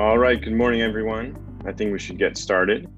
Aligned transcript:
All 0.00 0.16
right, 0.16 0.40
good 0.40 0.54
morning, 0.54 0.80
everyone. 0.80 1.36
I 1.66 1.72
think 1.72 1.92
we 1.92 1.98
should 1.98 2.18
get 2.18 2.38
started. 2.38 2.90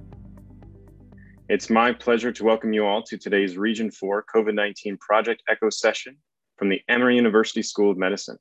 It's 1.49 1.69
my 1.69 1.93
pleasure 1.93 2.31
to 2.31 2.45
welcome 2.45 2.73
you 2.73 2.87
all 2.87 3.03
to 3.03 3.19
today's 3.19 3.57
Region 3.57 3.91
4 3.91 4.25
COVID 4.33 4.55
19 4.55 4.99
Project 4.99 5.43
Echo 5.49 5.69
session 5.69 6.17
from 6.57 6.69
the 6.69 6.81
Emory 6.89 7.17
University 7.17 7.61
School 7.61 7.91
of 7.91 7.99
Medicine. 7.99 8.39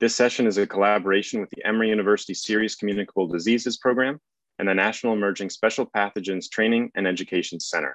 This 0.00 0.12
session 0.12 0.48
is 0.48 0.58
a 0.58 0.66
collaboration 0.66 1.40
with 1.40 1.50
the 1.50 1.64
Emory 1.64 1.88
University 1.88 2.34
Serious 2.34 2.74
Communicable 2.74 3.28
Diseases 3.28 3.76
Program 3.76 4.18
and 4.58 4.68
the 4.68 4.74
National 4.74 5.12
Emerging 5.12 5.50
Special 5.50 5.86
Pathogens 5.86 6.50
Training 6.50 6.90
and 6.96 7.06
Education 7.06 7.60
Center. 7.60 7.94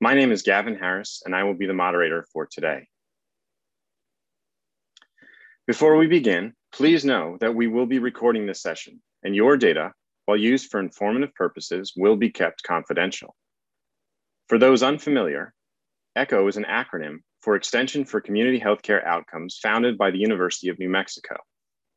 My 0.00 0.14
name 0.14 0.32
is 0.32 0.42
Gavin 0.42 0.76
Harris, 0.76 1.22
and 1.24 1.36
I 1.36 1.44
will 1.44 1.54
be 1.54 1.66
the 1.66 1.72
moderator 1.72 2.26
for 2.32 2.48
today. 2.50 2.88
Before 5.68 5.96
we 5.96 6.08
begin, 6.08 6.52
please 6.72 7.04
know 7.04 7.36
that 7.38 7.54
we 7.54 7.68
will 7.68 7.86
be 7.86 8.00
recording 8.00 8.46
this 8.46 8.60
session 8.60 9.00
and 9.26 9.34
your 9.34 9.56
data, 9.56 9.92
while 10.26 10.36
used 10.36 10.70
for 10.70 10.78
informative 10.78 11.34
purposes, 11.34 11.92
will 11.96 12.14
be 12.14 12.30
kept 12.30 12.62
confidential. 12.62 13.34
For 14.48 14.56
those 14.56 14.84
unfamiliar, 14.84 15.52
ECHO 16.14 16.46
is 16.46 16.56
an 16.56 16.64
acronym 16.64 17.18
for 17.42 17.56
Extension 17.56 18.04
for 18.04 18.20
Community 18.20 18.60
Healthcare 18.60 19.04
Outcomes 19.04 19.58
founded 19.60 19.98
by 19.98 20.12
the 20.12 20.18
University 20.18 20.68
of 20.68 20.78
New 20.78 20.88
Mexico. 20.88 21.34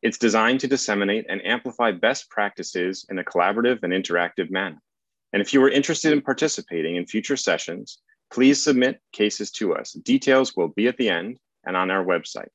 It's 0.02 0.18
designed 0.18 0.60
to 0.62 0.68
disseminate 0.68 1.28
and 1.30 1.46
amplify 1.46 1.92
best 1.92 2.32
practices 2.32 3.06
in 3.12 3.20
a 3.20 3.24
collaborative 3.24 3.84
and 3.84 3.94
interactive 3.94 4.50
manner. 4.50 4.82
And 5.32 5.40
if 5.40 5.54
you 5.54 5.64
are 5.64 5.70
interested 5.70 6.12
in 6.12 6.22
participating 6.22 6.96
in 6.96 7.06
future 7.06 7.38
sessions, 7.38 8.00
please 8.34 8.64
submit 8.64 9.02
cases 9.14 9.52
to 9.52 9.76
us. 9.76 9.92
Details 9.92 10.58
will 10.58 10.70
be 10.70 10.88
at 10.88 10.98
the 10.98 11.10
end 11.10 11.38
and 11.64 11.78
on 11.78 11.92
our 11.92 12.04
website. 12.04 12.50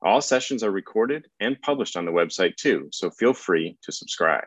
All 0.00 0.20
sessions 0.20 0.62
are 0.62 0.70
recorded 0.70 1.26
and 1.40 1.60
published 1.60 1.96
on 1.96 2.04
the 2.04 2.12
website 2.12 2.56
too, 2.56 2.88
so 2.92 3.10
feel 3.10 3.34
free 3.34 3.76
to 3.82 3.92
subscribe. 3.92 4.44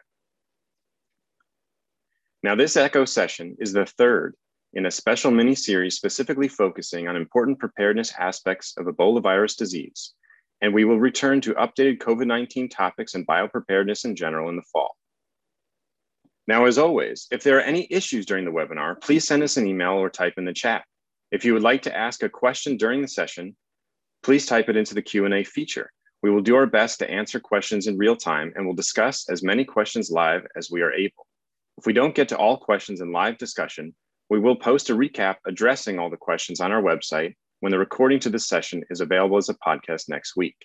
Now 2.44 2.56
this 2.56 2.78
ECHO 2.78 3.06
session 3.06 3.58
is 3.60 3.74
the 3.74 3.86
third 3.86 4.36
in 4.74 4.86
a 4.86 4.92
special 4.92 5.32
mini 5.32 5.54
series 5.54 5.96
specifically 5.96 6.48
focusing 6.48 7.08
on 7.08 7.16
important 7.16 7.60
preparedness 7.60 8.14
aspects 8.18 8.74
of 8.78 8.86
Ebola 8.86 9.22
virus 9.22 9.56
disease. 9.56 10.14
And 10.62 10.74
we 10.74 10.86
will 10.86 11.00
return 11.00 11.42
to 11.42 11.54
updated 11.56 11.98
COVID-19 11.98 12.70
topics 12.72 13.16
and 13.16 13.28
biopreparedness 13.28 14.06
in 14.06 14.16
general 14.16 14.50
in 14.50 14.56
the 14.56 14.62
fall. 14.72 14.96
Now, 16.48 16.66
as 16.66 16.78
always, 16.78 17.28
if 17.32 17.44
there 17.44 17.58
are 17.58 17.62
any 17.62 17.88
issues 17.92 18.26
during 18.26 18.46
the 18.46 18.52
webinar, 18.52 19.00
please 19.02 19.28
send 19.28 19.44
us 19.44 19.58
an 19.58 19.68
email 19.68 19.94
or 19.94 20.10
type 20.10 20.36
in 20.38 20.46
the 20.46 20.54
chat. 20.54 20.84
If 21.32 21.46
you 21.46 21.54
would 21.54 21.64
like 21.64 21.82
to 21.84 21.96
ask 21.96 22.24
a 22.24 22.30
question 22.30 22.78
during 22.78 23.02
the 23.02 23.08
session, 23.08 23.56
please 24.24 24.46
type 24.46 24.70
it 24.70 24.78
into 24.78 24.94
the 24.94 25.02
Q&A 25.02 25.44
feature. 25.44 25.92
We 26.24 26.30
will 26.30 26.42
do 26.42 26.56
our 26.56 26.68
best 26.68 27.00
to 27.00 27.10
answer 27.10 27.40
questions 27.40 27.88
in 27.88 27.98
real 27.98 28.16
time 28.16 28.54
and 28.56 28.66
we'll 28.66 28.76
discuss 28.76 29.28
as 29.30 29.44
many 29.44 29.66
questions 29.66 30.12
live 30.12 30.46
as 30.56 30.70
we 30.70 30.82
are 30.82 30.94
able. 30.94 31.26
If 31.78 31.86
we 31.86 31.94
don't 31.94 32.14
get 32.14 32.30
to 32.30 32.38
all 32.38 32.58
questions 32.58 33.02
in 33.02 33.12
live 33.12 33.38
discussion, 33.38 33.96
we 34.30 34.40
will 34.40 34.56
post 34.56 34.90
a 34.90 34.96
recap 34.96 35.38
addressing 35.48 35.98
all 35.98 36.10
the 36.10 36.18
questions 36.18 36.62
on 36.62 36.72
our 36.72 36.82
website 36.82 37.34
when 37.62 37.72
the 37.72 37.80
recording 37.80 38.20
to 38.20 38.30
this 38.30 38.48
session 38.48 38.84
is 38.90 39.02
available 39.02 39.38
as 39.38 39.50
a 39.50 39.56
podcast 39.56 40.10
next 40.10 40.36
week. 40.36 40.56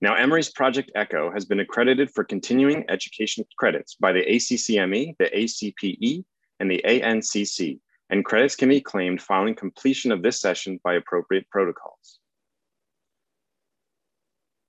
Now, 0.00 0.14
Emory's 0.14 0.50
Project 0.50 0.92
ECHO 0.94 1.32
has 1.32 1.46
been 1.46 1.60
accredited 1.60 2.10
for 2.10 2.22
continuing 2.22 2.84
education 2.88 3.44
credits 3.58 3.94
by 3.94 4.12
the 4.12 4.24
ACCME, 4.24 5.16
the 5.18 5.30
ACPE, 5.34 6.24
and 6.60 6.70
the 6.70 6.82
ANCC, 6.86 7.80
and 8.10 8.24
credits 8.24 8.56
can 8.56 8.68
be 8.68 8.80
claimed 8.80 9.20
following 9.20 9.54
completion 9.54 10.12
of 10.12 10.22
this 10.22 10.40
session 10.40 10.78
by 10.84 10.94
appropriate 10.94 11.48
protocols. 11.50 12.18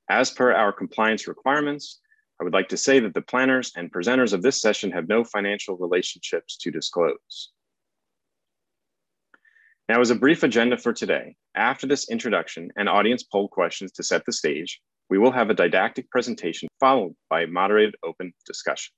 As 0.09 0.31
per 0.31 0.53
our 0.53 0.71
compliance 0.71 1.27
requirements, 1.27 1.99
I 2.39 2.43
would 2.43 2.53
like 2.53 2.69
to 2.69 2.77
say 2.77 2.99
that 2.99 3.13
the 3.13 3.21
planners 3.21 3.71
and 3.75 3.91
presenters 3.91 4.33
of 4.33 4.41
this 4.41 4.61
session 4.61 4.91
have 4.91 5.07
no 5.07 5.23
financial 5.23 5.77
relationships 5.77 6.55
to 6.57 6.71
disclose. 6.71 7.51
Now, 9.89 10.01
as 10.01 10.11
a 10.11 10.15
brief 10.15 10.43
agenda 10.43 10.77
for 10.77 10.93
today, 10.93 11.35
after 11.55 11.87
this 11.87 12.09
introduction 12.09 12.71
and 12.75 12.89
audience 12.89 13.23
poll 13.23 13.47
questions 13.47 13.91
to 13.93 14.03
set 14.03 14.25
the 14.25 14.33
stage, 14.33 14.81
we 15.09 15.17
will 15.17 15.31
have 15.31 15.49
a 15.49 15.53
didactic 15.53 16.09
presentation 16.11 16.67
followed 16.79 17.15
by 17.29 17.41
a 17.41 17.47
moderated 17.47 17.95
open 18.03 18.33
discussion. 18.45 18.93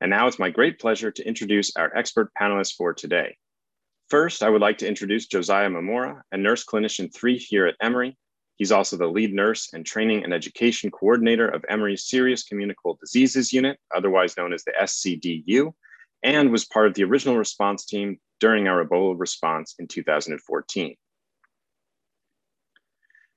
And 0.00 0.10
now 0.10 0.26
it's 0.26 0.38
my 0.38 0.50
great 0.50 0.78
pleasure 0.78 1.10
to 1.10 1.26
introduce 1.26 1.74
our 1.76 1.94
expert 1.96 2.30
panelists 2.40 2.74
for 2.74 2.94
today. 2.94 3.36
First, 4.08 4.42
I 4.42 4.48
would 4.48 4.62
like 4.62 4.78
to 4.78 4.88
introduce 4.88 5.26
Josiah 5.26 5.68
Mamora, 5.68 6.22
a 6.32 6.36
nurse 6.36 6.64
clinician 6.64 7.12
three 7.14 7.36
here 7.36 7.66
at 7.66 7.76
Emory. 7.80 8.16
He's 8.56 8.72
also 8.72 8.96
the 8.96 9.06
lead 9.06 9.34
nurse 9.34 9.70
and 9.72 9.84
training 9.84 10.24
and 10.24 10.32
education 10.32 10.90
coordinator 10.90 11.46
of 11.46 11.64
Emory's 11.68 12.06
Serious 12.08 12.42
Communicable 12.42 12.98
Diseases 13.00 13.52
Unit, 13.52 13.78
otherwise 13.94 14.36
known 14.36 14.52
as 14.52 14.64
the 14.64 14.72
SCDU, 14.80 15.72
and 16.22 16.50
was 16.50 16.64
part 16.64 16.86
of 16.86 16.94
the 16.94 17.04
original 17.04 17.36
response 17.36 17.84
team 17.84 18.18
during 18.40 18.66
our 18.66 18.84
Ebola 18.84 19.14
response 19.18 19.74
in 19.78 19.86
2014. 19.86 20.96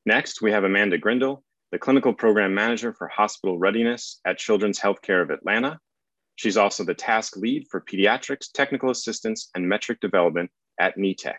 Next, 0.05 0.41
we 0.41 0.51
have 0.51 0.63
Amanda 0.63 0.97
Grindle, 0.97 1.43
the 1.71 1.79
clinical 1.79 2.13
program 2.13 2.55
manager 2.55 2.93
for 2.93 3.07
hospital 3.07 3.59
readiness 3.59 4.19
at 4.25 4.37
Children's 4.37 4.79
Healthcare 4.79 5.21
of 5.21 5.29
Atlanta, 5.29 5.79
She's 6.41 6.57
also 6.57 6.83
the 6.83 6.95
task 6.95 7.37
lead 7.37 7.67
for 7.69 7.81
pediatrics, 7.81 8.51
technical 8.51 8.89
assistance, 8.89 9.51
and 9.53 9.69
metric 9.69 9.99
development 9.99 10.49
at 10.79 10.97
NETEC. 10.97 11.35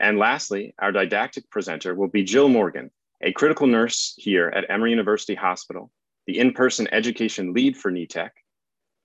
And 0.00 0.16
lastly, 0.16 0.74
our 0.78 0.90
didactic 0.90 1.50
presenter 1.50 1.94
will 1.94 2.08
be 2.08 2.24
Jill 2.24 2.48
Morgan, 2.48 2.90
a 3.20 3.32
critical 3.32 3.66
nurse 3.66 4.14
here 4.16 4.48
at 4.48 4.70
Emory 4.70 4.88
University 4.88 5.34
Hospital, 5.34 5.90
the 6.26 6.38
in-person 6.38 6.88
education 6.92 7.52
lead 7.52 7.76
for 7.76 7.92
NETEC, 7.92 8.30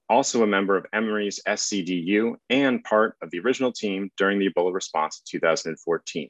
also 0.07 0.41
a 0.41 0.47
member 0.47 0.77
of 0.77 0.85
Emory's 0.93 1.41
SCDU 1.45 2.35
and 2.49 2.85
part 2.85 3.17
of 3.21 3.31
the 3.31 3.39
original 3.39 3.73
team 3.73 4.11
during 4.15 4.39
the 4.39 4.49
Ebola 4.49 4.73
response 4.73 5.21
in 5.33 5.39
2014. 5.39 6.29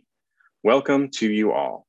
Welcome 0.64 1.10
to 1.10 1.32
you 1.32 1.52
all. 1.52 1.86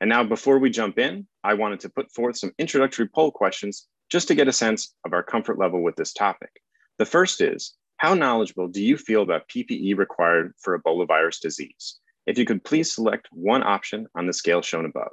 And 0.00 0.10
now 0.10 0.24
before 0.24 0.58
we 0.58 0.70
jump 0.70 0.98
in, 0.98 1.26
I 1.42 1.54
wanted 1.54 1.80
to 1.80 1.88
put 1.88 2.12
forth 2.12 2.36
some 2.36 2.52
introductory 2.58 3.08
poll 3.08 3.30
questions 3.30 3.86
just 4.10 4.28
to 4.28 4.34
get 4.34 4.48
a 4.48 4.52
sense 4.52 4.94
of 5.04 5.12
our 5.12 5.22
comfort 5.22 5.58
level 5.58 5.82
with 5.82 5.96
this 5.96 6.12
topic. 6.12 6.50
The 6.98 7.06
first 7.06 7.40
is, 7.40 7.74
how 7.98 8.14
knowledgeable 8.14 8.68
do 8.68 8.82
you 8.82 8.96
feel 8.96 9.22
about 9.22 9.48
PPE 9.48 9.96
required 9.96 10.52
for 10.60 10.78
Ebola 10.78 11.06
virus 11.06 11.40
disease? 11.40 11.98
If 12.26 12.36
you 12.38 12.44
could 12.44 12.64
please 12.64 12.94
select 12.94 13.28
one 13.30 13.62
option 13.62 14.06
on 14.14 14.26
the 14.26 14.32
scale 14.32 14.60
shown 14.60 14.84
above. 14.84 15.12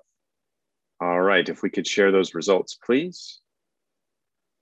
All 0.99 1.21
right, 1.21 1.47
if 1.47 1.61
we 1.61 1.69
could 1.69 1.87
share 1.87 2.11
those 2.11 2.35
results, 2.35 2.77
please. 2.85 3.39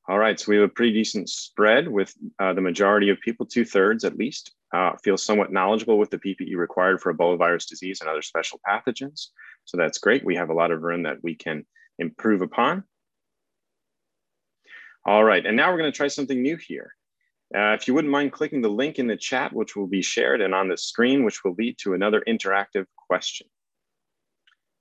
All 0.07 0.19
right, 0.19 0.39
so 0.39 0.49
we 0.49 0.57
have 0.57 0.65
a 0.65 0.73
pretty 0.73 0.93
decent 0.93 1.29
spread 1.29 1.87
with 1.87 2.13
uh, 2.39 2.53
the 2.53 2.61
majority 2.61 3.09
of 3.09 3.19
people, 3.21 3.45
two 3.45 3.65
thirds 3.65 4.03
at 4.03 4.17
least, 4.17 4.53
uh, 4.73 4.93
feel 5.03 5.17
somewhat 5.17 5.51
knowledgeable 5.51 5.97
with 5.97 6.09
the 6.09 6.17
PPE 6.17 6.55
required 6.55 7.01
for 7.01 7.13
Ebola 7.13 7.37
virus 7.37 7.65
disease 7.65 8.01
and 8.01 8.09
other 8.09 8.21
special 8.21 8.59
pathogens. 8.67 9.27
So 9.65 9.77
that's 9.77 9.97
great. 9.97 10.25
We 10.25 10.35
have 10.35 10.49
a 10.49 10.53
lot 10.53 10.71
of 10.71 10.81
room 10.81 11.03
that 11.03 11.17
we 11.23 11.35
can 11.35 11.65
improve 11.99 12.41
upon. 12.41 12.83
All 15.05 15.23
right, 15.23 15.45
and 15.45 15.57
now 15.57 15.71
we're 15.71 15.79
gonna 15.79 15.91
try 15.91 16.07
something 16.07 16.41
new 16.41 16.57
here. 16.57 16.93
Uh, 17.53 17.73
if 17.73 17.87
you 17.87 17.93
wouldn't 17.93 18.11
mind 18.11 18.31
clicking 18.31 18.61
the 18.61 18.69
link 18.69 18.97
in 18.97 19.07
the 19.07 19.17
chat, 19.17 19.51
which 19.51 19.75
will 19.75 19.87
be 19.87 20.01
shared 20.01 20.41
and 20.41 20.55
on 20.55 20.69
the 20.69 20.77
screen, 20.77 21.25
which 21.25 21.43
will 21.43 21.53
lead 21.57 21.77
to 21.79 21.93
another 21.93 22.23
interactive 22.27 22.85
question. 23.09 23.47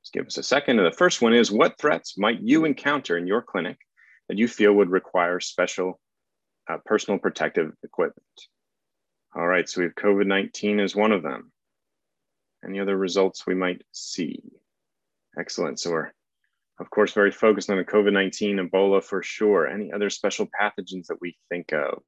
Just 0.02 0.12
give 0.12 0.26
us 0.26 0.38
a 0.38 0.42
second. 0.42 0.78
And 0.78 0.86
the 0.86 0.96
first 0.96 1.20
one 1.20 1.34
is, 1.34 1.50
what 1.50 1.78
threats 1.78 2.16
might 2.16 2.40
you 2.40 2.64
encounter 2.64 3.16
in 3.16 3.26
your 3.26 3.42
clinic 3.42 3.78
that 4.28 4.38
you 4.38 4.46
feel 4.46 4.72
would 4.74 4.90
require 4.90 5.40
special 5.40 6.00
uh, 6.70 6.76
personal 6.84 7.18
protective 7.18 7.72
equipment? 7.82 8.24
All 9.34 9.46
right, 9.46 9.68
so 9.68 9.80
we 9.80 9.84
have 9.84 9.94
COVID-19 9.94 10.82
as 10.82 10.96
one 10.96 11.12
of 11.12 11.22
them. 11.22 11.52
Any 12.64 12.80
other 12.80 12.96
results 12.96 13.46
we 13.46 13.54
might 13.54 13.82
see? 13.92 14.42
Excellent, 15.38 15.78
so 15.78 15.90
we're 15.90 16.12
of 16.80 16.90
course 16.90 17.12
very 17.12 17.30
focused 17.30 17.70
on 17.70 17.76
the 17.76 17.84
COVID-19, 17.84 18.68
Ebola 18.68 19.02
for 19.02 19.22
sure. 19.22 19.68
Any 19.68 19.92
other 19.92 20.10
special 20.10 20.48
pathogens 20.60 21.06
that 21.06 21.20
we 21.20 21.36
think 21.48 21.72
of? 21.72 22.02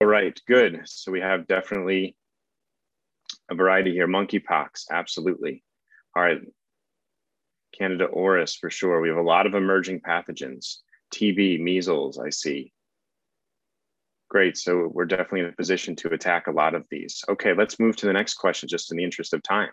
All 0.00 0.08
right, 0.08 0.38
good. 0.48 0.80
So 0.86 1.12
we 1.12 1.20
have 1.20 1.46
definitely 1.46 2.16
a 3.50 3.54
variety 3.54 3.92
here. 3.92 4.08
Monkeypox, 4.08 4.86
absolutely. 4.90 5.62
All 6.16 6.22
right, 6.22 6.40
Candida 7.78 8.08
auris 8.08 8.58
for 8.58 8.70
sure. 8.70 9.00
We 9.00 9.08
have 9.08 9.18
a 9.18 9.22
lot 9.22 9.46
of 9.46 9.54
emerging 9.54 10.00
pathogens. 10.00 10.78
TB, 11.14 11.60
measles, 11.60 12.18
I 12.18 12.30
see. 12.30 12.72
Great. 14.30 14.56
So 14.56 14.88
we're 14.92 15.06
definitely 15.06 15.40
in 15.40 15.46
a 15.46 15.52
position 15.52 15.96
to 15.96 16.14
attack 16.14 16.46
a 16.46 16.52
lot 16.52 16.76
of 16.76 16.86
these. 16.88 17.24
Okay, 17.28 17.52
let's 17.52 17.80
move 17.80 17.96
to 17.96 18.06
the 18.06 18.12
next 18.12 18.34
question 18.34 18.68
just 18.68 18.92
in 18.92 18.96
the 18.96 19.04
interest 19.04 19.34
of 19.34 19.42
time. 19.42 19.70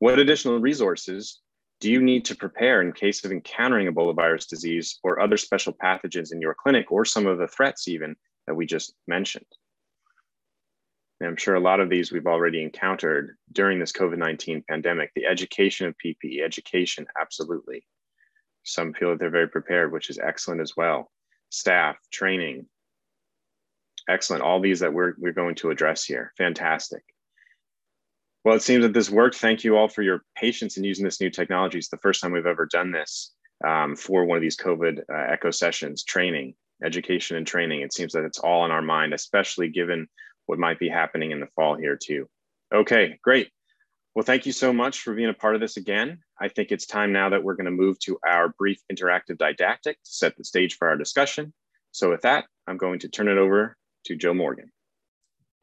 What 0.00 0.18
additional 0.18 0.60
resources 0.60 1.40
do 1.80 1.90
you 1.90 2.02
need 2.02 2.26
to 2.26 2.36
prepare 2.36 2.82
in 2.82 2.92
case 2.92 3.24
of 3.24 3.32
encountering 3.32 3.88
Ebola 3.88 4.14
virus 4.14 4.46
disease 4.46 4.98
or 5.02 5.18
other 5.18 5.38
special 5.38 5.72
pathogens 5.72 6.30
in 6.30 6.42
your 6.42 6.54
clinic 6.54 6.92
or 6.92 7.06
some 7.06 7.26
of 7.26 7.38
the 7.38 7.48
threats 7.48 7.88
even 7.88 8.16
that 8.46 8.54
we 8.54 8.66
just 8.66 8.94
mentioned? 9.08 9.46
And 11.20 11.30
I'm 11.30 11.36
sure 11.36 11.54
a 11.54 11.60
lot 11.60 11.80
of 11.80 11.88
these 11.88 12.12
we've 12.12 12.26
already 12.26 12.62
encountered 12.62 13.38
during 13.52 13.78
this 13.78 13.92
COVID 13.92 14.18
19 14.18 14.62
pandemic. 14.68 15.10
The 15.14 15.24
education 15.24 15.86
of 15.86 15.94
PPE, 16.04 16.44
education, 16.44 17.06
absolutely. 17.18 17.86
Some 18.64 18.92
feel 18.92 19.10
that 19.10 19.20
they're 19.20 19.30
very 19.30 19.48
prepared, 19.48 19.90
which 19.90 20.10
is 20.10 20.18
excellent 20.18 20.60
as 20.60 20.74
well. 20.76 21.10
Staff, 21.48 21.96
training, 22.12 22.66
excellent. 24.08 24.42
All 24.42 24.60
these 24.60 24.80
that 24.80 24.92
we're, 24.92 25.14
we're 25.18 25.32
going 25.32 25.54
to 25.56 25.70
address 25.70 26.04
here, 26.04 26.32
fantastic. 26.36 27.02
Well, 28.44 28.54
it 28.54 28.62
seems 28.62 28.82
that 28.82 28.92
this 28.92 29.10
worked. 29.10 29.36
Thank 29.36 29.64
you 29.64 29.76
all 29.76 29.88
for 29.88 30.02
your 30.02 30.22
patience 30.36 30.76
in 30.76 30.84
using 30.84 31.04
this 31.04 31.20
new 31.20 31.30
technology. 31.30 31.78
It's 31.78 31.88
the 31.88 31.96
first 31.98 32.20
time 32.20 32.30
we've 32.30 32.46
ever 32.46 32.66
done 32.66 32.92
this 32.92 33.32
um, 33.66 33.96
for 33.96 34.24
one 34.24 34.36
of 34.36 34.42
these 34.42 34.56
COVID 34.56 35.00
uh, 35.12 35.32
echo 35.32 35.50
sessions, 35.50 36.04
training, 36.04 36.54
education 36.84 37.36
and 37.36 37.46
training. 37.46 37.80
It 37.80 37.92
seems 37.92 38.12
that 38.12 38.24
it's 38.24 38.38
all 38.38 38.64
in 38.64 38.70
our 38.70 38.82
mind, 38.82 39.14
especially 39.14 39.68
given 39.68 40.08
what 40.46 40.58
might 40.58 40.78
be 40.78 40.88
happening 40.88 41.30
in 41.30 41.40
the 41.40 41.48
fall 41.56 41.76
here 41.76 41.98
too. 42.00 42.28
Okay, 42.72 43.18
great. 43.22 43.50
Well, 44.14 44.24
thank 44.24 44.46
you 44.46 44.52
so 44.52 44.72
much 44.72 45.00
for 45.00 45.14
being 45.14 45.28
a 45.28 45.34
part 45.34 45.54
of 45.54 45.60
this 45.60 45.76
again. 45.76 46.20
I 46.40 46.48
think 46.48 46.70
it's 46.70 46.86
time 46.86 47.12
now 47.12 47.28
that 47.30 47.42
we're 47.42 47.54
going 47.54 47.66
to 47.66 47.70
move 47.70 47.98
to 48.00 48.18
our 48.26 48.48
brief 48.58 48.80
interactive 48.90 49.38
didactic 49.38 49.96
to 50.02 50.10
set 50.10 50.36
the 50.36 50.44
stage 50.44 50.76
for 50.76 50.88
our 50.88 50.96
discussion. 50.96 51.52
So 51.92 52.10
with 52.10 52.22
that, 52.22 52.46
I'm 52.66 52.78
going 52.78 53.00
to 53.00 53.08
turn 53.08 53.28
it 53.28 53.38
over 53.38 53.76
to 54.06 54.16
Jill 54.16 54.34
Morgan. 54.34 54.72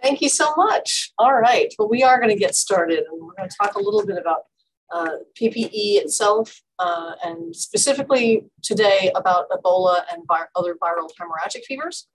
Thank 0.01 0.21
you 0.21 0.29
so 0.29 0.53
much. 0.55 1.11
All 1.17 1.33
right, 1.33 1.73
well, 1.79 1.89
we 1.89 2.03
are 2.03 2.19
going 2.19 2.29
to 2.33 2.39
get 2.39 2.55
started 2.55 2.99
and 3.09 3.21
we're 3.21 3.33
going 3.35 3.49
to 3.49 3.55
talk 3.61 3.75
a 3.75 3.79
little 3.79 4.05
bit 4.05 4.17
about 4.17 4.41
uh, 4.91 5.17
PPE 5.39 5.97
itself, 5.97 6.61
uh, 6.77 7.13
and 7.23 7.55
specifically 7.55 8.45
today 8.61 9.11
about 9.15 9.49
Ebola 9.49 10.01
and 10.11 10.23
other 10.55 10.75
viral 10.75 11.09
hemorrhagic 11.19 11.63
fevers. 11.65 12.07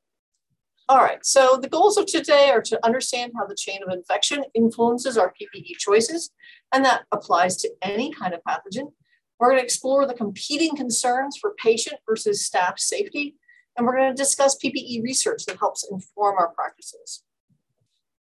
All 0.88 0.98
right, 0.98 1.24
so 1.24 1.58
the 1.60 1.68
goals 1.68 1.98
of 1.98 2.06
today 2.06 2.50
are 2.50 2.62
to 2.62 2.86
understand 2.86 3.32
how 3.36 3.46
the 3.46 3.56
chain 3.56 3.80
of 3.86 3.92
infection 3.92 4.44
influences 4.54 5.18
our 5.18 5.34
PPE 5.34 5.72
choices, 5.78 6.30
and 6.72 6.84
that 6.84 7.02
applies 7.10 7.56
to 7.58 7.70
any 7.82 8.12
kind 8.12 8.32
of 8.32 8.40
pathogen. 8.48 8.92
We're 9.38 9.50
going 9.50 9.58
to 9.58 9.64
explore 9.64 10.06
the 10.06 10.14
competing 10.14 10.76
concerns 10.76 11.36
for 11.36 11.54
patient 11.62 11.96
versus 12.08 12.44
staff 12.44 12.78
safety, 12.78 13.34
and 13.78 13.86
we're 13.86 13.96
going 13.96 14.14
to 14.14 14.22
discuss 14.22 14.58
PPE 14.58 15.02
research 15.04 15.46
that 15.46 15.58
helps 15.58 15.88
inform 15.88 16.36
our 16.36 16.48
practices. 16.48 17.22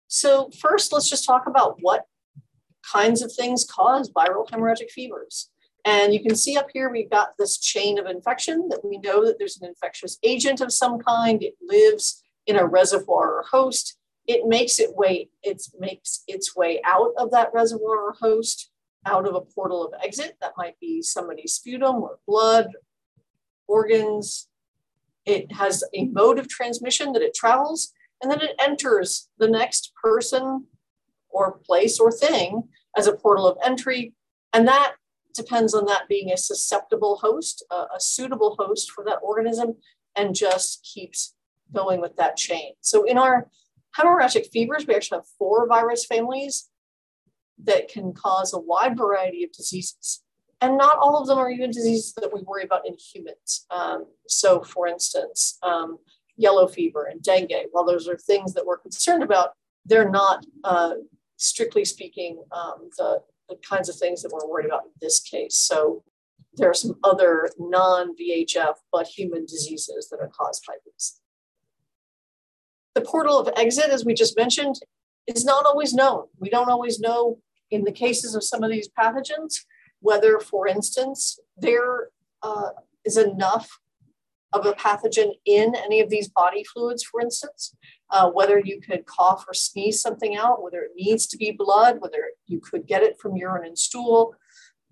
So 0.07 0.49
first, 0.59 0.93
let's 0.93 1.09
just 1.09 1.25
talk 1.25 1.47
about 1.47 1.77
what 1.81 2.05
kinds 2.89 3.21
of 3.21 3.31
things 3.31 3.65
cause 3.69 4.09
viral 4.09 4.49
hemorrhagic 4.49 4.89
fevers. 4.89 5.49
And 5.85 6.13
you 6.13 6.21
can 6.21 6.35
see 6.35 6.55
up 6.55 6.67
here, 6.71 6.89
we've 6.89 7.09
got 7.09 7.33
this 7.37 7.57
chain 7.57 7.99
of 7.99 8.05
infection 8.05 8.69
that 8.69 8.85
we 8.85 8.99
know 8.99 9.25
that 9.25 9.37
there's 9.37 9.59
an 9.59 9.67
infectious 9.67 10.17
agent 10.23 10.61
of 10.61 10.71
some 10.71 10.97
kind. 10.99 11.43
It 11.43 11.55
lives 11.61 12.23
in 12.47 12.55
a 12.55 12.65
reservoir 12.65 13.39
or 13.39 13.43
host. 13.43 13.97
It 14.25 14.47
makes 14.47 14.79
it 14.79 14.95
way, 14.95 15.29
it 15.43 15.61
makes 15.77 16.23
its 16.25 16.55
way 16.55 16.79
out 16.85 17.11
of 17.17 17.31
that 17.31 17.49
reservoir 17.53 17.97
or 17.97 18.13
host, 18.13 18.71
out 19.05 19.27
of 19.27 19.35
a 19.35 19.41
portal 19.41 19.85
of 19.85 19.93
exit. 20.01 20.37
That 20.39 20.53
might 20.55 20.79
be 20.79 21.01
somebody's 21.01 21.55
sputum 21.55 21.97
or 21.97 22.19
blood, 22.25 22.69
organs. 23.67 24.47
It 25.25 25.51
has 25.53 25.83
a 25.95 26.05
mode 26.05 26.39
of 26.39 26.47
transmission 26.47 27.13
that 27.13 27.21
it 27.21 27.33
travels, 27.33 27.93
and 28.21 28.31
then 28.31 28.41
it 28.41 28.55
enters 28.59 29.29
the 29.37 29.47
next 29.47 29.91
person 30.01 30.67
or 31.29 31.59
place 31.65 31.99
or 31.99 32.11
thing 32.11 32.63
as 32.97 33.07
a 33.07 33.13
portal 33.13 33.47
of 33.47 33.57
entry. 33.63 34.13
And 34.53 34.67
that 34.67 34.93
depends 35.33 35.73
on 35.73 35.85
that 35.85 36.07
being 36.07 36.31
a 36.31 36.37
susceptible 36.37 37.17
host, 37.17 37.65
a, 37.71 37.99
suitable 37.99 38.55
host 38.59 38.91
for 38.91 39.03
that 39.05 39.19
organism, 39.23 39.75
and 40.15 40.35
just 40.35 40.87
keeps 40.93 41.35
going 41.73 41.99
with 41.99 42.15
that 42.17 42.37
chain. 42.37 42.73
So 42.81 43.03
in 43.03 43.17
our 43.17 43.49
hemorrhagic 43.97 44.47
fevers, 44.51 44.85
we 44.87 44.95
actually 44.95 45.17
have 45.17 45.27
four 45.37 45.67
virus 45.67 46.05
families 46.05 46.69
that 47.63 47.87
can 47.87 48.13
cause 48.13 48.53
a 48.53 48.59
wide 48.59 48.97
variety 48.97 49.43
of 49.43 49.51
diseases. 49.51 50.22
And 50.63 50.77
not 50.77 50.97
all 50.97 51.17
of 51.17 51.27
them 51.27 51.37
are 51.37 51.51
even 51.51 51.71
diseases 51.71 52.13
that 52.13 52.33
we 52.33 52.41
worry 52.43 52.63
about 52.63 52.87
in 52.87 52.95
humans. 52.95 53.65
Um, 53.69 54.05
so, 54.29 54.63
for 54.63 54.87
instance, 54.87 55.57
um, 55.61 55.97
yellow 56.37 56.69
fever 56.69 57.03
and 57.03 57.21
dengue, 57.21 57.51
while 57.73 57.83
those 57.83 58.07
are 58.07 58.15
things 58.15 58.53
that 58.53 58.65
we're 58.65 58.77
concerned 58.77 59.23
about, 59.23 59.49
they're 59.85 60.09
not 60.09 60.45
uh, 60.63 60.93
strictly 61.35 61.83
speaking, 61.83 62.41
um, 62.53 62.89
the, 62.97 63.21
the 63.49 63.57
kinds 63.57 63.89
of 63.89 63.97
things 63.97 64.21
that 64.21 64.31
we're 64.31 64.49
worried 64.49 64.65
about 64.65 64.85
in 64.85 64.91
this 65.01 65.19
case. 65.19 65.57
So 65.57 66.01
there 66.55 66.69
are 66.69 66.73
some 66.73 66.95
other 67.03 67.49
non 67.59 68.15
VHF 68.15 68.75
but 68.89 69.05
human 69.05 69.45
diseases 69.45 70.07
that 70.11 70.21
are 70.21 70.29
caused 70.29 70.63
by 70.65 70.75
these. 70.85 71.19
The 72.95 73.01
portal 73.01 73.37
of 73.37 73.49
exit, 73.57 73.89
as 73.89 74.05
we 74.05 74.13
just 74.13 74.37
mentioned, 74.37 74.79
is 75.27 75.43
not 75.43 75.65
always 75.65 75.93
known. 75.93 76.27
We 76.39 76.49
don't 76.49 76.69
always 76.69 77.01
know 77.01 77.39
in 77.69 77.83
the 77.83 77.91
cases 77.91 78.33
of 78.33 78.45
some 78.45 78.63
of 78.63 78.69
these 78.71 78.87
pathogens 78.97 79.55
whether, 80.03 80.37
for 80.37 80.67
instance, 80.67 81.39
there 81.57 82.09
uh, 82.43 82.69
is 83.05 83.17
enough 83.17 83.79
of 84.51 84.65
a 84.65 84.73
pathogen 84.73 85.31
in 85.45 85.73
any 85.75 86.01
of 86.01 86.09
these 86.09 86.27
body 86.27 86.63
fluids, 86.63 87.03
for 87.03 87.21
instance, 87.21 87.75
uh, 88.11 88.29
whether 88.29 88.59
you 88.59 88.79
could 88.81 89.05
cough 89.05 89.45
or 89.47 89.53
sneeze 89.53 90.01
something 90.01 90.35
out, 90.35 90.61
whether 90.61 90.81
it 90.81 90.91
needs 90.95 91.25
to 91.27 91.37
be 91.37 91.51
blood, 91.51 92.01
whether 92.01 92.31
you 92.45 92.59
could 92.59 92.85
get 92.85 93.01
it 93.01 93.17
from 93.19 93.37
urine 93.37 93.65
and 93.65 93.79
stool. 93.79 94.35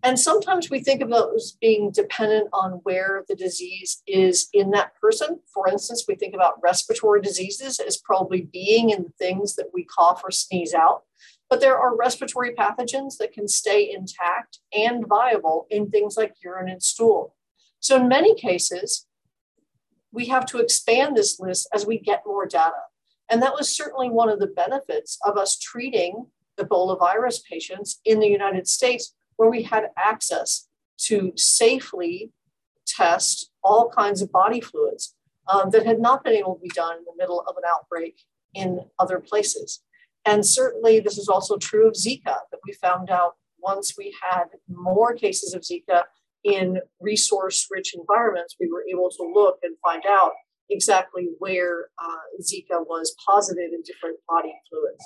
And 0.02 0.18
sometimes 0.18 0.72
we 0.72 0.80
think 0.80 1.02
of 1.02 1.10
those 1.10 1.58
being 1.62 1.92
dependent 1.92 2.48
on 2.54 2.80
where 2.84 3.24
the 3.28 3.36
disease 3.36 4.02
is 4.08 4.48
in 4.54 4.72
that 4.72 4.94
person. 5.00 5.42
For 5.54 5.68
instance, 5.68 6.06
we 6.08 6.16
think 6.16 6.34
about 6.34 6.64
respiratory 6.64 7.22
diseases 7.22 7.80
as 7.80 7.98
probably 7.98 8.42
being 8.42 8.90
in 8.90 9.04
the 9.04 9.14
things 9.20 9.56
that 9.56 9.68
we 9.74 9.84
cough 9.84 10.22
or 10.24 10.32
sneeze 10.32 10.74
out. 10.74 11.04
But 11.52 11.60
there 11.60 11.78
are 11.78 11.94
respiratory 11.94 12.54
pathogens 12.56 13.18
that 13.18 13.34
can 13.34 13.50
stay 13.50 13.94
intact 13.94 14.60
and 14.74 15.06
viable 15.06 15.68
in 15.70 15.90
things 15.90 16.16
like 16.16 16.34
urine 16.42 16.70
and 16.70 16.82
stool. 16.82 17.36
So, 17.82 17.98
in 17.98 18.08
many 18.08 18.34
cases, 18.36 19.06
we 20.14 20.28
have 20.28 20.46
to 20.46 20.60
expand 20.60 21.18
this 21.18 21.42
list 21.42 21.68
as 21.74 21.86
we 21.86 22.00
get 22.00 22.24
more 22.26 22.46
data. 22.46 22.84
And 23.30 23.42
that 23.42 23.54
was 23.54 23.76
certainly 23.76 24.10
one 24.10 24.30
of 24.30 24.40
the 24.40 24.48
benefits 24.48 25.18
of 25.26 25.38
us 25.38 25.60
treating 25.60 26.28
Ebola 26.58 26.98
virus 26.98 27.40
patients 27.40 28.00
in 28.06 28.22
the 28.22 28.30
United 28.30 28.66
States, 28.66 29.14
where 29.36 29.50
we 29.50 29.64
had 29.64 29.90
access 29.98 30.70
to 31.00 31.34
safely 31.36 32.32
test 32.88 33.52
all 33.62 33.90
kinds 33.90 34.22
of 34.22 34.32
body 34.32 34.62
fluids 34.62 35.16
um, 35.52 35.70
that 35.72 35.86
had 35.86 36.00
not 36.00 36.24
been 36.24 36.34
able 36.34 36.56
to 36.56 36.62
be 36.62 36.70
done 36.70 37.00
in 37.00 37.04
the 37.04 37.18
middle 37.18 37.42
of 37.42 37.58
an 37.58 37.64
outbreak 37.68 38.22
in 38.54 38.86
other 39.00 39.20
places. 39.20 39.82
And 40.26 40.46
certainly, 40.46 41.00
this 41.00 41.18
is 41.18 41.28
also 41.28 41.58
true 41.58 41.88
of 41.88 41.94
Zika, 41.94 42.24
that 42.52 42.60
we 42.66 42.74
found 42.74 43.10
out 43.10 43.34
once 43.60 43.96
we 43.98 44.16
had 44.22 44.46
more 44.68 45.14
cases 45.14 45.54
of 45.54 45.62
Zika 45.62 46.04
in 46.44 46.80
resource 47.00 47.68
rich 47.70 47.94
environments, 47.96 48.56
we 48.60 48.70
were 48.72 48.86
able 48.92 49.10
to 49.10 49.24
look 49.24 49.60
and 49.64 49.76
find 49.84 50.04
out 50.08 50.32
exactly 50.70 51.30
where 51.40 51.90
uh, 52.00 52.42
Zika 52.42 52.86
was 52.86 53.16
positive 53.26 53.72
in 53.74 53.82
different 53.84 54.18
body 54.28 54.54
fluids. 54.70 55.04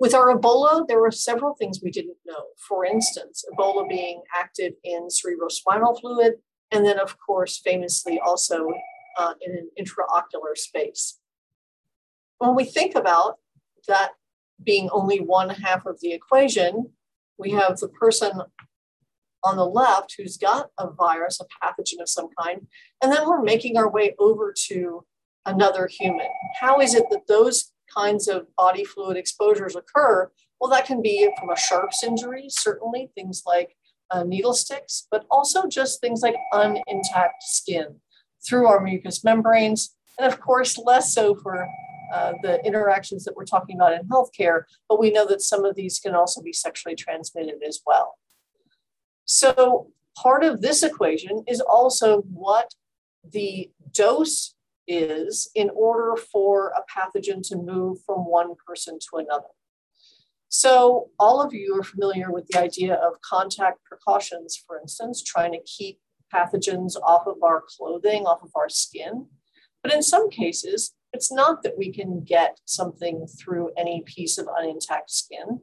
With 0.00 0.14
our 0.14 0.36
Ebola, 0.36 0.86
there 0.86 1.00
were 1.00 1.10
several 1.10 1.54
things 1.54 1.80
we 1.82 1.90
didn't 1.90 2.16
know. 2.24 2.44
For 2.68 2.84
instance, 2.84 3.44
Ebola 3.52 3.88
being 3.88 4.22
active 4.36 4.72
in 4.84 5.08
cerebrospinal 5.08 6.00
fluid, 6.00 6.34
and 6.70 6.84
then, 6.84 7.00
of 7.00 7.16
course, 7.18 7.60
famously 7.64 8.20
also 8.20 8.68
uh, 9.18 9.34
in 9.40 9.52
an 9.52 9.70
intraocular 9.78 10.56
space. 10.56 11.18
When 12.38 12.54
we 12.54 12.64
think 12.64 12.94
about 12.94 13.38
that 13.88 14.12
being 14.62 14.88
only 14.90 15.18
one 15.20 15.50
half 15.50 15.86
of 15.86 16.00
the 16.00 16.12
equation, 16.12 16.90
we 17.38 17.50
have 17.50 17.78
the 17.78 17.88
person 17.88 18.42
on 19.44 19.56
the 19.56 19.66
left 19.66 20.14
who's 20.16 20.36
got 20.36 20.70
a 20.78 20.90
virus, 20.90 21.40
a 21.40 21.44
pathogen 21.64 22.00
of 22.00 22.08
some 22.08 22.28
kind, 22.40 22.66
and 23.02 23.12
then 23.12 23.26
we're 23.26 23.42
making 23.42 23.76
our 23.76 23.90
way 23.90 24.14
over 24.18 24.54
to 24.66 25.04
another 25.46 25.86
human. 25.86 26.26
How 26.60 26.80
is 26.80 26.94
it 26.94 27.04
that 27.10 27.26
those 27.28 27.72
kinds 27.94 28.28
of 28.28 28.46
body 28.56 28.84
fluid 28.84 29.16
exposures 29.16 29.76
occur? 29.76 30.30
Well, 30.60 30.70
that 30.70 30.86
can 30.86 31.00
be 31.00 31.30
from 31.38 31.50
a 31.50 31.56
sharps 31.56 32.02
injury, 32.02 32.46
certainly 32.48 33.10
things 33.14 33.44
like 33.46 33.76
uh, 34.10 34.24
needle 34.24 34.54
sticks, 34.54 35.06
but 35.10 35.24
also 35.30 35.68
just 35.68 36.00
things 36.00 36.20
like 36.20 36.34
unintact 36.52 37.40
skin 37.42 38.00
through 38.46 38.66
our 38.66 38.80
mucous 38.80 39.24
membranes, 39.24 39.96
and 40.18 40.30
of 40.30 40.40
course, 40.40 40.78
less 40.78 41.14
so 41.14 41.34
for 41.34 41.66
uh, 42.12 42.32
the 42.42 42.64
interactions 42.64 43.24
that 43.24 43.36
we're 43.36 43.44
talking 43.44 43.76
about 43.76 43.92
in 43.92 44.06
healthcare, 44.08 44.62
but 44.88 45.00
we 45.00 45.10
know 45.10 45.26
that 45.26 45.42
some 45.42 45.64
of 45.64 45.74
these 45.74 45.98
can 45.98 46.14
also 46.14 46.42
be 46.42 46.52
sexually 46.52 46.96
transmitted 46.96 47.62
as 47.66 47.80
well. 47.86 48.18
So 49.24 49.90
part 50.16 50.42
of 50.44 50.62
this 50.62 50.82
equation 50.82 51.44
is 51.46 51.60
also 51.60 52.22
what 52.22 52.74
the 53.30 53.70
dose 53.92 54.54
is 54.86 55.50
in 55.54 55.70
order 55.74 56.16
for 56.16 56.72
a 56.76 56.82
pathogen 56.90 57.46
to 57.48 57.56
move 57.56 57.98
from 58.06 58.20
one 58.20 58.54
person 58.66 58.98
to 58.98 59.18
another. 59.18 59.48
So 60.48 61.10
all 61.18 61.42
of 61.42 61.52
you 61.52 61.78
are 61.78 61.84
familiar 61.84 62.32
with 62.32 62.46
the 62.48 62.58
idea 62.58 62.94
of 62.94 63.20
contact 63.20 63.84
precautions, 63.84 64.56
for 64.66 64.80
instance, 64.80 65.22
trying 65.22 65.52
to 65.52 65.60
keep 65.64 66.00
pathogens 66.34 66.94
off 67.02 67.26
of 67.26 67.36
our 67.42 67.62
clothing, 67.76 68.24
off 68.24 68.42
of 68.42 68.50
our 68.54 68.68
skin. 68.70 69.26
But 69.82 69.92
in 69.92 70.02
some 70.02 70.30
cases, 70.30 70.94
It's 71.12 71.32
not 71.32 71.62
that 71.62 71.78
we 71.78 71.92
can 71.92 72.22
get 72.22 72.58
something 72.64 73.26
through 73.26 73.70
any 73.76 74.02
piece 74.04 74.38
of 74.38 74.46
unintact 74.46 75.08
skin. 75.08 75.60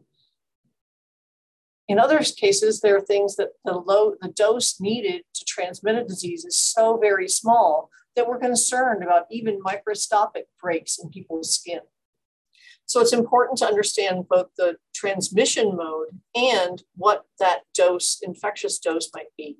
In 1.87 1.99
other 1.99 2.19
cases, 2.19 2.81
there 2.81 2.97
are 2.97 3.01
things 3.01 3.35
that 3.35 3.49
the 3.63 3.73
low 3.73 4.15
the 4.19 4.29
dose 4.29 4.81
needed 4.81 5.21
to 5.35 5.45
transmit 5.45 5.95
a 5.95 6.03
disease 6.03 6.43
is 6.45 6.57
so 6.57 6.97
very 6.97 7.27
small 7.27 7.89
that 8.15 8.27
we're 8.27 8.39
concerned 8.39 9.03
about 9.03 9.25
even 9.29 9.59
microscopic 9.61 10.47
breaks 10.59 10.97
in 10.97 11.09
people's 11.09 11.53
skin. 11.53 11.81
So 12.87 13.01
it's 13.01 13.13
important 13.13 13.57
to 13.59 13.65
understand 13.65 14.27
both 14.29 14.47
the 14.57 14.77
transmission 14.93 15.75
mode 15.75 16.19
and 16.35 16.83
what 16.95 17.25
that 17.39 17.61
dose, 17.73 18.19
infectious 18.21 18.79
dose 18.79 19.09
might 19.13 19.35
be. 19.37 19.57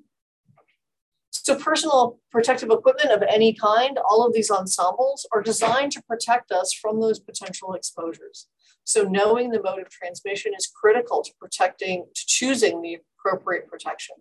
So 1.44 1.56
personal 1.56 2.18
protective 2.30 2.70
equipment 2.70 3.10
of 3.10 3.22
any 3.28 3.52
kind, 3.52 3.98
all 3.98 4.26
of 4.26 4.32
these 4.32 4.50
ensembles 4.50 5.28
are 5.32 5.42
designed 5.42 5.92
to 5.92 6.02
protect 6.02 6.50
us 6.52 6.72
from 6.72 7.00
those 7.00 7.18
potential 7.18 7.74
exposures. 7.74 8.48
So 8.84 9.02
knowing 9.02 9.50
the 9.50 9.62
mode 9.62 9.80
of 9.80 9.90
transmission 9.90 10.52
is 10.56 10.66
critical 10.66 11.22
to 11.22 11.32
protecting, 11.40 12.06
to 12.14 12.22
choosing 12.26 12.82
the 12.82 12.98
appropriate 13.18 13.68
protection. 13.68 14.16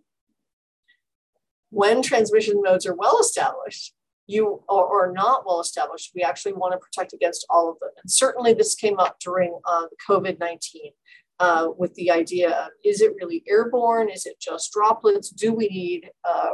When 1.69 2.01
transmission 2.01 2.61
modes 2.63 2.85
are 2.85 2.95
well 2.95 3.19
established, 3.19 3.93
you 4.27 4.63
or, 4.67 4.85
or 4.85 5.11
not 5.11 5.45
well 5.45 5.59
established, 5.59 6.11
we 6.15 6.23
actually 6.23 6.53
want 6.53 6.73
to 6.73 6.79
protect 6.79 7.13
against 7.13 7.45
all 7.49 7.69
of 7.69 7.79
them. 7.79 7.91
And 8.01 8.11
certainly 8.11 8.53
this 8.53 8.75
came 8.75 8.99
up 8.99 9.19
during 9.19 9.59
uh, 9.65 9.85
COVID-19 10.09 10.93
uh, 11.39 11.67
with 11.77 11.93
the 11.95 12.11
idea 12.11 12.49
of, 12.51 12.69
is 12.83 13.01
it 13.01 13.13
really 13.19 13.43
airborne? 13.47 14.09
Is 14.09 14.25
it 14.25 14.39
just 14.39 14.71
droplets? 14.71 15.29
Do 15.29 15.53
we 15.53 15.67
need 15.67 16.09
uh, 16.27 16.53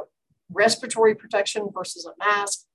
respiratory 0.51 1.15
protection 1.15 1.69
versus 1.73 2.05
a 2.05 2.13
mask. 2.17 2.65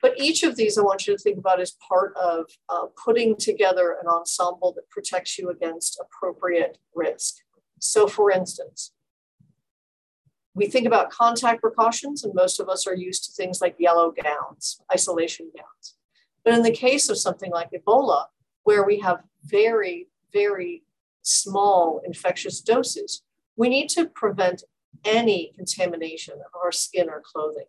But 0.00 0.18
each 0.20 0.42
of 0.42 0.56
these 0.56 0.78
I 0.78 0.82
want 0.82 1.06
you 1.06 1.16
to 1.16 1.22
think 1.22 1.38
about 1.38 1.60
as 1.60 1.76
part 1.88 2.16
of 2.16 2.46
uh, 2.68 2.86
putting 3.04 3.36
together 3.36 3.96
an 4.00 4.08
ensemble 4.08 4.72
that 4.74 4.88
protects 4.90 5.38
you 5.38 5.50
against 5.50 6.00
appropriate 6.00 6.78
risk. 6.94 7.36
So, 7.80 8.06
for 8.06 8.30
instance, 8.30 8.92
we 10.54 10.66
think 10.66 10.86
about 10.86 11.10
contact 11.10 11.60
precautions, 11.60 12.24
and 12.24 12.34
most 12.34 12.58
of 12.58 12.68
us 12.68 12.86
are 12.86 12.94
used 12.94 13.24
to 13.24 13.32
things 13.32 13.60
like 13.60 13.76
yellow 13.78 14.12
gowns, 14.12 14.80
isolation 14.92 15.50
gowns. 15.56 15.96
But 16.44 16.54
in 16.54 16.62
the 16.62 16.72
case 16.72 17.08
of 17.08 17.18
something 17.18 17.50
like 17.50 17.70
Ebola, 17.70 18.26
where 18.64 18.84
we 18.84 18.98
have 19.00 19.22
very, 19.44 20.08
very 20.32 20.82
small 21.22 22.00
infectious 22.04 22.60
doses, 22.60 23.22
we 23.56 23.68
need 23.68 23.88
to 23.90 24.06
prevent 24.06 24.64
any 25.04 25.52
contamination 25.54 26.34
of 26.34 26.60
our 26.62 26.72
skin 26.72 27.08
or 27.08 27.22
clothing. 27.24 27.66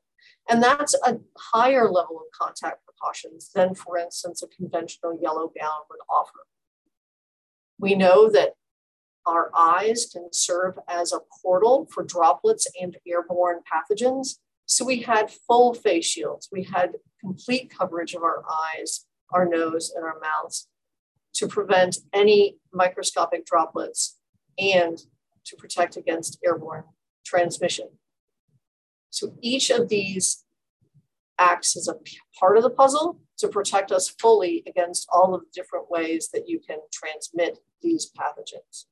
And 0.49 0.63
that's 0.63 0.95
a 1.05 1.19
higher 1.37 1.89
level 1.89 2.17
of 2.17 2.25
contact 2.37 2.83
precautions 2.85 3.51
than, 3.53 3.75
for 3.75 3.97
instance, 3.97 4.41
a 4.41 4.47
conventional 4.47 5.17
yellow 5.21 5.51
gown 5.59 5.81
would 5.89 5.99
offer. 6.09 6.39
We 7.77 7.95
know 7.95 8.29
that 8.29 8.53
our 9.25 9.51
eyes 9.55 10.09
can 10.11 10.29
serve 10.31 10.79
as 10.87 11.13
a 11.13 11.19
portal 11.41 11.87
for 11.93 12.03
droplets 12.03 12.67
and 12.79 12.97
airborne 13.07 13.59
pathogens. 13.71 14.37
So 14.65 14.85
we 14.85 15.01
had 15.01 15.31
full 15.31 15.73
face 15.73 16.05
shields. 16.05 16.49
We 16.51 16.63
had 16.63 16.95
complete 17.21 17.71
coverage 17.75 18.15
of 18.15 18.23
our 18.23 18.43
eyes, 18.75 19.05
our 19.31 19.45
nose, 19.45 19.91
and 19.95 20.03
our 20.03 20.19
mouths 20.19 20.67
to 21.35 21.47
prevent 21.47 21.97
any 22.11 22.57
microscopic 22.73 23.45
droplets 23.45 24.17
and 24.57 24.99
to 25.45 25.55
protect 25.55 25.95
against 25.95 26.39
airborne 26.43 26.85
transmission. 27.25 27.89
So 29.09 29.35
each 29.41 29.69
of 29.69 29.89
these 29.89 30.43
acts 31.37 31.75
as 31.77 31.87
a 31.87 31.95
part 32.37 32.57
of 32.57 32.63
the 32.63 32.69
puzzle 32.69 33.19
to 33.37 33.47
protect 33.47 33.91
us 33.91 34.09
fully 34.09 34.63
against 34.67 35.07
all 35.11 35.33
of 35.33 35.41
the 35.41 35.47
different 35.53 35.89
ways 35.89 36.29
that 36.33 36.47
you 36.47 36.59
can 36.59 36.79
transmit 36.91 37.59
these 37.81 38.11
pathogens. 38.11 38.85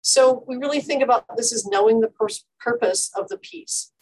So 0.00 0.44
we 0.46 0.56
really 0.56 0.80
think 0.80 1.02
about 1.02 1.24
this 1.36 1.52
as 1.52 1.66
knowing 1.66 2.00
the 2.00 2.12
purpose 2.60 3.10
of 3.16 3.28
the 3.28 3.38
piece. 3.38 3.92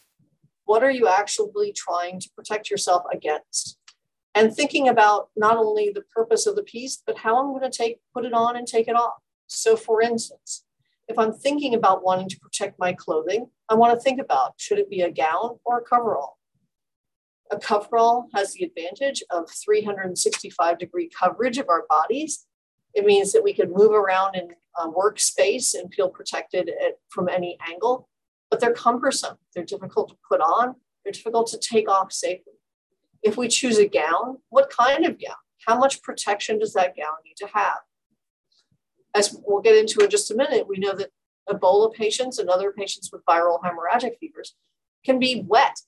What 0.66 0.82
are 0.82 0.90
you 0.90 1.08
actually 1.08 1.72
trying 1.72 2.20
to 2.20 2.30
protect 2.36 2.70
yourself 2.70 3.04
against? 3.10 3.78
And 4.34 4.54
thinking 4.54 4.88
about 4.88 5.28
not 5.36 5.56
only 5.56 5.90
the 5.94 6.04
purpose 6.14 6.46
of 6.46 6.56
the 6.56 6.62
piece, 6.62 7.02
but 7.06 7.18
how 7.18 7.38
I'm 7.38 7.58
going 7.58 7.70
to 7.70 7.76
take 7.76 8.00
put 8.12 8.24
it 8.24 8.34
on 8.34 8.56
and 8.56 8.66
take 8.66 8.88
it 8.88 8.96
off. 8.96 9.14
So 9.46 9.76
for 9.76 10.02
instance, 10.02 10.63
if 11.08 11.18
I'm 11.18 11.32
thinking 11.32 11.74
about 11.74 12.04
wanting 12.04 12.28
to 12.28 12.38
protect 12.40 12.78
my 12.78 12.92
clothing, 12.92 13.46
I 13.68 13.74
want 13.74 13.94
to 13.94 14.00
think 14.00 14.20
about 14.20 14.54
should 14.56 14.78
it 14.78 14.90
be 14.90 15.02
a 15.02 15.10
gown 15.10 15.58
or 15.64 15.78
a 15.78 15.82
coverall? 15.82 16.38
A 17.50 17.58
coverall 17.58 18.28
has 18.34 18.54
the 18.54 18.64
advantage 18.64 19.22
of 19.30 19.50
365 19.50 20.78
degree 20.78 21.08
coverage 21.08 21.58
of 21.58 21.68
our 21.68 21.84
bodies. 21.88 22.46
It 22.94 23.04
means 23.04 23.32
that 23.32 23.44
we 23.44 23.52
can 23.52 23.72
move 23.72 23.92
around 23.92 24.34
in 24.34 24.50
uh, 24.80 24.88
a 24.88 24.92
workspace 24.92 25.74
and 25.74 25.92
feel 25.92 26.08
protected 26.08 26.68
at, 26.68 26.94
from 27.08 27.28
any 27.28 27.58
angle, 27.68 28.08
but 28.50 28.60
they're 28.60 28.72
cumbersome. 28.72 29.36
They're 29.54 29.64
difficult 29.64 30.08
to 30.10 30.16
put 30.28 30.40
on, 30.40 30.76
they're 31.04 31.12
difficult 31.12 31.48
to 31.48 31.58
take 31.58 31.88
off 31.88 32.12
safely. 32.12 32.54
If 33.22 33.36
we 33.36 33.48
choose 33.48 33.78
a 33.78 33.86
gown, 33.86 34.38
what 34.48 34.70
kind 34.70 35.04
of 35.04 35.20
gown? 35.20 35.36
How 35.66 35.78
much 35.78 36.02
protection 36.02 36.58
does 36.58 36.72
that 36.74 36.96
gown 36.96 37.14
need 37.24 37.36
to 37.38 37.46
have? 37.52 37.78
As 39.14 39.36
we'll 39.46 39.62
get 39.62 39.76
into 39.76 40.00
in 40.00 40.10
just 40.10 40.30
a 40.30 40.36
minute, 40.36 40.68
we 40.68 40.78
know 40.78 40.94
that 40.94 41.10
Ebola 41.48 41.92
patients 41.92 42.38
and 42.38 42.48
other 42.48 42.72
patients 42.72 43.10
with 43.12 43.24
viral 43.24 43.60
hemorrhagic 43.62 44.18
fevers 44.18 44.54
can 45.04 45.18
be 45.18 45.44
wet, 45.46 45.78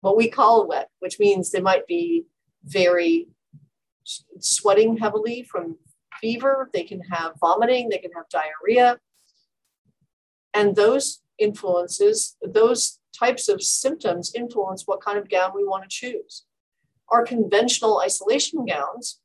what 0.00 0.16
we 0.16 0.28
call 0.28 0.66
wet, 0.66 0.90
which 1.00 1.18
means 1.18 1.50
they 1.50 1.60
might 1.60 1.86
be 1.86 2.26
very 2.64 3.28
sweating 4.38 4.98
heavily 4.98 5.42
from 5.42 5.76
fever, 6.20 6.70
they 6.72 6.84
can 6.84 7.00
have 7.00 7.32
vomiting, 7.40 7.88
they 7.88 7.98
can 7.98 8.12
have 8.12 8.28
diarrhea. 8.28 8.98
And 10.54 10.76
those 10.76 11.22
influences, 11.38 12.36
those 12.42 12.98
types 13.18 13.48
of 13.48 13.62
symptoms 13.62 14.32
influence 14.34 14.84
what 14.86 15.00
kind 15.00 15.18
of 15.18 15.28
gown 15.28 15.52
we 15.54 15.64
want 15.64 15.82
to 15.82 15.88
choose. 15.88 16.44
Our 17.08 17.24
conventional 17.24 18.00
isolation 18.00 18.64
gowns 18.64 19.20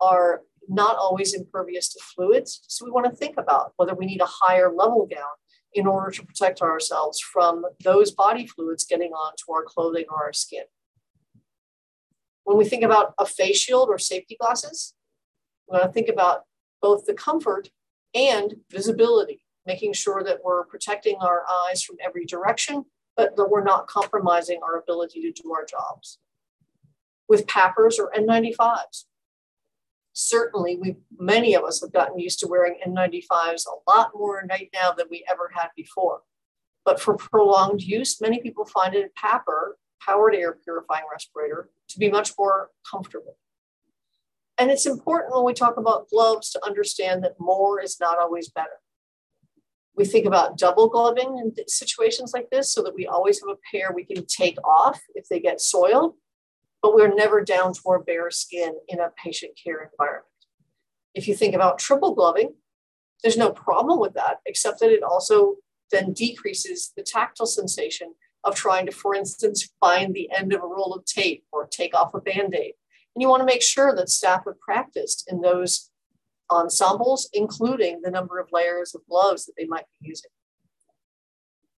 are 0.00 0.42
not 0.70 0.96
always 0.96 1.34
impervious 1.34 1.92
to 1.92 2.00
fluids. 2.00 2.62
So 2.68 2.84
we 2.84 2.92
want 2.92 3.10
to 3.10 3.16
think 3.16 3.34
about 3.36 3.72
whether 3.76 3.94
we 3.94 4.06
need 4.06 4.20
a 4.20 4.26
higher 4.26 4.72
level 4.72 5.06
gown 5.10 5.34
in 5.74 5.86
order 5.86 6.10
to 6.12 6.24
protect 6.24 6.62
ourselves 6.62 7.20
from 7.20 7.64
those 7.82 8.12
body 8.12 8.46
fluids 8.46 8.84
getting 8.84 9.10
onto 9.10 9.52
our 9.52 9.64
clothing 9.64 10.04
or 10.08 10.24
our 10.24 10.32
skin. 10.32 10.64
When 12.44 12.56
we 12.56 12.64
think 12.64 12.84
about 12.84 13.14
a 13.18 13.26
face 13.26 13.58
shield 13.58 13.88
or 13.88 13.98
safety 13.98 14.36
glasses, 14.40 14.94
we 15.68 15.76
want 15.76 15.90
to 15.90 15.92
think 15.92 16.08
about 16.08 16.44
both 16.80 17.04
the 17.04 17.14
comfort 17.14 17.68
and 18.14 18.54
visibility, 18.70 19.42
making 19.66 19.92
sure 19.92 20.22
that 20.24 20.38
we're 20.44 20.64
protecting 20.64 21.16
our 21.20 21.44
eyes 21.68 21.82
from 21.82 21.96
every 22.04 22.24
direction, 22.24 22.84
but 23.16 23.36
that 23.36 23.50
we're 23.50 23.64
not 23.64 23.88
compromising 23.88 24.60
our 24.62 24.78
ability 24.78 25.20
to 25.22 25.42
do 25.42 25.52
our 25.52 25.64
jobs. 25.64 26.18
With 27.28 27.46
PAPRs 27.46 27.98
or 27.98 28.10
N95s, 28.16 29.04
certainly 30.12 30.76
we 30.76 30.96
many 31.18 31.54
of 31.54 31.64
us 31.64 31.80
have 31.80 31.92
gotten 31.92 32.18
used 32.18 32.38
to 32.40 32.48
wearing 32.48 32.80
N95s 32.86 33.64
a 33.66 33.90
lot 33.90 34.10
more 34.14 34.44
right 34.48 34.68
now 34.72 34.92
than 34.92 35.06
we 35.10 35.24
ever 35.30 35.50
had 35.54 35.68
before. 35.76 36.22
But 36.84 37.00
for 37.00 37.16
prolonged 37.16 37.82
use, 37.82 38.20
many 38.20 38.40
people 38.40 38.64
find 38.64 38.94
it 38.94 39.10
a 39.14 39.26
PAPR, 39.26 39.72
powered 40.04 40.34
air 40.34 40.56
purifying 40.64 41.04
respirator, 41.10 41.70
to 41.88 41.98
be 41.98 42.10
much 42.10 42.32
more 42.38 42.70
comfortable. 42.90 43.36
And 44.58 44.70
it's 44.70 44.86
important 44.86 45.34
when 45.34 45.44
we 45.44 45.54
talk 45.54 45.76
about 45.76 46.08
gloves 46.10 46.50
to 46.50 46.66
understand 46.66 47.24
that 47.24 47.38
more 47.38 47.80
is 47.80 47.98
not 48.00 48.18
always 48.18 48.48
better. 48.50 48.80
We 49.96 50.04
think 50.04 50.26
about 50.26 50.56
double 50.56 50.88
gloving 50.88 51.38
in 51.38 51.54
situations 51.66 52.32
like 52.34 52.48
this 52.50 52.72
so 52.72 52.82
that 52.82 52.94
we 52.94 53.06
always 53.06 53.40
have 53.40 53.54
a 53.54 53.58
pair 53.70 53.92
we 53.92 54.04
can 54.04 54.24
take 54.26 54.56
off 54.64 55.00
if 55.14 55.28
they 55.28 55.40
get 55.40 55.60
soiled 55.60 56.14
but 56.82 56.94
we're 56.94 57.14
never 57.14 57.42
down 57.42 57.72
to 57.74 57.80
our 57.86 57.98
bare 57.98 58.30
skin 58.30 58.74
in 58.88 59.00
a 59.00 59.12
patient 59.22 59.52
care 59.62 59.90
environment. 59.90 60.26
If 61.14 61.28
you 61.28 61.34
think 61.34 61.54
about 61.54 61.78
triple 61.78 62.14
gloving, 62.14 62.54
there's 63.22 63.36
no 63.36 63.50
problem 63.50 63.98
with 64.00 64.14
that, 64.14 64.38
except 64.46 64.80
that 64.80 64.90
it 64.90 65.02
also 65.02 65.56
then 65.90 66.12
decreases 66.12 66.92
the 66.96 67.02
tactile 67.02 67.46
sensation 67.46 68.14
of 68.44 68.54
trying 68.54 68.86
to, 68.86 68.92
for 68.92 69.14
instance, 69.14 69.68
find 69.80 70.14
the 70.14 70.30
end 70.36 70.52
of 70.52 70.62
a 70.62 70.66
roll 70.66 70.94
of 70.94 71.04
tape 71.04 71.44
or 71.52 71.66
take 71.66 71.94
off 71.94 72.14
a 72.14 72.20
band 72.20 72.54
aid. 72.54 72.74
And 73.14 73.22
you 73.22 73.28
want 73.28 73.40
to 73.40 73.46
make 73.46 73.62
sure 73.62 73.94
that 73.94 74.08
staff 74.08 74.44
have 74.46 74.60
practiced 74.60 75.28
in 75.30 75.40
those 75.40 75.90
ensembles, 76.50 77.28
including 77.32 78.00
the 78.02 78.10
number 78.10 78.38
of 78.38 78.48
layers 78.52 78.94
of 78.94 79.02
gloves 79.08 79.44
that 79.46 79.52
they 79.58 79.66
might 79.66 79.84
be 80.00 80.08
using. 80.08 80.30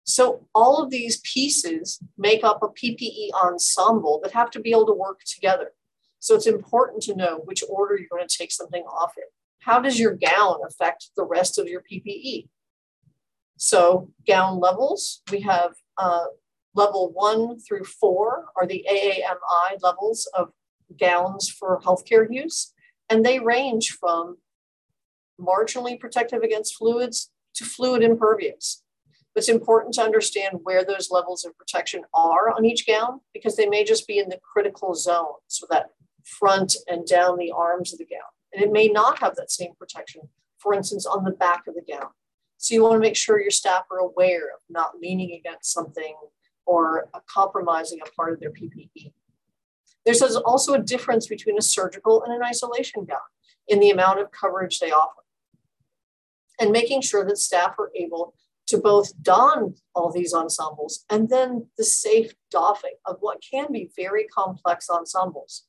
So 0.05 0.47
all 0.55 0.83
of 0.83 0.91
these 0.91 1.21
pieces 1.21 2.01
make 2.19 2.43
up 2.43 2.63
a 2.63 2.69
PPE 2.69 3.31
ensemble 3.35 4.21
that 4.23 4.33
have 4.33 4.51
to 4.53 4.61
be 4.61 4.71
able 4.71 4.87
to 4.87 4.93
work 4.93 5.21
together. 5.25 5.73
So 6.19 6.35
it's 6.35 6.47
important 6.47 7.03
to 7.05 7.17
know 7.17 7.43
which 7.45 7.65
order 7.69 7.97
you're 7.97 8.09
going 8.09 8.27
to 8.27 8.37
take 8.37 8.53
something 8.53 8.83
off 8.85 9.15
in. 9.17 9.25
How 9.61 9.81
does 9.81 9.99
your 9.99 10.15
gown 10.15 10.57
affect 10.67 11.11
the 11.17 11.25
rest 11.25 11.59
of 11.59 11.69
your 11.69 11.83
PPE? 11.83 12.49
So 13.57 14.11
gown 14.27 14.59
levels, 14.59 15.23
we 15.31 15.41
have 15.43 15.75
uh, 15.99 16.27
level 16.75 17.13
one 17.13 17.61
through 17.61 17.85
four 17.85 18.47
are 18.57 18.67
the 18.67 18.85
AAMI 18.91 19.83
levels 19.83 20.29
of 20.35 20.51
gowns 20.99 21.49
for 21.49 21.81
healthcare 21.81 22.27
use, 22.29 22.73
and 23.09 23.25
they 23.25 23.39
range 23.39 23.91
from 23.91 24.39
marginally 25.41 25.99
protective 25.99 26.43
against 26.43 26.77
fluids 26.77 27.31
to 27.55 27.65
fluid 27.65 28.03
impervious. 28.03 28.82
It's 29.35 29.49
important 29.49 29.95
to 29.95 30.03
understand 30.03 30.61
where 30.63 30.85
those 30.85 31.11
levels 31.11 31.45
of 31.45 31.57
protection 31.57 32.03
are 32.13 32.51
on 32.51 32.65
each 32.65 32.87
gown 32.87 33.21
because 33.33 33.57
they 33.57 33.67
may 33.67 33.83
just 33.83 34.07
be 34.07 34.19
in 34.19 34.29
the 34.29 34.39
critical 34.43 34.95
zone, 34.95 35.35
so 35.47 35.67
that 35.71 35.91
front 36.25 36.77
and 36.87 37.07
down 37.07 37.39
the 37.39 37.51
arms 37.51 37.93
of 37.93 37.99
the 37.99 38.05
gown. 38.05 38.21
And 38.53 38.63
it 38.63 38.71
may 38.71 38.89
not 38.89 39.19
have 39.21 39.35
that 39.37 39.51
same 39.51 39.73
protection, 39.79 40.29
for 40.59 40.75
instance, 40.75 41.07
on 41.07 41.25
the 41.25 41.31
back 41.31 41.67
of 41.67 41.75
the 41.75 41.81
gown. 41.81 42.11
So 42.59 42.75
you 42.75 42.83
want 42.83 42.95
to 42.95 43.01
make 43.01 43.17
sure 43.17 43.41
your 43.41 43.51
staff 43.51 43.85
are 43.91 43.99
aware 43.99 44.45
of 44.55 44.61
not 44.69 44.99
leaning 45.01 45.33
against 45.33 45.73
something 45.73 46.15
or 46.67 47.09
compromising 47.27 48.01
a 48.01 48.11
part 48.11 48.35
of 48.35 48.41
their 48.41 48.53
PPE. 48.53 49.13
There's 50.05 50.23
also 50.23 50.75
a 50.75 50.83
difference 50.83 51.27
between 51.27 51.59
a 51.59 51.63
surgical 51.63 52.23
and 52.23 52.33
an 52.35 52.43
isolation 52.43 53.05
gown 53.05 53.19
in 53.67 53.81
the 53.81 53.91
amount 53.91 54.21
of 54.21 54.31
coverage 54.31 54.79
they 54.79 54.93
offer. 54.93 55.23
And 56.61 56.71
making 56.71 57.01
sure 57.01 57.25
that 57.25 57.39
staff 57.39 57.77
are 57.79 57.91
able 57.97 58.35
to 58.69 58.79
both 58.79 59.13
don 59.23 59.75
all 59.95 60.11
these 60.11 60.33
ensembles 60.33 61.05
and 61.11 61.29
then 61.29 61.69
the 61.77 61.85
safe 61.85 62.33
doffing 62.51 62.95
of 63.07 63.17
what 63.21 63.43
can 63.43 63.73
be 63.73 63.91
very 63.97 64.25
complex 64.25 64.89
ensembles 64.89 65.65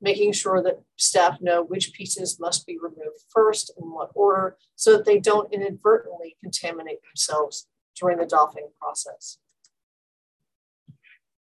making 0.00 0.32
sure 0.32 0.62
that 0.62 0.80
staff 0.96 1.38
know 1.40 1.62
which 1.62 1.92
pieces 1.92 2.38
must 2.38 2.66
be 2.66 2.78
removed 2.78 3.22
first 3.30 3.72
in 3.80 3.90
what 3.90 4.10
order 4.14 4.56
so 4.76 4.96
that 4.96 5.04
they 5.04 5.18
don't 5.18 5.52
inadvertently 5.52 6.36
contaminate 6.42 7.02
themselves 7.02 7.66
during 7.98 8.18
the 8.18 8.26
doffing 8.26 8.68
process. 8.80 9.38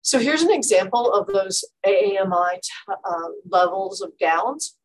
So 0.02 0.18
here's 0.18 0.42
an 0.42 0.52
example 0.52 1.12
of 1.12 1.26
those 1.28 1.64
AAMI 1.86 2.58
uh, 2.88 3.28
levels 3.48 4.02
of 4.02 4.12
gowns. 4.20 4.76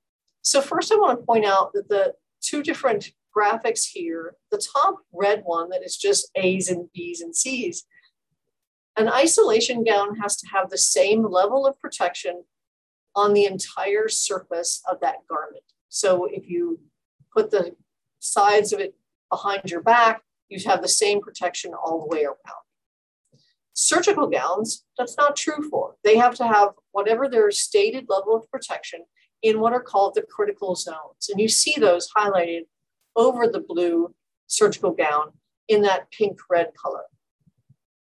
So 0.43 0.61
first 0.61 0.91
I 0.91 0.95
wanna 0.95 1.17
point 1.17 1.45
out 1.45 1.73
that 1.73 1.89
the 1.89 2.13
two 2.41 2.63
different 2.63 3.11
graphics 3.37 3.85
here, 3.85 4.35
the 4.51 4.61
top 4.73 4.97
red 5.13 5.41
one 5.45 5.69
that 5.69 5.83
is 5.83 5.95
just 5.97 6.31
A's 6.35 6.69
and 6.69 6.89
B's 6.93 7.21
and 7.21 7.35
C's, 7.35 7.85
an 8.97 9.09
isolation 9.09 9.83
gown 9.83 10.15
has 10.17 10.37
to 10.37 10.47
have 10.47 10.69
the 10.69 10.77
same 10.77 11.23
level 11.23 11.67
of 11.67 11.79
protection 11.79 12.43
on 13.15 13.33
the 13.33 13.45
entire 13.45 14.07
surface 14.07 14.81
of 14.89 14.99
that 15.01 15.27
garment. 15.29 15.63
So 15.89 16.25
if 16.25 16.49
you 16.49 16.79
put 17.35 17.51
the 17.51 17.75
sides 18.19 18.73
of 18.73 18.79
it 18.79 18.95
behind 19.29 19.69
your 19.69 19.81
back, 19.81 20.21
you 20.49 20.59
have 20.67 20.81
the 20.81 20.87
same 20.87 21.21
protection 21.21 21.73
all 21.73 21.99
the 21.99 22.15
way 22.15 22.23
around. 22.23 22.63
Surgical 23.73 24.27
gowns, 24.27 24.85
that's 24.97 25.17
not 25.17 25.35
true 25.35 25.69
for. 25.69 25.95
They 26.03 26.17
have 26.17 26.33
to 26.35 26.47
have 26.47 26.69
whatever 26.91 27.27
their 27.27 27.51
stated 27.51 28.05
level 28.09 28.35
of 28.35 28.49
protection 28.49 29.01
in 29.43 29.59
what 29.59 29.73
are 29.73 29.81
called 29.81 30.15
the 30.15 30.23
critical 30.23 30.75
zones. 30.75 31.29
And 31.29 31.39
you 31.39 31.47
see 31.47 31.75
those 31.77 32.09
highlighted 32.17 32.61
over 33.17 33.47
the 33.47 33.59
blue 33.59 34.15
surgical 34.47 34.91
gown 34.91 35.33
in 35.67 35.81
that 35.81 36.09
pink 36.11 36.39
red 36.49 36.71
color. 36.81 37.03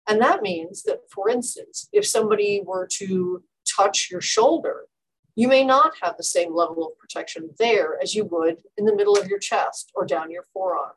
And 0.07 0.19
that 0.21 0.41
means 0.41 0.81
that, 0.83 1.01
for 1.11 1.29
instance, 1.29 1.87
if 1.93 2.07
somebody 2.07 2.63
were 2.65 2.87
to 2.97 3.43
touch 3.65 4.09
your 4.09 4.21
shoulder 4.21 4.87
you 5.35 5.47
may 5.47 5.63
not 5.63 5.93
have 6.01 6.17
the 6.17 6.23
same 6.23 6.53
level 6.53 6.85
of 6.85 6.97
protection 6.97 7.51
there 7.57 7.97
as 8.01 8.13
you 8.13 8.25
would 8.25 8.57
in 8.77 8.85
the 8.85 8.95
middle 8.95 9.15
of 9.15 9.27
your 9.27 9.39
chest 9.39 9.91
or 9.95 10.05
down 10.05 10.31
your 10.31 10.45
forearm. 10.53 10.91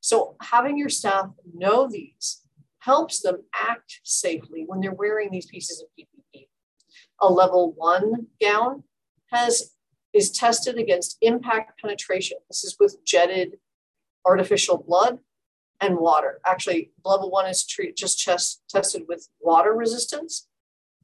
So, 0.00 0.36
having 0.42 0.76
your 0.76 0.88
staff 0.88 1.30
know 1.54 1.88
these 1.88 2.42
helps 2.80 3.22
them 3.22 3.44
act 3.54 4.00
safely 4.02 4.64
when 4.66 4.80
they're 4.80 4.92
wearing 4.92 5.30
these 5.30 5.46
pieces 5.46 5.80
of 5.80 5.88
PPE. 5.98 6.48
A 7.20 7.30
level 7.30 7.72
one 7.76 8.26
gown 8.40 8.82
has 9.30 9.71
is 10.12 10.30
tested 10.30 10.78
against 10.78 11.16
impact 11.20 11.80
penetration. 11.80 12.38
This 12.48 12.64
is 12.64 12.76
with 12.78 13.04
jetted 13.04 13.58
artificial 14.24 14.78
blood 14.78 15.18
and 15.80 15.98
water. 15.98 16.40
Actually, 16.46 16.92
level 17.04 17.30
one 17.30 17.46
is 17.46 17.66
treat, 17.66 17.96
just 17.96 18.18
chest, 18.18 18.62
tested 18.68 19.04
with 19.08 19.28
water 19.40 19.72
resistance. 19.72 20.48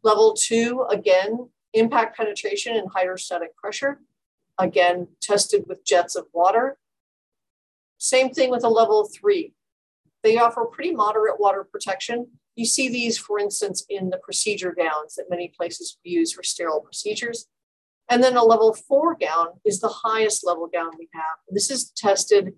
Level 0.02 0.34
two, 0.34 0.86
again, 0.90 1.48
Impact 1.74 2.16
penetration 2.16 2.76
and 2.76 2.88
hydrostatic 2.90 3.54
pressure, 3.56 4.00
again, 4.58 5.08
tested 5.20 5.64
with 5.68 5.84
jets 5.84 6.16
of 6.16 6.26
water. 6.32 6.78
Same 7.98 8.30
thing 8.30 8.50
with 8.50 8.64
a 8.64 8.68
level 8.68 9.06
three. 9.06 9.52
They 10.22 10.38
offer 10.38 10.64
pretty 10.64 10.94
moderate 10.94 11.38
water 11.38 11.64
protection. 11.64 12.28
You 12.56 12.64
see 12.64 12.88
these, 12.88 13.18
for 13.18 13.38
instance, 13.38 13.84
in 13.88 14.08
the 14.08 14.16
procedure 14.16 14.74
gowns 14.76 15.14
that 15.16 15.28
many 15.28 15.52
places 15.56 15.98
use 16.02 16.32
for 16.32 16.42
sterile 16.42 16.80
procedures. 16.80 17.46
And 18.10 18.22
then 18.22 18.36
a 18.36 18.44
level 18.44 18.72
four 18.72 19.14
gown 19.14 19.48
is 19.64 19.80
the 19.80 19.88
highest 19.88 20.46
level 20.46 20.68
gown 20.72 20.92
we 20.98 21.08
have. 21.12 21.38
This 21.50 21.70
is 21.70 21.90
tested 21.90 22.54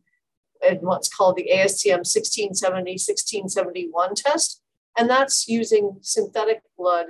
in 0.69 0.79
what's 0.79 1.09
called 1.09 1.37
the 1.37 1.51
ASTM 1.53 2.07
1670 2.07 2.93
1671 2.93 4.15
test. 4.15 4.63
And 4.97 5.09
that's 5.09 5.49
using 5.49 5.99
synthetic 6.03 6.63
blood 6.77 7.07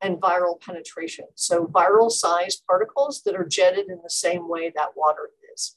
and 0.00 0.20
viral 0.20 0.60
penetration. 0.60 1.26
So 1.34 1.66
viral 1.66 2.10
sized 2.10 2.64
particles 2.66 3.22
that 3.24 3.34
are 3.34 3.46
jetted 3.46 3.88
in 3.88 4.00
the 4.02 4.10
same 4.10 4.48
way 4.48 4.72
that 4.74 4.96
water 4.96 5.30
is. 5.54 5.76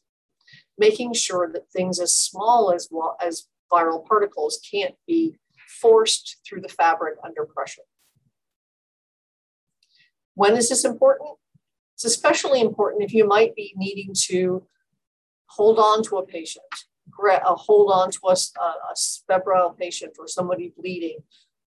Making 0.78 1.14
sure 1.14 1.50
that 1.52 1.72
things 1.72 2.00
as 2.00 2.16
small 2.16 2.72
as, 2.72 2.90
as 3.22 3.48
viral 3.72 4.06
particles 4.06 4.60
can't 4.72 4.96
be 5.08 5.38
forced 5.82 6.38
through 6.46 6.62
the 6.62 6.70
fabric 6.70 7.16
under 7.24 7.46
pressure. 7.46 7.84
When 10.36 10.56
is 10.56 10.70
this 10.70 10.86
important? 10.86 11.38
It's 12.00 12.06
especially 12.06 12.62
important 12.62 13.04
if 13.04 13.14
you 13.14 13.28
might 13.28 13.54
be 13.56 13.74
needing 13.76 14.14
to 14.28 14.66
hold 15.48 15.80
on 15.80 16.02
to 16.04 16.16
a 16.16 16.26
patient, 16.26 16.64
uh, 17.30 17.56
hold 17.56 17.92
on 17.92 18.10
to 18.10 18.20
a, 18.30 18.32
a 18.32 18.96
febrile 19.28 19.76
patient 19.78 20.14
or 20.18 20.26
somebody 20.26 20.72
bleeding, 20.78 21.18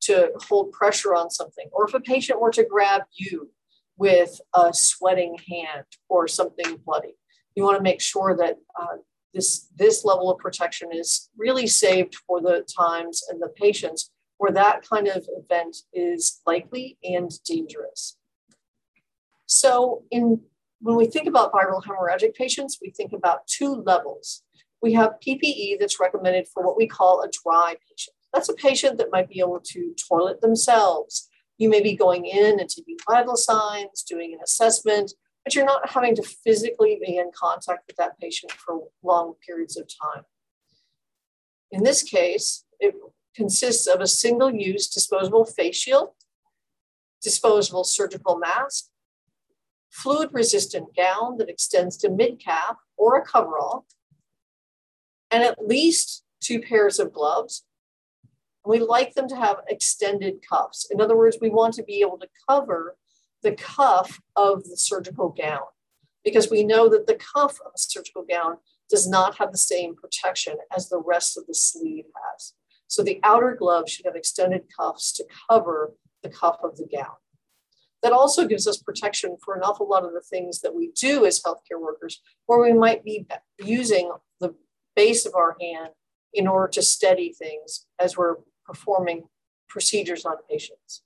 to 0.05 0.33
hold 0.49 0.73
pressure 0.73 1.14
on 1.14 1.29
something, 1.29 1.68
or 1.71 1.87
if 1.87 1.92
a 1.92 2.01
patient 2.01 2.40
were 2.40 2.51
to 2.51 2.64
grab 2.64 3.03
you 3.12 3.51
with 3.99 4.40
a 4.55 4.73
sweating 4.73 5.37
hand 5.51 5.85
or 6.09 6.27
something 6.27 6.79
bloody, 6.87 7.14
you 7.55 7.62
want 7.62 7.77
to 7.77 7.83
make 7.83 8.01
sure 8.01 8.35
that 8.35 8.57
uh, 8.81 8.97
this, 9.35 9.68
this 9.77 10.03
level 10.03 10.31
of 10.31 10.38
protection 10.38 10.88
is 10.95 11.29
really 11.37 11.66
saved 11.66 12.14
for 12.27 12.40
the 12.40 12.66
times 12.75 13.23
and 13.29 13.38
the 13.38 13.49
patients 13.49 14.11
where 14.38 14.53
that 14.53 14.81
kind 14.88 15.09
of 15.09 15.29
event 15.37 15.77
is 15.92 16.40
likely 16.47 16.97
and 17.05 17.31
dangerous. 17.45 18.16
So 19.53 20.05
in 20.11 20.41
when 20.81 20.97
we 20.97 21.07
think 21.07 21.29
about 21.29 21.53
viral 21.53 21.85
hemorrhagic 21.85 22.35
patients, 22.35 22.79
we 22.83 22.91
think 22.91 23.12
about 23.12 23.47
two 23.47 23.75
levels. 23.87 24.43
We 24.81 24.95
have 24.95 25.21
PPE 25.25 25.79
that's 25.79 26.01
recommended 26.01 26.49
for 26.49 26.67
what 26.67 26.77
we 26.77 26.88
call 26.88 27.23
a 27.23 27.29
dry 27.31 27.77
patient. 27.88 28.17
That's 28.33 28.49
a 28.49 28.55
patient 28.55 28.99
that 28.99 29.12
might 29.12 29.29
be 29.29 29.38
able 29.38 29.61
to 29.61 29.95
toilet 30.09 30.41
themselves. 30.41 31.29
You 31.59 31.69
may 31.69 31.81
be 31.81 31.95
going 31.95 32.25
in 32.25 32.59
and 32.59 32.69
taking 32.69 32.97
vital 33.09 33.37
signs, 33.37 34.03
doing 34.03 34.33
an 34.33 34.41
assessment, 34.43 35.12
but 35.45 35.55
you're 35.55 35.67
not 35.67 35.91
having 35.91 36.17
to 36.17 36.23
physically 36.23 36.99
be 37.05 37.17
in 37.19 37.31
contact 37.33 37.85
with 37.87 37.97
that 37.97 38.19
patient 38.19 38.51
for 38.53 38.81
long 39.05 39.35
periods 39.47 39.77
of 39.77 39.87
time. 39.87 40.25
In 41.71 41.85
this 41.85 42.03
case, 42.03 42.65
it 42.81 42.95
consists 43.37 43.87
of 43.87 44.01
a 44.01 44.07
single 44.09 44.53
use 44.53 44.88
disposable 44.88 45.45
face 45.45 45.77
shield, 45.77 46.09
disposable 47.23 47.85
surgical 47.85 48.38
mask, 48.38 48.87
fluid 49.93 50.31
resistant 50.33 50.95
gown 50.97 51.37
that 51.39 51.49
extends 51.49 51.97
to 51.99 52.11
mid 52.11 52.41
calf 52.41 52.77
or 52.97 53.17
a 53.17 53.25
coverall, 53.25 53.87
and 55.31 55.45
at 55.45 55.67
least 55.67 56.25
two 56.41 56.61
pairs 56.61 56.99
of 56.99 57.13
gloves 57.13 57.65
we 58.65 58.79
like 58.79 59.15
them 59.15 59.29
to 59.29 59.37
have 59.37 59.57
extended 59.69 60.37
cuffs. 60.49 60.87
In 60.91 61.01
other 61.01 61.17
words, 61.17 61.39
we 61.41 61.51
want 61.51 61.75
to 61.75 61.83
be 61.83 62.01
able 62.01 62.19
to 62.19 62.29
cover 62.49 62.97
the 63.43 63.53
cuff 63.53 64.21
of 64.37 64.65
the 64.65 64.77
surgical 64.77 65.31
gown 65.31 65.67
because 66.25 66.51
we 66.51 66.63
know 66.63 66.89
that 66.89 67.07
the 67.07 67.19
cuff 67.35 67.59
of 67.65 67.73
a 67.75 67.79
surgical 67.79 68.25
gown 68.29 68.59
does 68.89 69.09
not 69.09 69.39
have 69.39 69.51
the 69.51 69.59
same 69.59 69.97
protection 69.97 70.55
as 70.75 70.89
the 70.89 71.01
rest 71.01 71.37
of 71.37 71.47
the 71.47 71.55
sleeve 71.55 72.05
has. 72.35 72.55
So 72.87 73.03
the 73.03 73.21
outer 73.25 73.57
glove 73.59 73.89
should 73.89 74.07
have 74.07 74.17
extended 74.17 74.65
cuffs 74.77 75.13
to 75.15 75.25
cover 75.51 75.95
the 76.23 76.29
cuff 76.29 76.59
of 76.63 76.77
the 76.77 76.87
gown. 76.87 77.17
That 78.03 78.12
also 78.12 78.47
gives 78.47 78.67
us 78.67 78.79
protection 78.79 79.37
for 79.45 79.55
an 79.55 79.62
awful 79.62 79.88
lot 79.88 80.05
of 80.05 80.12
the 80.12 80.21
things 80.21 80.61
that 80.61 80.75
we 80.75 80.91
do 80.93 81.25
as 81.25 81.41
healthcare 81.41 81.81
workers, 81.81 82.21
where 82.47 82.61
we 82.61 82.73
might 82.73 83.05
be 83.05 83.27
using 83.61 84.12
the 84.41 84.55
base 84.97 85.25
of 85.25 85.35
our 85.35 85.57
hand 85.61 85.91
in 86.35 86.47
order 86.49 86.69
to 86.69 86.83
steady 86.83 87.33
things 87.33 87.87
as 88.01 88.17
we're 88.17 88.37
performing 88.67 89.25
procedures 89.69 90.25
on 90.25 90.37
patients. 90.51 91.03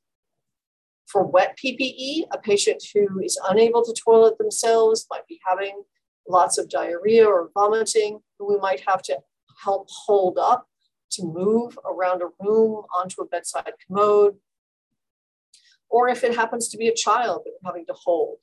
For 1.06 1.24
wet 1.24 1.56
PPE, 1.62 2.24
a 2.32 2.38
patient 2.38 2.82
who 2.92 3.20
is 3.20 3.38
unable 3.48 3.84
to 3.84 3.92
toilet 3.92 4.38
themselves 4.38 5.06
might 5.10 5.26
be 5.28 5.40
having 5.46 5.82
lots 6.28 6.58
of 6.58 6.68
diarrhea 6.68 7.24
or 7.24 7.50
vomiting, 7.54 8.20
who 8.38 8.48
we 8.48 8.58
might 8.58 8.80
have 8.86 9.02
to 9.02 9.18
help 9.62 9.88
hold 9.88 10.36
up 10.38 10.66
to 11.12 11.24
move 11.24 11.78
around 11.84 12.22
a 12.22 12.26
room 12.40 12.82
onto 12.94 13.22
a 13.22 13.26
bedside 13.26 13.72
commode. 13.86 14.36
Or 15.88 16.08
if 16.08 16.24
it 16.24 16.34
happens 16.34 16.68
to 16.68 16.76
be 16.76 16.88
a 16.88 16.94
child 16.94 17.42
that 17.44 17.52
we're 17.52 17.70
having 17.70 17.86
to 17.86 17.94
hold, 17.94 18.38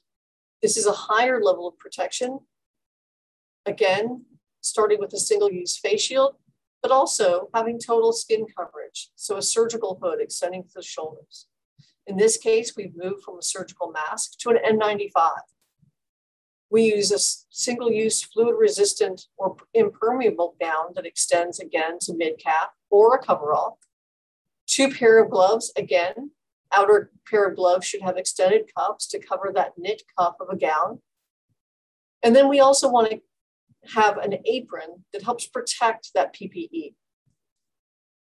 This 0.62 0.78
is 0.78 0.86
a 0.86 0.94
higher 0.94 1.42
level 1.42 1.68
of 1.68 1.78
protection. 1.78 2.40
Again, 3.66 4.26
starting 4.62 5.00
with 5.00 5.14
a 5.14 5.20
single 5.20 5.52
use 5.52 5.78
face 5.78 6.02
shield, 6.02 6.36
but 6.82 6.92
also 6.92 7.50
having 7.54 7.80
total 7.80 8.14
skin 8.14 8.46
coverage. 8.58 9.10
So 9.16 9.38
a 9.38 9.42
surgical 9.42 10.00
hood 10.02 10.20
extending 10.22 10.64
to 10.64 10.74
the 10.76 10.82
shoulders. 10.82 11.48
In 12.06 12.18
this 12.18 12.38
case, 12.38 12.74
we've 12.76 12.96
moved 12.96 13.24
from 13.24 13.40
a 13.40 13.42
surgical 13.42 13.92
mask 13.92 14.38
to 14.40 14.50
an 14.50 14.58
N95. 14.58 15.30
We 16.70 16.84
use 16.84 17.12
a 17.12 17.20
single 17.50 17.92
use 17.92 18.24
fluid 18.24 18.56
resistant 18.58 19.28
or 19.38 19.56
impermeable 19.74 20.56
gown 20.60 20.94
that 20.96 21.06
extends 21.06 21.60
again 21.60 22.00
to 22.02 22.14
mid 22.14 22.40
calf 22.40 22.70
or 22.90 23.16
a 23.16 23.24
coverall. 23.24 23.80
Two 24.66 24.92
pair 24.92 25.24
of 25.24 25.30
gloves, 25.30 25.72
again, 25.78 26.32
outer 26.76 27.12
pair 27.30 27.48
of 27.48 27.56
gloves 27.56 27.86
should 27.86 28.02
have 28.02 28.18
extended 28.18 28.70
cuffs 28.76 29.08
to 29.08 29.20
cover 29.20 29.52
that 29.54 29.74
knit 29.78 30.04
cuff 30.18 30.36
of 30.40 30.48
a 30.50 30.58
gown. 30.58 31.00
And 32.24 32.36
then 32.36 32.48
we 32.48 32.60
also 32.60 32.90
want 32.90 33.12
to 33.12 33.22
have 33.94 34.18
an 34.18 34.38
apron 34.46 35.04
that 35.12 35.24
helps 35.24 35.46
protect 35.46 36.12
that 36.16 36.34
PPE. 36.34 36.94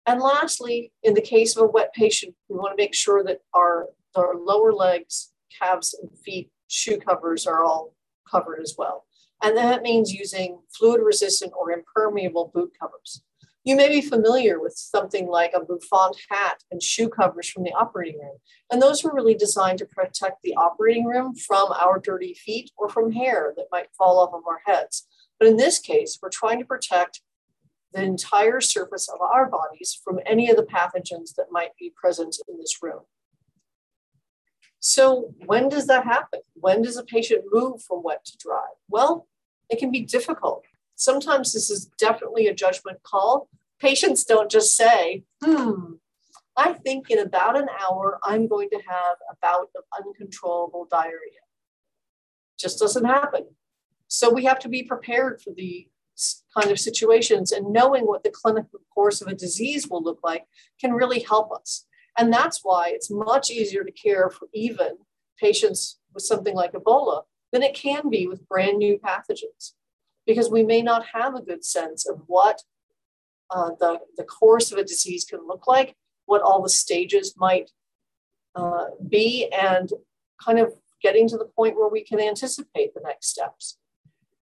And 0.06 0.20
lastly, 0.20 0.92
in 1.02 1.14
the 1.14 1.20
case 1.20 1.56
of 1.56 1.62
a 1.62 1.70
wet 1.70 1.94
patient, 1.94 2.34
we 2.48 2.56
want 2.56 2.76
to 2.76 2.82
make 2.82 2.94
sure 2.94 3.24
that 3.24 3.38
our, 3.54 3.88
our 4.14 4.34
lower 4.36 4.72
legs, 4.72 5.32
calves, 5.58 5.94
and 5.94 6.10
feet 6.18 6.50
shoe 6.68 6.98
covers 6.98 7.46
are 7.46 7.64
all 7.64 7.94
covered 8.30 8.60
as 8.60 8.74
well. 8.76 9.06
And 9.42 9.56
that 9.56 9.82
means 9.82 10.12
using 10.12 10.60
fluid 10.76 11.00
resistant 11.02 11.52
or 11.58 11.70
impermeable 11.70 12.50
boot 12.54 12.72
covers. 12.78 13.22
You 13.64 13.76
may 13.76 13.88
be 13.88 14.02
familiar 14.02 14.60
with 14.60 14.74
something 14.74 15.26
like 15.26 15.52
a 15.54 15.64
bouffant 15.64 16.16
hat 16.28 16.62
and 16.70 16.82
shoe 16.82 17.08
covers 17.08 17.48
from 17.48 17.64
the 17.64 17.72
operating 17.72 18.20
room. 18.20 18.36
And 18.70 18.80
those 18.80 19.02
were 19.02 19.14
really 19.14 19.34
designed 19.34 19.78
to 19.78 19.86
protect 19.86 20.42
the 20.42 20.54
operating 20.54 21.06
room 21.06 21.34
from 21.34 21.72
our 21.72 21.98
dirty 21.98 22.34
feet 22.34 22.70
or 22.76 22.90
from 22.90 23.12
hair 23.12 23.54
that 23.56 23.68
might 23.72 23.88
fall 23.96 24.18
off 24.18 24.34
of 24.34 24.42
our 24.46 24.60
heads. 24.66 25.06
But 25.38 25.48
in 25.48 25.56
this 25.56 25.78
case, 25.78 26.18
we're 26.20 26.28
trying 26.28 26.58
to 26.58 26.66
protect 26.66 27.22
the 27.94 28.02
entire 28.02 28.60
surface 28.60 29.08
of 29.08 29.20
our 29.22 29.48
bodies 29.48 29.98
from 30.04 30.20
any 30.26 30.50
of 30.50 30.56
the 30.56 30.64
pathogens 30.64 31.34
that 31.36 31.46
might 31.50 31.74
be 31.78 31.90
present 31.96 32.36
in 32.46 32.58
this 32.58 32.82
room. 32.82 33.00
So, 34.80 35.32
when 35.46 35.70
does 35.70 35.86
that 35.86 36.04
happen? 36.04 36.40
When 36.52 36.82
does 36.82 36.98
a 36.98 37.04
patient 37.04 37.44
move 37.50 37.82
from 37.82 38.02
wet 38.02 38.26
to 38.26 38.36
dry? 38.36 38.66
Well, 38.90 39.26
it 39.70 39.78
can 39.78 39.90
be 39.90 40.00
difficult. 40.00 40.64
Sometimes 40.96 41.52
this 41.52 41.70
is 41.70 41.86
definitely 41.98 42.46
a 42.46 42.54
judgment 42.54 43.02
call. 43.02 43.48
Patients 43.80 44.24
don't 44.24 44.50
just 44.50 44.76
say, 44.76 45.24
hmm, 45.42 45.94
I 46.56 46.74
think 46.74 47.10
in 47.10 47.18
about 47.18 47.56
an 47.56 47.68
hour 47.80 48.18
I'm 48.22 48.46
going 48.46 48.70
to 48.70 48.80
have 48.86 49.16
a 49.30 49.36
bout 49.42 49.70
of 49.76 49.84
uncontrollable 49.98 50.86
diarrhea. 50.90 51.42
Just 52.58 52.78
doesn't 52.78 53.04
happen. 53.04 53.46
So 54.06 54.32
we 54.32 54.44
have 54.44 54.60
to 54.60 54.68
be 54.68 54.82
prepared 54.82 55.40
for 55.42 55.52
the 55.56 55.88
kind 56.56 56.70
of 56.70 56.78
situations 56.78 57.50
and 57.50 57.72
knowing 57.72 58.04
what 58.06 58.22
the 58.22 58.30
clinical 58.30 58.80
course 58.94 59.20
of 59.20 59.26
a 59.26 59.34
disease 59.34 59.88
will 59.88 60.02
look 60.02 60.20
like 60.22 60.44
can 60.80 60.92
really 60.92 61.20
help 61.20 61.50
us. 61.52 61.86
And 62.16 62.32
that's 62.32 62.60
why 62.62 62.90
it's 62.90 63.10
much 63.10 63.50
easier 63.50 63.82
to 63.82 63.90
care 63.90 64.30
for 64.30 64.46
even 64.54 64.98
patients 65.40 65.98
with 66.14 66.22
something 66.22 66.54
like 66.54 66.72
Ebola 66.72 67.22
than 67.52 67.62
it 67.62 67.74
can 67.74 68.08
be 68.08 68.28
with 68.28 68.48
brand 68.48 68.78
new 68.78 68.98
pathogens, 68.98 69.72
because 70.26 70.50
we 70.50 70.62
may 70.62 70.82
not 70.82 71.04
have 71.12 71.34
a 71.34 71.42
good 71.42 71.64
sense 71.64 72.08
of 72.08 72.22
what 72.26 72.62
uh, 73.50 73.70
the, 73.78 74.00
the 74.16 74.24
course 74.24 74.72
of 74.72 74.78
a 74.78 74.84
disease 74.84 75.24
can 75.24 75.46
look 75.46 75.66
like, 75.66 75.94
what 76.26 76.42
all 76.42 76.62
the 76.62 76.68
stages 76.68 77.34
might 77.36 77.70
uh, 78.54 78.86
be, 79.08 79.48
and 79.52 79.90
kind 80.42 80.58
of 80.58 80.72
getting 81.02 81.28
to 81.28 81.36
the 81.36 81.44
point 81.44 81.76
where 81.76 81.88
we 81.88 82.02
can 82.02 82.20
anticipate 82.20 82.94
the 82.94 83.00
next 83.04 83.28
steps. 83.28 83.78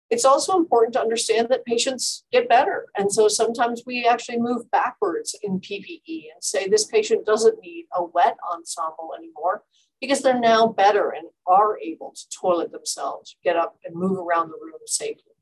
It's 0.10 0.26
also 0.26 0.56
important 0.56 0.94
to 0.94 1.02
understand 1.02 1.48
that 1.50 1.66
patients 1.66 2.26
get 2.32 2.48
better. 2.48 2.86
And 2.96 3.12
so 3.12 3.28
sometimes 3.28 3.84
we 3.86 4.06
actually 4.06 4.40
move 4.40 4.70
backwards 4.70 5.36
in 5.42 5.60
PPE 5.60 6.26
and 6.34 6.42
say 6.42 6.68
this 6.68 6.86
patient 6.86 7.26
doesn't 7.26 7.60
need 7.60 7.86
a 7.94 8.04
wet 8.04 8.38
ensemble 8.54 9.12
anymore 9.18 9.64
because 10.00 10.22
they're 10.22 10.40
now 10.40 10.68
better 10.68 11.10
and 11.10 11.28
are 11.48 11.80
able 11.80 12.14
to 12.16 12.30
toilet 12.30 12.72
themselves, 12.72 13.36
get 13.44 13.56
up 13.56 13.78
and 13.84 13.96
move 13.96 14.20
around 14.20 14.50
the 14.50 14.60
room 14.62 14.80
safely. 14.86 15.35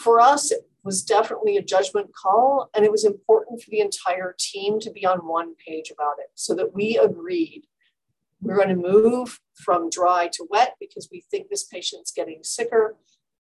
For 0.00 0.20
us, 0.20 0.50
it 0.50 0.68
was 0.82 1.02
definitely 1.02 1.56
a 1.56 1.62
judgment 1.62 2.14
call, 2.14 2.70
and 2.74 2.84
it 2.84 2.90
was 2.90 3.04
important 3.04 3.60
for 3.60 3.70
the 3.70 3.80
entire 3.80 4.34
team 4.38 4.80
to 4.80 4.90
be 4.90 5.04
on 5.04 5.18
one 5.18 5.54
page 5.54 5.90
about 5.90 6.14
it 6.18 6.30
so 6.34 6.54
that 6.54 6.74
we 6.74 6.96
agreed 6.96 7.66
we're 8.40 8.56
going 8.56 8.68
to 8.68 8.74
move 8.74 9.38
from 9.54 9.90
dry 9.90 10.28
to 10.32 10.46
wet 10.50 10.76
because 10.80 11.08
we 11.12 11.22
think 11.30 11.48
this 11.48 11.64
patient's 11.64 12.10
getting 12.10 12.40
sicker 12.42 12.96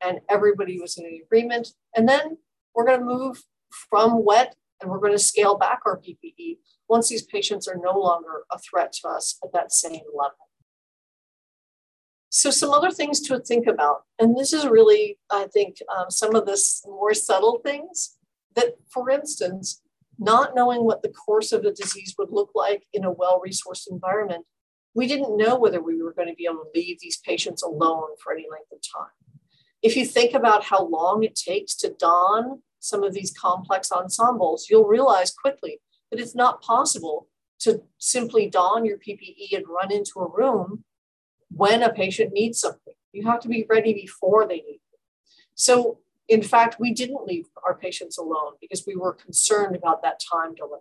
and 0.02 0.22
everybody 0.30 0.80
was 0.80 0.98
in 0.98 1.22
agreement. 1.22 1.70
And 1.96 2.08
then 2.08 2.38
we're 2.74 2.86
going 2.86 3.00
to 3.00 3.06
move 3.06 3.44
from 3.70 4.24
wet 4.24 4.56
and 4.82 4.90
we're 4.90 5.00
going 5.00 5.12
to 5.12 5.20
scale 5.20 5.58
back 5.58 5.82
our 5.86 6.00
PPE 6.00 6.60
once 6.88 7.10
these 7.10 7.24
patients 7.24 7.68
are 7.68 7.78
no 7.82 7.98
longer 7.98 8.44
a 8.52 8.60
threat 8.60 8.94
to 8.94 9.10
us 9.10 9.38
at 9.44 9.52
that 9.54 9.74
same 9.74 10.02
level. 10.14 10.45
So, 12.38 12.52
some 12.52 12.72
other 12.72 12.92
things 12.92 13.22
to 13.22 13.40
think 13.40 13.66
about, 13.66 14.02
and 14.20 14.38
this 14.38 14.52
is 14.52 14.68
really, 14.68 15.18
I 15.32 15.48
think, 15.54 15.78
um, 15.96 16.10
some 16.10 16.36
of 16.36 16.46
this 16.46 16.84
more 16.86 17.14
subtle 17.14 17.62
things 17.64 18.18
that, 18.58 18.76
for 18.92 19.10
instance, 19.10 19.82
not 20.20 20.54
knowing 20.54 20.84
what 20.84 21.02
the 21.02 21.14
course 21.14 21.54
of 21.54 21.64
the 21.64 21.72
disease 21.72 22.14
would 22.18 22.32
look 22.32 22.50
like 22.54 22.88
in 22.92 23.06
a 23.06 23.12
well 23.12 23.42
resourced 23.42 23.90
environment, 23.90 24.46
we 24.94 25.08
didn't 25.08 25.38
know 25.38 25.58
whether 25.58 25.82
we 25.82 26.04
were 26.04 26.12
going 26.12 26.28
to 26.28 26.36
be 26.36 26.44
able 26.44 26.66
to 26.66 26.72
leave 26.76 27.00
these 27.00 27.22
patients 27.26 27.64
alone 27.64 28.10
for 28.22 28.34
any 28.34 28.46
length 28.52 28.74
of 28.74 28.80
time. 28.82 29.40
If 29.82 29.96
you 29.96 30.06
think 30.06 30.34
about 30.34 30.66
how 30.66 30.86
long 30.86 31.24
it 31.24 31.36
takes 31.38 31.74
to 31.78 31.96
don 31.98 32.64
some 32.82 33.02
of 33.02 33.14
these 33.14 33.32
complex 33.32 33.94
ensembles, 33.94 34.68
you'll 34.70 34.84
realize 34.84 35.32
quickly 35.32 35.80
that 36.12 36.20
it's 36.20 36.36
not 36.36 36.62
possible 36.62 37.30
to 37.60 37.82
simply 37.98 38.50
don 38.50 38.84
your 38.84 38.98
PPE 38.98 39.56
and 39.56 39.70
run 39.70 39.90
into 39.90 40.20
a 40.20 40.30
room 40.30 40.84
when 41.56 41.82
a 41.82 41.92
patient 41.92 42.34
needs 42.34 42.60
something. 42.60 42.94
You 43.14 43.26
have 43.28 43.40
to 43.42 43.48
be 43.48 43.66
ready 43.70 43.94
before 43.94 44.46
they 44.46 44.58
need 44.58 44.82
it. 44.92 45.00
So, 45.56 46.00
in 46.28 46.42
fact, 46.42 46.78
we 46.80 46.94
didn't 46.94 47.26
leave 47.26 47.46
our 47.66 47.76
patients 47.76 48.18
alone 48.18 48.54
because 48.60 48.84
we 48.86 48.96
were 48.96 49.14
concerned 49.14 49.76
about 49.76 50.02
that 50.02 50.20
time 50.20 50.54
delay. 50.54 50.80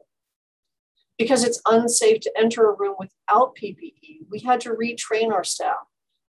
Because 1.16 1.44
it's 1.44 1.62
unsafe 1.64 2.20
to 2.22 2.32
enter 2.37 2.68
a 2.68 2.74
room 2.74 2.96
without 2.98 3.56
PPE, 3.56 4.26
we 4.30 4.40
had 4.40 4.60
to 4.62 4.70
retrain 4.70 5.32
our 5.32 5.44
staff 5.44 5.87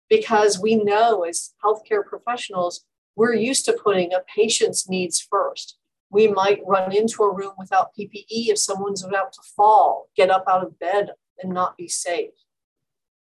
because 0.09 0.59
we 0.59 0.75
know 0.75 1.23
as 1.23 1.53
healthcare 1.63 2.05
professionals, 2.05 2.85
we're 3.15 3.33
used 3.33 3.65
to 3.65 3.73
putting 3.73 4.13
a 4.13 4.19
patient's 4.35 4.87
needs 4.87 5.19
first. 5.19 5.77
We 6.11 6.27
might 6.27 6.61
run 6.67 6.91
into 6.91 7.23
a 7.23 7.33
room 7.33 7.53
without 7.57 7.95
PPE 7.97 8.49
if 8.49 8.59
someone's 8.59 9.03
about 9.03 9.33
to 9.33 9.41
fall, 9.55 10.09
get 10.15 10.29
up 10.29 10.45
out 10.47 10.63
of 10.63 10.77
bed, 10.77 11.13
and 11.41 11.51
not 11.51 11.77
be 11.77 11.87
safe. 11.87 12.33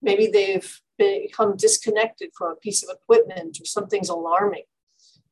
Maybe 0.02 0.28
they've 0.28 0.82
become 1.22 1.56
disconnected 1.56 2.30
from 2.38 2.52
a 2.52 2.56
piece 2.56 2.84
of 2.84 2.90
equipment 2.94 3.60
or 3.62 3.66
something's 3.66 4.10
alarming. 4.10 4.64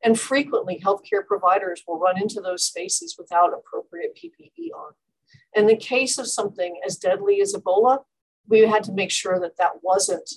And 0.03 0.19
frequently, 0.19 0.81
healthcare 0.83 1.25
providers 1.25 1.83
will 1.87 1.99
run 1.99 2.19
into 2.19 2.41
those 2.41 2.63
spaces 2.63 3.15
without 3.17 3.53
appropriate 3.53 4.17
PPE 4.17 4.71
on. 4.75 4.93
In 5.53 5.67
the 5.67 5.75
case 5.75 6.17
of 6.17 6.27
something 6.27 6.79
as 6.85 6.97
deadly 6.97 7.41
as 7.41 7.53
Ebola, 7.53 7.99
we 8.47 8.61
had 8.61 8.83
to 8.85 8.91
make 8.91 9.11
sure 9.11 9.39
that 9.39 9.57
that 9.57 9.83
wasn't 9.83 10.29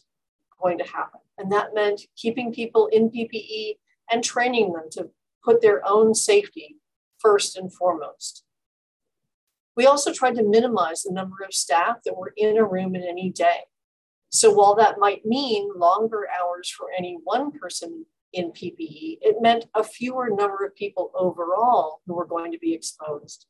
going 0.61 0.79
to 0.79 0.85
happen. 0.85 1.21
And 1.39 1.51
that 1.51 1.75
meant 1.75 2.03
keeping 2.17 2.53
people 2.53 2.89
in 2.89 3.11
PPE 3.11 3.79
and 4.11 4.23
training 4.23 4.73
them 4.73 4.89
to 4.93 5.11
put 5.43 5.61
their 5.61 5.87
own 5.87 6.15
safety 6.15 6.77
first 7.19 7.57
and 7.57 7.73
foremost. 7.73 8.45
We 9.77 9.87
also 9.87 10.13
tried 10.13 10.37
to 10.37 10.45
minimize 10.45 11.03
the 11.03 11.13
number 11.13 11.37
of 11.45 11.53
staff 11.53 11.99
that 12.05 12.17
were 12.17 12.33
in 12.37 12.57
a 12.57 12.65
room 12.65 12.95
in 12.95 13.03
any 13.03 13.31
day. 13.31 13.65
So 14.35 14.51
while 14.51 14.75
that 14.75 14.99
might 14.99 15.25
mean 15.25 15.71
longer 15.77 16.27
hours 16.29 16.69
for 16.69 16.89
any 16.99 17.19
one 17.23 17.53
person 17.53 18.05
in 18.33 18.51
PPE, 18.51 19.19
it 19.21 19.41
meant 19.41 19.67
a 19.77 19.85
fewer 19.85 20.29
number 20.29 20.67
of 20.67 20.75
people 20.75 21.13
overall 21.15 22.01
who 22.05 22.15
were 22.15 22.27
going 22.27 22.51
to 22.51 22.59
be 22.59 22.75
exposed. 22.75 23.47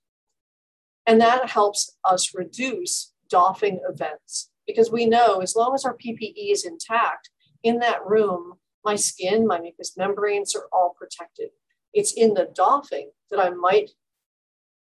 And 1.07 1.18
that 1.23 1.49
helps 1.49 1.97
us 2.05 2.35
reduce 2.35 3.14
doffing 3.31 3.81
events 3.88 4.51
because 4.66 4.92
we 4.92 5.07
know 5.07 5.40
as 5.40 5.57
long 5.57 5.75
as 5.75 5.87
our 5.87 5.97
PPE 5.97 6.53
is 6.53 6.66
intact 6.66 7.31
in 7.62 7.79
that 7.79 8.05
room, 8.05 8.59
my 8.85 8.94
skin, 8.94 9.47
my 9.47 9.59
mucous 9.59 9.97
membranes 9.97 10.55
are 10.55 10.68
all 10.70 10.94
protected. 10.99 11.49
It's 11.94 12.12
in 12.12 12.35
the 12.35 12.51
doffing 12.55 13.11
that 13.31 13.40
I 13.40 13.49
might 13.49 13.92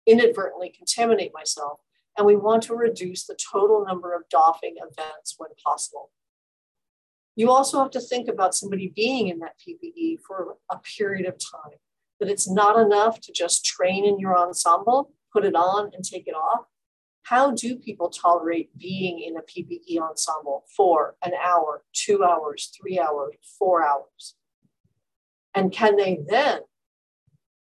inadvertently 0.08 0.69
contaminate 0.69 1.34
myself. 1.34 1.82
And 2.17 2.28
we 2.28 2.36
want 2.36 2.63
to 2.63 2.76
reduce 2.76 3.26
the 3.26 3.38
total 3.52 3.86
number 3.86 4.13
of 4.13 4.24
doffing 4.30 4.76
events 4.78 5.36
when 5.38 5.50
possible. 5.65 6.12
You 7.36 7.50
also 7.50 7.80
have 7.80 7.91
to 7.91 8.02
think 8.02 8.28
about 8.28 8.54
somebody 8.54 8.91
being 8.93 9.30
in 9.30 9.39
that 9.39 9.56
PPE 9.60 10.19
for 10.28 10.58
a 10.69 10.78
period 10.80 11.26
of 11.26 11.36
time, 11.36 11.78
that 12.19 12.30
it's 12.30 12.50
not 12.50 12.78
enough 12.78 13.21
to 13.21 13.32
just 13.32 13.65
train 13.65 14.06
in 14.06 14.19
your 14.19 14.38
ensemble, 14.38 15.13
put 15.32 15.45
it 15.45 15.56
on, 15.56 15.91
and 15.93 16.04
take 16.04 16.28
it 16.28 16.36
off 16.36 16.65
how 17.24 17.52
do 17.52 17.78
people 17.78 18.10
tolerate 18.10 18.78
being 18.78 19.19
in 19.19 19.38
a 19.38 19.41
PPE 19.41 20.02
ensemble 20.02 20.65
for 20.76 21.15
an 21.24 21.32
hour, 21.34 21.84
two 21.93 22.24
hours, 22.24 22.71
three 22.76 23.00
hours, 23.00 23.36
four 23.58 23.86
hours? 23.86 24.36
And 25.54 25.71
can 25.71 25.97
they 25.97 26.19
then 26.28 26.62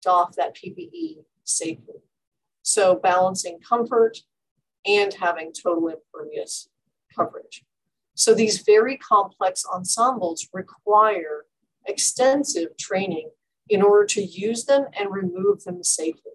doff 0.02 0.36
that 0.36 0.56
PPE 0.56 1.24
safely? 1.44 2.02
So 2.62 2.94
balancing 2.94 3.58
comfort 3.60 4.18
and 4.86 5.12
having 5.14 5.52
total 5.52 5.88
impervious 5.88 6.68
coverage. 7.14 7.64
So 8.14 8.34
these 8.34 8.62
very 8.62 8.96
complex 8.96 9.64
ensembles 9.64 10.48
require 10.52 11.46
extensive 11.86 12.76
training 12.78 13.30
in 13.68 13.82
order 13.82 14.04
to 14.06 14.22
use 14.22 14.64
them 14.64 14.86
and 14.98 15.12
remove 15.12 15.64
them 15.64 15.82
safely. 15.82 16.32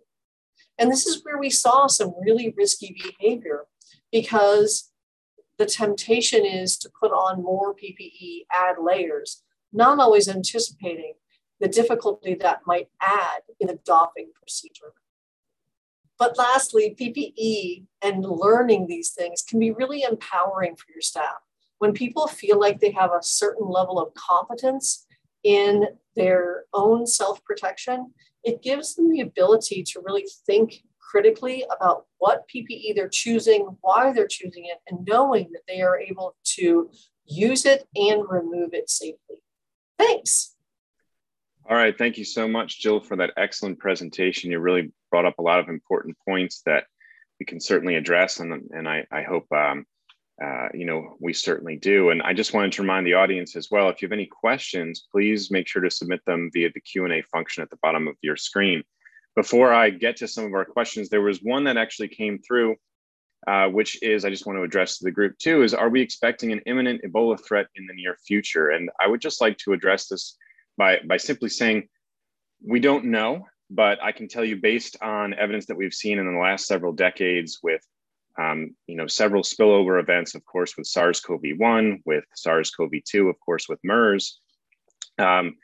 And 0.77 0.91
this 0.91 1.05
is 1.05 1.23
where 1.23 1.37
we 1.37 1.49
saw 1.49 1.87
some 1.87 2.13
really 2.19 2.53
risky 2.55 2.95
behavior 3.01 3.65
because 4.11 4.91
the 5.57 5.65
temptation 5.65 6.45
is 6.45 6.77
to 6.77 6.89
put 6.99 7.11
on 7.11 7.43
more 7.43 7.73
PPE, 7.73 8.45
add 8.51 8.75
layers, 8.79 9.43
not 9.73 9.99
always 9.99 10.27
anticipating 10.27 11.13
the 11.59 11.67
difficulty 11.67 12.35
that 12.35 12.61
might 12.65 12.89
add 13.01 13.41
in 13.59 13.67
the 13.67 13.79
doffing 13.85 14.31
procedure. 14.35 14.93
But 16.19 16.37
lastly, 16.37 16.95
PPE 16.99 17.85
and 18.01 18.25
learning 18.25 18.87
these 18.87 19.11
things 19.11 19.43
can 19.43 19.59
be 19.59 19.71
really 19.71 20.03
empowering 20.03 20.75
for 20.75 20.85
your 20.91 21.01
staff. 21.01 21.37
When 21.79 21.93
people 21.93 22.27
feel 22.27 22.59
like 22.59 22.79
they 22.79 22.91
have 22.91 23.11
a 23.11 23.21
certain 23.21 23.67
level 23.67 23.99
of 23.99 24.13
competence 24.15 25.05
in 25.43 25.85
their 26.15 26.63
own 26.73 27.05
self 27.05 27.43
protection, 27.43 28.13
it 28.43 28.63
gives 28.63 28.95
them 28.95 29.11
the 29.11 29.21
ability 29.21 29.83
to 29.83 30.01
really 30.03 30.25
think 30.45 30.81
critically 30.99 31.65
about 31.75 32.05
what 32.17 32.47
PPE 32.53 32.95
they're 32.95 33.09
choosing, 33.09 33.77
why 33.81 34.11
they're 34.11 34.27
choosing 34.27 34.65
it, 34.65 34.79
and 34.87 35.07
knowing 35.07 35.49
that 35.53 35.61
they 35.67 35.81
are 35.81 35.99
able 35.99 36.35
to 36.43 36.89
use 37.25 37.65
it 37.65 37.87
and 37.95 38.23
remove 38.27 38.73
it 38.73 38.89
safely. 38.89 39.43
Thanks. 39.97 40.56
All 41.69 41.75
right. 41.75 41.97
Thank 41.97 42.17
you 42.17 42.23
so 42.23 42.47
much, 42.47 42.79
Jill, 42.79 43.01
for 43.01 43.17
that 43.17 43.33
excellent 43.35 43.77
presentation. 43.77 44.51
You 44.51 44.59
really 44.59 44.93
brought 45.11 45.25
up 45.25 45.37
a 45.37 45.41
lot 45.41 45.59
of 45.59 45.67
important 45.67 46.15
points 46.25 46.61
that 46.65 46.85
we 47.41 47.45
can 47.45 47.59
certainly 47.59 47.95
address, 47.95 48.39
and, 48.39 48.69
and 48.71 48.87
I, 48.87 49.05
I 49.11 49.23
hope 49.23 49.51
um, 49.51 49.85
uh, 50.41 50.69
you 50.73 50.85
know 50.85 51.17
we 51.19 51.33
certainly 51.33 51.75
do. 51.75 52.11
And 52.11 52.21
I 52.21 52.33
just 52.33 52.53
wanted 52.53 52.71
to 52.73 52.83
remind 52.83 53.05
the 53.05 53.15
audience 53.15 53.57
as 53.57 53.67
well: 53.69 53.89
if 53.89 54.01
you 54.01 54.07
have 54.07 54.13
any 54.13 54.27
questions, 54.27 55.07
please 55.11 55.51
make 55.51 55.67
sure 55.67 55.81
to 55.81 55.91
submit 55.91 56.23
them 56.25 56.49
via 56.53 56.69
the 56.73 56.79
Q 56.79 57.03
and 57.03 57.13
A 57.13 57.21
function 57.23 57.63
at 57.63 57.69
the 57.69 57.79
bottom 57.83 58.07
of 58.07 58.15
your 58.21 58.37
screen. 58.37 58.81
Before 59.35 59.73
I 59.73 59.89
get 59.89 60.15
to 60.17 60.27
some 60.27 60.45
of 60.45 60.53
our 60.53 60.65
questions, 60.65 61.09
there 61.09 61.21
was 61.21 61.39
one 61.43 61.65
that 61.65 61.75
actually 61.75 62.07
came 62.07 62.39
through, 62.39 62.77
uh, 63.45 63.67
which 63.67 64.01
is 64.01 64.23
I 64.23 64.29
just 64.29 64.45
want 64.45 64.57
to 64.57 64.63
address 64.63 64.99
to 64.99 65.03
the 65.03 65.11
group 65.11 65.37
too: 65.37 65.63
is 65.63 65.73
are 65.73 65.89
we 65.89 65.99
expecting 65.99 66.53
an 66.53 66.61
imminent 66.65 67.01
Ebola 67.03 67.37
threat 67.45 67.67
in 67.75 67.87
the 67.87 67.93
near 67.93 68.15
future? 68.25 68.69
And 68.69 68.89
I 69.01 69.07
would 69.07 69.19
just 69.19 69.41
like 69.41 69.57
to 69.57 69.73
address 69.73 70.07
this 70.07 70.37
by, 70.77 70.99
by 71.05 71.17
simply 71.17 71.49
saying, 71.49 71.87
we 72.65 72.79
don't 72.79 73.05
know, 73.05 73.45
but 73.69 74.01
I 74.01 74.11
can 74.11 74.27
tell 74.27 74.45
you 74.45 74.57
based 74.57 74.97
on 75.01 75.33
evidence 75.33 75.65
that 75.67 75.77
we've 75.77 75.93
seen 75.93 76.19
in 76.19 76.31
the 76.31 76.39
last 76.39 76.67
several 76.67 76.93
decades 76.93 77.59
with 77.61 77.81
um, 78.39 78.75
you 78.85 78.95
know, 78.95 79.07
several 79.07 79.41
spillover 79.41 79.99
events, 79.99 80.35
of 80.35 80.45
course, 80.45 80.77
with 80.77 80.87
SARS-CoV-1, 80.87 82.01
with 82.05 82.23
SARS-CoV-2, 82.35 83.29
of 83.29 83.39
course, 83.39 83.67
with 83.67 83.79
MERS. 83.83 84.39
Um, 85.17 85.55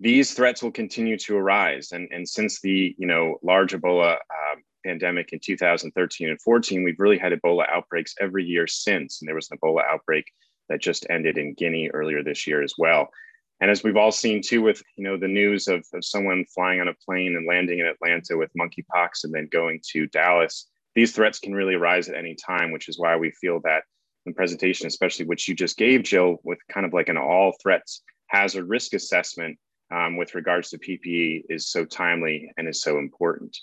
these 0.00 0.34
threats 0.34 0.62
will 0.62 0.72
continue 0.72 1.16
to 1.18 1.36
arise. 1.36 1.92
And, 1.92 2.08
and 2.10 2.28
since 2.28 2.60
the, 2.60 2.94
you 2.98 3.06
know, 3.06 3.36
large 3.42 3.72
Ebola 3.72 4.14
uh, 4.16 4.56
pandemic 4.84 5.32
in 5.32 5.38
2013 5.38 6.28
and 6.28 6.40
14, 6.40 6.82
we've 6.82 6.98
really 6.98 7.18
had 7.18 7.32
Ebola 7.32 7.68
outbreaks 7.68 8.14
every 8.20 8.44
year 8.44 8.66
since. 8.66 9.20
And 9.20 9.28
there 9.28 9.34
was 9.34 9.48
an 9.50 9.58
Ebola 9.58 9.82
outbreak 9.88 10.24
that 10.68 10.82
just 10.82 11.06
ended 11.08 11.38
in 11.38 11.54
Guinea 11.54 11.90
earlier 11.90 12.22
this 12.22 12.46
year 12.46 12.62
as 12.62 12.74
well. 12.76 13.08
And 13.60 13.70
as 13.70 13.82
we've 13.82 13.96
all 13.96 14.12
seen 14.12 14.42
too, 14.42 14.62
with 14.62 14.82
you 14.96 15.04
know 15.04 15.16
the 15.16 15.28
news 15.28 15.66
of, 15.66 15.84
of 15.94 16.04
someone 16.04 16.44
flying 16.54 16.80
on 16.80 16.88
a 16.88 16.94
plane 16.94 17.36
and 17.36 17.46
landing 17.46 17.78
in 17.78 17.86
Atlanta 17.86 18.36
with 18.36 18.50
monkeypox 18.58 19.24
and 19.24 19.32
then 19.32 19.48
going 19.50 19.80
to 19.92 20.06
Dallas, 20.08 20.68
these 20.94 21.12
threats 21.12 21.38
can 21.38 21.54
really 21.54 21.74
arise 21.74 22.08
at 22.08 22.16
any 22.16 22.34
time, 22.34 22.72
which 22.72 22.88
is 22.88 22.98
why 22.98 23.16
we 23.16 23.30
feel 23.30 23.60
that 23.64 23.84
the 24.26 24.32
presentation, 24.32 24.86
especially 24.86 25.24
which 25.24 25.48
you 25.48 25.54
just 25.54 25.76
gave, 25.76 26.02
Jill, 26.02 26.38
with 26.42 26.58
kind 26.68 26.84
of 26.84 26.92
like 26.92 27.08
an 27.08 27.16
all 27.16 27.54
threats 27.62 28.02
hazard 28.28 28.68
risk 28.68 28.92
assessment 28.92 29.58
um, 29.94 30.16
with 30.16 30.34
regards 30.34 30.70
to 30.70 30.78
PPE 30.78 31.44
is 31.48 31.68
so 31.68 31.84
timely 31.84 32.50
and 32.56 32.68
is 32.68 32.82
so 32.82 32.98
important. 32.98 33.56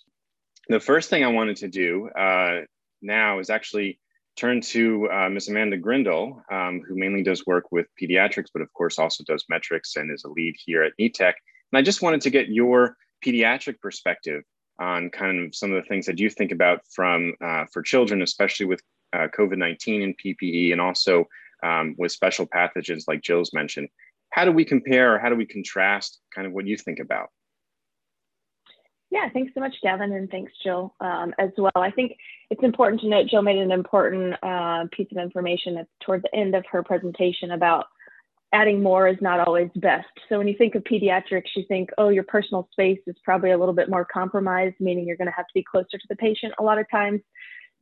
The 0.69 0.79
first 0.79 1.09
thing 1.09 1.23
I 1.23 1.27
wanted 1.27 1.57
to 1.57 1.67
do 1.67 2.09
uh, 2.09 2.61
now 3.01 3.39
is 3.39 3.49
actually 3.49 3.99
turn 4.35 4.61
to 4.61 5.09
uh, 5.11 5.29
Ms. 5.29 5.49
Amanda 5.49 5.77
Grindle, 5.77 6.41
um, 6.51 6.81
who 6.87 6.95
mainly 6.95 7.23
does 7.23 7.45
work 7.45 7.71
with 7.71 7.87
pediatrics, 8.01 8.47
but 8.53 8.61
of 8.61 8.71
course 8.73 8.97
also 8.97 9.23
does 9.23 9.45
metrics 9.49 9.95
and 9.95 10.11
is 10.11 10.23
a 10.23 10.29
lead 10.29 10.55
here 10.57 10.83
at 10.83 10.93
NETEC. 10.99 11.33
And 11.71 11.77
I 11.77 11.81
just 11.81 12.01
wanted 12.01 12.21
to 12.21 12.29
get 12.29 12.49
your 12.49 12.97
pediatric 13.23 13.79
perspective 13.79 14.43
on 14.79 15.09
kind 15.09 15.45
of 15.45 15.55
some 15.55 15.71
of 15.71 15.81
the 15.81 15.87
things 15.87 16.05
that 16.07 16.19
you 16.19 16.29
think 16.29 16.51
about 16.51 16.81
from 16.89 17.33
uh, 17.43 17.65
for 17.71 17.81
children, 17.81 18.21
especially 18.21 18.65
with 18.65 18.81
uh, 19.13 19.27
COVID-19 19.37 20.03
and 20.03 20.15
PPE, 20.17 20.71
and 20.71 20.81
also 20.81 21.25
um, 21.63 21.95
with 21.97 22.11
special 22.11 22.47
pathogens 22.47 23.03
like 23.07 23.21
Jill's 23.21 23.53
mentioned. 23.53 23.89
How 24.31 24.45
do 24.45 24.51
we 24.51 24.65
compare 24.65 25.13
or 25.13 25.19
how 25.19 25.29
do 25.29 25.35
we 25.35 25.45
contrast 25.45 26.19
kind 26.33 26.47
of 26.47 26.53
what 26.53 26.65
you 26.65 26.75
think 26.75 26.99
about? 26.99 27.29
Yeah, 29.13 29.29
thanks 29.31 29.53
so 29.53 29.59
much, 29.59 29.75
Gavin, 29.83 30.11
and 30.11 30.27
thanks, 30.31 30.51
Jill, 30.63 30.95
um, 30.99 31.35
as 31.37 31.51
well. 31.55 31.71
I 31.75 31.91
think 31.91 32.17
it's 32.49 32.63
important 32.63 32.99
to 33.01 33.07
note 33.07 33.27
Jill 33.27 33.43
made 33.43 33.59
an 33.59 33.71
important 33.71 34.33
uh, 34.41 34.85
piece 34.91 35.07
of 35.11 35.19
information 35.19 35.77
at, 35.77 35.87
toward 36.03 36.23
the 36.23 36.35
end 36.35 36.55
of 36.55 36.65
her 36.71 36.81
presentation 36.81 37.51
about 37.51 37.85
adding 38.53 38.81
more 38.81 39.07
is 39.07 39.17
not 39.21 39.39
always 39.39 39.69
best. 39.75 40.07
So 40.29 40.39
when 40.39 40.47
you 40.47 40.57
think 40.57 40.73
of 40.73 40.83
pediatrics, 40.85 41.55
you 41.55 41.63
think, 41.67 41.91
oh, 41.99 42.09
your 42.09 42.23
personal 42.23 42.67
space 42.71 43.01
is 43.05 43.15
probably 43.23 43.51
a 43.51 43.57
little 43.57 43.75
bit 43.75 43.87
more 43.87 44.03
compromised, 44.03 44.77
meaning 44.79 45.05
you're 45.05 45.17
going 45.17 45.27
to 45.27 45.37
have 45.37 45.45
to 45.45 45.53
be 45.53 45.63
closer 45.63 45.99
to 45.99 46.07
the 46.09 46.15
patient 46.15 46.55
a 46.57 46.63
lot 46.63 46.79
of 46.79 46.89
times, 46.89 47.21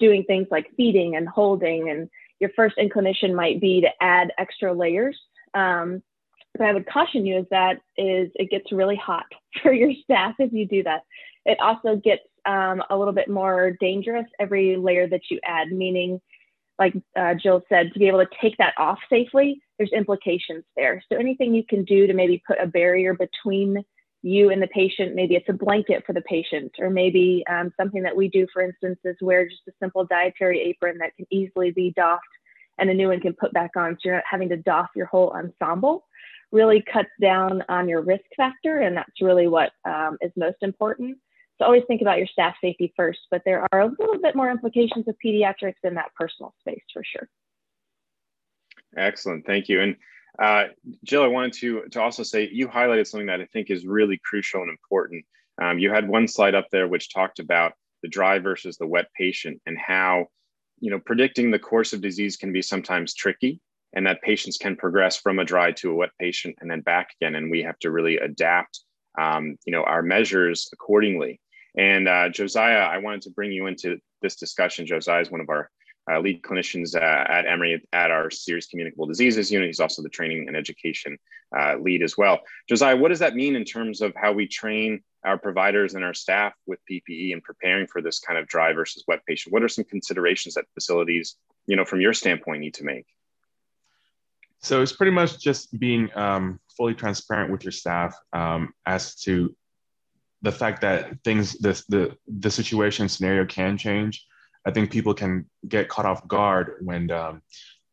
doing 0.01 0.25
things 0.25 0.47
like 0.51 0.67
feeding 0.75 1.15
and 1.15 1.29
holding. 1.29 1.89
And 1.89 2.09
your 2.41 2.49
first 2.57 2.77
inclination 2.77 3.33
might 3.33 3.61
be 3.61 3.79
to 3.79 3.89
add 4.01 4.33
extra 4.37 4.73
layers. 4.73 5.17
Um, 5.53 6.03
but 6.57 6.67
I 6.67 6.73
would 6.73 6.87
caution 6.87 7.25
you 7.25 7.39
is 7.39 7.45
that 7.51 7.77
is 7.97 8.29
it 8.35 8.49
gets 8.49 8.71
really 8.71 8.95
hot 8.95 9.25
for 9.63 9.73
your 9.73 9.91
staff 10.03 10.35
if 10.39 10.51
you 10.53 10.65
do 10.65 10.83
that. 10.83 11.01
It 11.45 11.59
also 11.59 11.95
gets 11.95 12.23
um, 12.45 12.83
a 12.89 12.97
little 12.97 13.13
bit 13.13 13.29
more 13.29 13.75
dangerous 13.79 14.25
every 14.39 14.77
layer 14.77 15.07
that 15.07 15.21
you 15.29 15.39
add, 15.45 15.71
meaning, 15.71 16.21
like 16.77 16.93
uh, 17.15 17.33
Jill 17.35 17.63
said, 17.69 17.91
to 17.93 17.99
be 17.99 18.07
able 18.07 18.19
to 18.19 18.29
take 18.41 18.57
that 18.57 18.73
off 18.77 18.99
safely, 19.09 19.61
there's 19.77 19.91
implications 19.91 20.63
there. 20.75 21.03
So 21.11 21.17
anything 21.17 21.53
you 21.53 21.63
can 21.67 21.83
do 21.83 22.07
to 22.07 22.13
maybe 22.13 22.43
put 22.45 22.59
a 22.59 22.67
barrier 22.67 23.15
between 23.15 23.83
you 24.23 24.51
and 24.51 24.61
the 24.61 24.67
patient, 24.67 25.15
maybe 25.15 25.35
it's 25.35 25.49
a 25.49 25.53
blanket 25.53 26.03
for 26.05 26.13
the 26.13 26.21
patient, 26.21 26.71
or 26.79 26.89
maybe 26.89 27.43
um, 27.49 27.71
something 27.79 28.03
that 28.03 28.15
we 28.15 28.27
do, 28.27 28.45
for 28.53 28.61
instance, 28.61 28.99
is 29.03 29.15
wear 29.21 29.47
just 29.47 29.61
a 29.67 29.71
simple 29.79 30.05
dietary 30.05 30.61
apron 30.61 30.97
that 30.99 31.15
can 31.15 31.25
easily 31.31 31.71
be 31.71 31.93
doffed 31.95 32.21
and 32.77 32.89
a 32.89 32.93
new 32.93 33.07
one 33.09 33.19
can 33.19 33.33
put 33.33 33.53
back 33.53 33.71
on. 33.75 33.93
So 33.93 33.99
you're 34.05 34.15
not 34.15 34.23
having 34.29 34.49
to 34.49 34.57
doff 34.57 34.89
your 34.95 35.07
whole 35.07 35.31
ensemble 35.31 36.05
really 36.51 36.83
cuts 36.91 37.09
down 37.21 37.63
on 37.69 37.87
your 37.87 38.01
risk 38.01 38.25
factor, 38.35 38.79
and 38.79 38.95
that's 38.95 39.21
really 39.21 39.47
what 39.47 39.71
um, 39.85 40.17
is 40.21 40.31
most 40.35 40.57
important. 40.61 41.17
So 41.57 41.65
always 41.65 41.83
think 41.87 42.01
about 42.01 42.17
your 42.17 42.27
staff 42.27 42.55
safety 42.61 42.91
first, 42.95 43.19
but 43.29 43.43
there 43.45 43.65
are 43.71 43.81
a 43.81 43.87
little 43.99 44.19
bit 44.21 44.35
more 44.35 44.49
implications 44.49 45.07
of 45.07 45.15
pediatrics 45.23 45.75
in 45.83 45.93
that 45.95 46.11
personal 46.15 46.53
space 46.59 46.83
for 46.91 47.03
sure. 47.03 47.29
Excellent, 48.97 49.45
thank 49.45 49.69
you. 49.69 49.81
And 49.81 49.95
uh, 50.39 50.65
Jill, 51.03 51.23
I 51.23 51.27
wanted 51.27 51.53
to, 51.53 51.83
to 51.91 52.01
also 52.01 52.23
say 52.23 52.49
you 52.51 52.67
highlighted 52.67 53.07
something 53.07 53.27
that 53.27 53.41
I 53.41 53.45
think 53.45 53.69
is 53.69 53.85
really 53.85 54.19
crucial 54.23 54.61
and 54.61 54.71
important. 54.71 55.23
Um, 55.61 55.77
you 55.77 55.91
had 55.91 56.07
one 56.07 56.27
slide 56.27 56.55
up 56.55 56.67
there 56.71 56.87
which 56.87 57.13
talked 57.13 57.39
about 57.39 57.73
the 58.01 58.09
dry 58.09 58.39
versus 58.39 58.77
the 58.77 58.87
wet 58.87 59.07
patient 59.15 59.61
and 59.65 59.77
how 59.77 60.25
you 60.79 60.89
know 60.89 60.99
predicting 60.99 61.51
the 61.51 61.59
course 61.59 61.93
of 61.93 62.01
disease 62.01 62.37
can 62.37 62.51
be 62.51 62.61
sometimes 62.61 63.13
tricky 63.13 63.59
and 63.93 64.06
that 64.08 64.21
patients 64.21 64.58
can 64.58 64.75
progress 64.75 65.17
from 65.17 65.39
a 65.39 65.45
dry 65.45 65.71
to 65.73 65.91
a 65.91 65.95
wet 65.95 66.12
patient 66.19 66.56
and 66.62 66.69
then 66.69 66.82
back 66.82 67.10
again. 67.19 67.36
And 67.36 67.51
we 67.51 67.63
have 67.63 67.77
to 67.80 67.91
really 67.91 68.17
adapt, 68.17 68.80
um, 69.19 69.58
you 69.65 69.71
know, 69.71 69.84
our 69.84 70.01
measures 70.01 70.69
accordingly. 70.73 71.39
And 71.77 72.08
uh, 72.08 72.30
Josiah, 72.30 72.80
I 72.80 72.97
wanted 72.99 73.23
to 73.23 73.32
bring 73.32 73.51
you 73.51 73.67
into 73.67 73.99
this 74.21 74.36
discussion. 74.36 74.86
Josiah 74.86 75.21
is 75.21 75.32
one 75.32 75.41
of 75.41 75.49
our 75.49 75.69
uh, 76.12 76.19
lead 76.19 76.41
clinicians 76.41 76.95
uh, 76.95 77.32
at 77.32 77.45
Emory 77.45 77.82
at 77.93 78.12
our 78.12 78.32
serious 78.32 78.67
communicable 78.67 79.06
diseases 79.06 79.51
unit. 79.51 79.67
He's 79.67 79.80
also 79.80 80.01
the 80.01 80.10
training 80.10 80.47
and 80.47 80.58
education 80.58 81.17
uh, 81.58 81.75
lead 81.80 82.01
as 82.01 82.17
well. 82.17 82.39
Josiah, 82.67 82.95
what 82.95 83.10
does 83.10 83.19
that 83.19 83.36
mean 83.36 83.56
in 83.56 83.65
terms 83.65 84.01
of 84.01 84.13
how 84.15 84.32
we 84.32 84.47
train 84.47 85.01
our 85.23 85.38
providers 85.38 85.93
and 85.93 86.04
our 86.04 86.13
staff 86.13 86.54
with 86.65 86.80
PPE 86.89 87.34
and 87.34 87.43
preparing 87.43 87.86
for 87.88 88.01
this 88.01 88.19
kind 88.19 88.39
of 88.39 88.47
dry 88.47 88.73
versus 88.73 89.04
wet 89.08 89.25
patient? 89.27 89.54
What 89.54 89.63
are 89.63 89.69
some 89.69 89.86
considerations 89.86 90.56
that 90.56 90.65
facilities, 90.73 91.36
you 91.67 91.75
know, 91.75 91.86
from 91.86 92.01
your 92.01 92.13
standpoint, 92.13 92.62
need 92.62 92.73
to 92.75 92.84
make? 92.84 93.06
So 94.62 94.82
it's 94.82 94.93
pretty 94.93 95.12
much 95.12 95.39
just 95.39 95.78
being 95.80 96.10
um, 96.15 96.60
fully 96.78 96.93
transparent 96.93 97.52
with 97.52 97.63
your 97.63 97.71
staff 97.71 98.15
um, 98.34 98.74
as 98.86 99.15
to 99.21 99.56
the 100.43 100.52
fact 100.52 100.82
that 100.82 101.24
things, 101.24 101.58
the, 101.60 101.82
the, 101.89 102.17
the 102.28 102.52
situation 102.52 103.10
scenario 103.10 103.45
can 103.45 103.78
change. 103.78 104.26
I 104.65 104.71
think 104.71 104.91
people 104.91 105.13
can 105.13 105.50
get 105.67 105.89
caught 105.89 106.06
off 106.06 106.28
guard 106.28 106.76
when 106.82 107.10
um, 107.12 107.41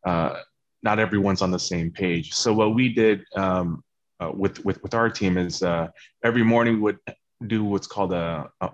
uh, 0.05 0.41
not 0.83 0.99
everyone's 0.99 1.43
on 1.43 1.51
the 1.51 1.59
same 1.59 1.91
page. 1.91 2.35
So 2.35 2.53
what 2.53 2.75
we 2.75 2.93
did 2.93 3.25
um, 3.37 3.83
uh, 4.21 4.31
with, 4.35 4.65
with 4.65 4.83
with 4.83 4.95
our 4.95 5.09
team 5.09 5.39
is 5.39 5.63
uh, 5.63 5.89
every 6.25 6.43
morning 6.43 6.75
we 6.75 6.81
would 6.81 6.99
do 7.47 7.65
what's 7.65 7.87
called 7.87 8.13
a, 8.13 8.51
a, 8.61 8.71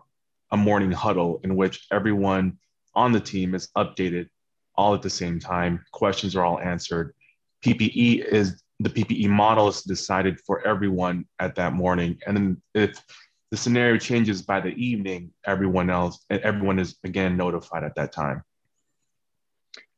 a 0.53 0.57
morning 0.57 0.91
huddle 0.91 1.41
in 1.45 1.55
which 1.55 1.87
everyone 1.93 2.59
on 2.95 3.13
the 3.13 3.21
team 3.21 3.55
is 3.55 3.69
updated 3.77 4.29
all 4.77 4.95
at 4.95 5.03
the 5.03 5.11
same 5.11 5.39
time. 5.39 5.85
Questions 5.93 6.35
are 6.35 6.45
all 6.45 6.59
answered. 6.59 7.15
PPE 7.65 8.25
is 8.25 8.63
the 8.81 8.91
PPE 8.91 9.29
model 9.29 9.69
is 9.69 9.83
decided 9.83 10.41
for 10.41 10.67
everyone 10.67 11.25
at 11.39 11.55
that 11.55 11.73
morning, 11.73 12.19
and 12.27 12.37
then 12.37 12.63
if 12.75 13.03
the 13.51 13.57
scenario 13.57 13.97
changes 13.99 14.43
by 14.43 14.61
the 14.61 14.71
evening, 14.71 15.31
everyone 15.47 15.89
else 15.89 16.25
and 16.29 16.41
everyone 16.41 16.79
is 16.79 16.97
again 17.05 17.37
notified 17.37 17.85
at 17.85 17.95
that 17.95 18.13
time. 18.13 18.43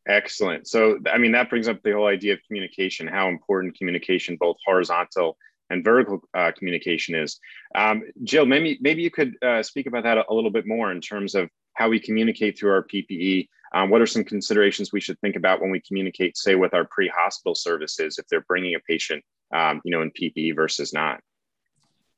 Excellent. 0.07 0.69
So, 0.69 0.99
I 1.13 1.19
mean, 1.19 1.33
that 1.33 1.51
brings 1.51 1.67
up 1.67 1.83
the 1.83 1.93
whole 1.93 2.07
idea 2.07 2.35
of 2.35 2.41
communication, 2.47 3.09
how 3.09 3.29
important 3.29 3.77
communication, 3.77 4.37
both 4.39 4.57
horizontal 4.65 5.37
and 5.71 5.83
vertical 5.83 6.21
uh, 6.33 6.53
communication 6.57 7.17
is. 7.17 7.41
Um, 7.75 8.05
Jill, 8.23 8.47
maybe 8.47 8.79
maybe 8.81 9.03
you 9.03 9.11
could 9.11 9.35
uh, 9.43 9.63
speak 9.63 9.87
about 9.87 10.05
that 10.05 10.19
a, 10.29 10.35
little 10.35 10.51
bit 10.51 10.67
more 10.67 10.93
in 10.93 11.01
terms 11.01 11.35
of 11.35 11.51
how 11.75 11.89
we 11.89 11.99
communicate 11.99 12.59
through 12.59 12.71
our 12.71 12.85
PPE. 12.85 13.49
Um, 13.77 13.91
what 13.91 14.01
are 14.01 14.07
some 14.07 14.25
considerations 14.25 14.91
we 14.91 15.03
should 15.03 15.21
think 15.21 15.37
about 15.37 15.61
when 15.61 15.71
we 15.71 15.83
communicate, 15.87 16.39
say, 16.39 16.55
with 16.55 16.73
our 16.73 16.87
pre-hospital 16.87 17.55
services 17.55 18.19
if 18.19 18.27
they're 18.29 18.47
bringing 18.49 18.75
a 18.75 18.81
patient, 18.81 19.23
um, 19.55 19.83
you 19.85 19.91
know, 19.91 20.01
in 20.01 20.11
PPE 20.13 20.57
versus 20.57 20.95
not? 20.95 21.21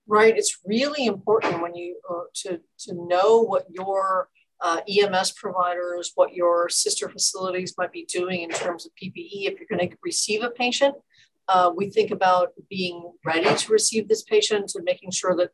Right. 0.06 0.36
It's 0.36 0.58
really 0.64 1.06
important 1.06 1.60
when 1.60 1.74
you 1.74 1.98
uh, 2.08 2.26
to 2.42 2.60
to 2.84 2.94
know 2.94 3.40
what 3.42 3.66
your 3.70 4.28
uh, 4.60 4.82
EMS 4.88 5.32
providers, 5.32 6.12
what 6.14 6.32
your 6.32 6.68
sister 6.68 7.08
facilities 7.08 7.74
might 7.76 7.90
be 7.90 8.04
doing 8.04 8.42
in 8.42 8.50
terms 8.50 8.86
of 8.86 8.92
PPE. 8.92 9.48
If 9.48 9.58
you're 9.58 9.78
going 9.78 9.90
to 9.90 9.96
receive 10.04 10.44
a 10.44 10.50
patient, 10.50 10.94
uh, 11.48 11.72
we 11.74 11.90
think 11.90 12.12
about 12.12 12.52
being 12.70 13.12
ready 13.24 13.52
to 13.52 13.72
receive 13.72 14.06
this 14.06 14.22
patient 14.22 14.70
and 14.76 14.84
making 14.84 15.10
sure 15.10 15.34
that 15.34 15.50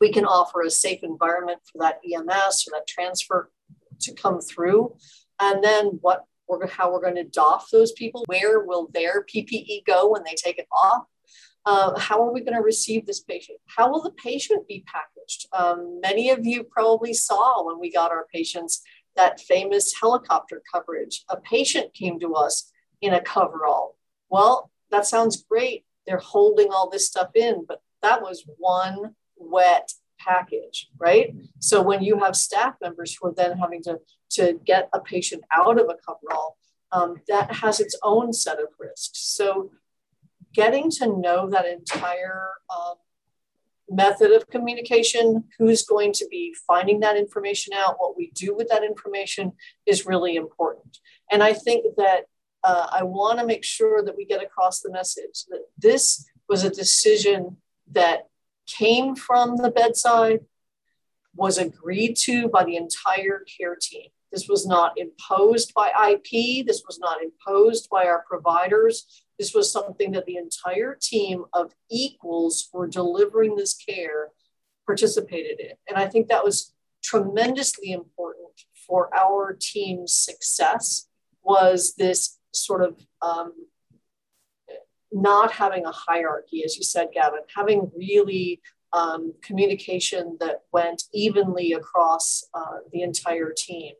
we 0.00 0.10
can 0.10 0.24
offer 0.24 0.62
a 0.62 0.70
safe 0.70 1.00
environment 1.02 1.60
for 1.70 1.78
that 1.80 2.00
EMS 2.10 2.66
or 2.66 2.70
that 2.72 2.86
transfer 2.88 3.50
to 4.00 4.14
come 4.14 4.40
through. 4.40 4.96
And 5.38 5.62
then 5.64 5.98
what 6.00 6.24
we're 6.50 6.66
how 6.66 6.92
we're 6.92 7.00
going 7.00 7.14
to 7.14 7.24
doff 7.24 7.70
those 7.70 7.92
people. 7.92 8.24
Where 8.26 8.60
will 8.60 8.90
their 8.92 9.24
PPE 9.24 9.86
go 9.86 10.10
when 10.10 10.24
they 10.24 10.34
take 10.34 10.58
it 10.58 10.66
off? 10.72 11.04
Uh, 11.64 11.98
how 11.98 12.22
are 12.22 12.32
we 12.32 12.40
going 12.40 12.56
to 12.56 12.62
receive 12.62 13.06
this 13.06 13.20
patient? 13.20 13.58
How 13.66 13.90
will 13.90 14.02
the 14.02 14.12
patient 14.12 14.66
be 14.66 14.84
packaged? 14.86 15.46
Um, 15.52 16.00
many 16.02 16.30
of 16.30 16.44
you 16.44 16.64
probably 16.64 17.14
saw 17.14 17.64
when 17.66 17.78
we 17.78 17.92
got 17.92 18.10
our 18.10 18.26
patients 18.32 18.82
that 19.16 19.40
famous 19.40 19.92
helicopter 20.00 20.62
coverage. 20.72 21.24
A 21.28 21.36
patient 21.36 21.94
came 21.94 22.18
to 22.20 22.34
us 22.34 22.72
in 23.00 23.12
a 23.12 23.20
coverall. 23.20 23.96
Well, 24.30 24.70
that 24.90 25.06
sounds 25.06 25.44
great. 25.48 25.84
They're 26.06 26.18
holding 26.18 26.68
all 26.70 26.88
this 26.88 27.06
stuff 27.06 27.30
in, 27.34 27.64
but 27.68 27.82
that 28.02 28.22
was 28.22 28.44
one 28.56 29.14
wet 29.36 29.92
package, 30.26 30.88
right? 30.98 31.34
So 31.58 31.82
when 31.82 32.02
you 32.02 32.18
have 32.20 32.36
staff 32.36 32.74
members 32.80 33.16
who 33.16 33.28
are 33.28 33.34
then 33.34 33.58
having 33.58 33.82
to, 33.84 33.98
to 34.36 34.60
get 34.64 34.88
a 34.92 35.00
patient 35.00 35.42
out 35.52 35.80
of 35.80 35.86
a 35.88 35.96
coverall, 36.06 36.56
um, 36.92 37.16
that 37.28 37.54
has 37.56 37.80
its 37.80 37.96
own 38.02 38.32
set 38.32 38.58
of 38.58 38.68
risks. 38.78 39.20
So 39.36 39.70
getting 40.52 40.90
to 40.92 41.06
know 41.06 41.48
that 41.50 41.66
entire 41.66 42.50
um, 42.68 42.96
method 43.88 44.32
of 44.32 44.48
communication, 44.48 45.44
who's 45.58 45.82
going 45.84 46.12
to 46.14 46.26
be 46.30 46.54
finding 46.66 47.00
that 47.00 47.16
information 47.16 47.72
out, 47.76 47.96
what 47.98 48.16
we 48.16 48.30
do 48.34 48.54
with 48.54 48.68
that 48.68 48.84
information 48.84 49.52
is 49.86 50.06
really 50.06 50.36
important. 50.36 50.98
And 51.30 51.42
I 51.42 51.52
think 51.52 51.96
that 51.96 52.22
uh, 52.62 52.88
I 52.90 53.04
want 53.04 53.38
to 53.38 53.46
make 53.46 53.64
sure 53.64 54.02
that 54.02 54.16
we 54.16 54.24
get 54.24 54.42
across 54.42 54.80
the 54.80 54.92
message 54.92 55.44
that 55.48 55.62
this 55.78 56.26
was 56.48 56.64
a 56.64 56.70
decision 56.70 57.56
that 57.92 58.28
came 58.78 59.14
from 59.14 59.56
the 59.56 59.70
bedside, 59.70 60.40
was 61.34 61.58
agreed 61.58 62.16
to 62.16 62.48
by 62.48 62.64
the 62.64 62.76
entire 62.76 63.44
care 63.58 63.76
team. 63.80 64.08
This 64.32 64.48
was 64.48 64.66
not 64.66 64.96
imposed 64.98 65.74
by 65.74 65.88
IP. 66.12 66.66
This 66.66 66.82
was 66.86 66.98
not 66.98 67.18
imposed 67.22 67.88
by 67.90 68.04
our 68.06 68.24
providers. 68.28 69.24
This 69.38 69.54
was 69.54 69.72
something 69.72 70.12
that 70.12 70.26
the 70.26 70.36
entire 70.36 70.96
team 71.00 71.44
of 71.52 71.72
equals 71.90 72.68
were 72.72 72.86
delivering 72.86 73.56
this 73.56 73.74
care 73.74 74.28
participated 74.86 75.60
in. 75.60 75.72
And 75.88 75.96
I 75.96 76.06
think 76.06 76.28
that 76.28 76.44
was 76.44 76.74
tremendously 77.02 77.92
important 77.92 78.48
for 78.86 79.08
our 79.16 79.56
team's 79.58 80.14
success 80.14 81.08
was 81.42 81.94
this 81.96 82.38
sort 82.52 82.82
of 82.82 82.96
um, 83.22 83.52
not 85.12 85.52
having 85.52 85.86
a 85.86 85.92
hierarchy, 85.92 86.62
as 86.64 86.76
you 86.76 86.82
said, 86.82 87.08
Gavin, 87.12 87.40
having 87.54 87.90
really 87.96 88.60
um, 88.92 89.32
communication 89.42 90.36
that 90.40 90.62
went 90.72 91.04
evenly 91.12 91.72
across 91.72 92.44
uh, 92.54 92.78
the 92.92 93.02
entire 93.02 93.52
team. 93.56 93.94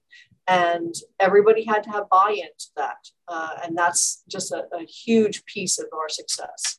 And 0.48 0.94
everybody 1.20 1.64
had 1.64 1.84
to 1.84 1.90
have 1.90 2.08
buy-in 2.08 2.48
to 2.58 2.66
that 2.76 2.96
uh, 3.30 3.50
and 3.64 3.78
that's 3.78 4.22
just 4.28 4.52
a, 4.52 4.64
a, 4.74 4.84
huge 4.84 5.44
piece 5.44 5.78
of 5.78 5.86
our 5.92 6.08
success. 6.08 6.78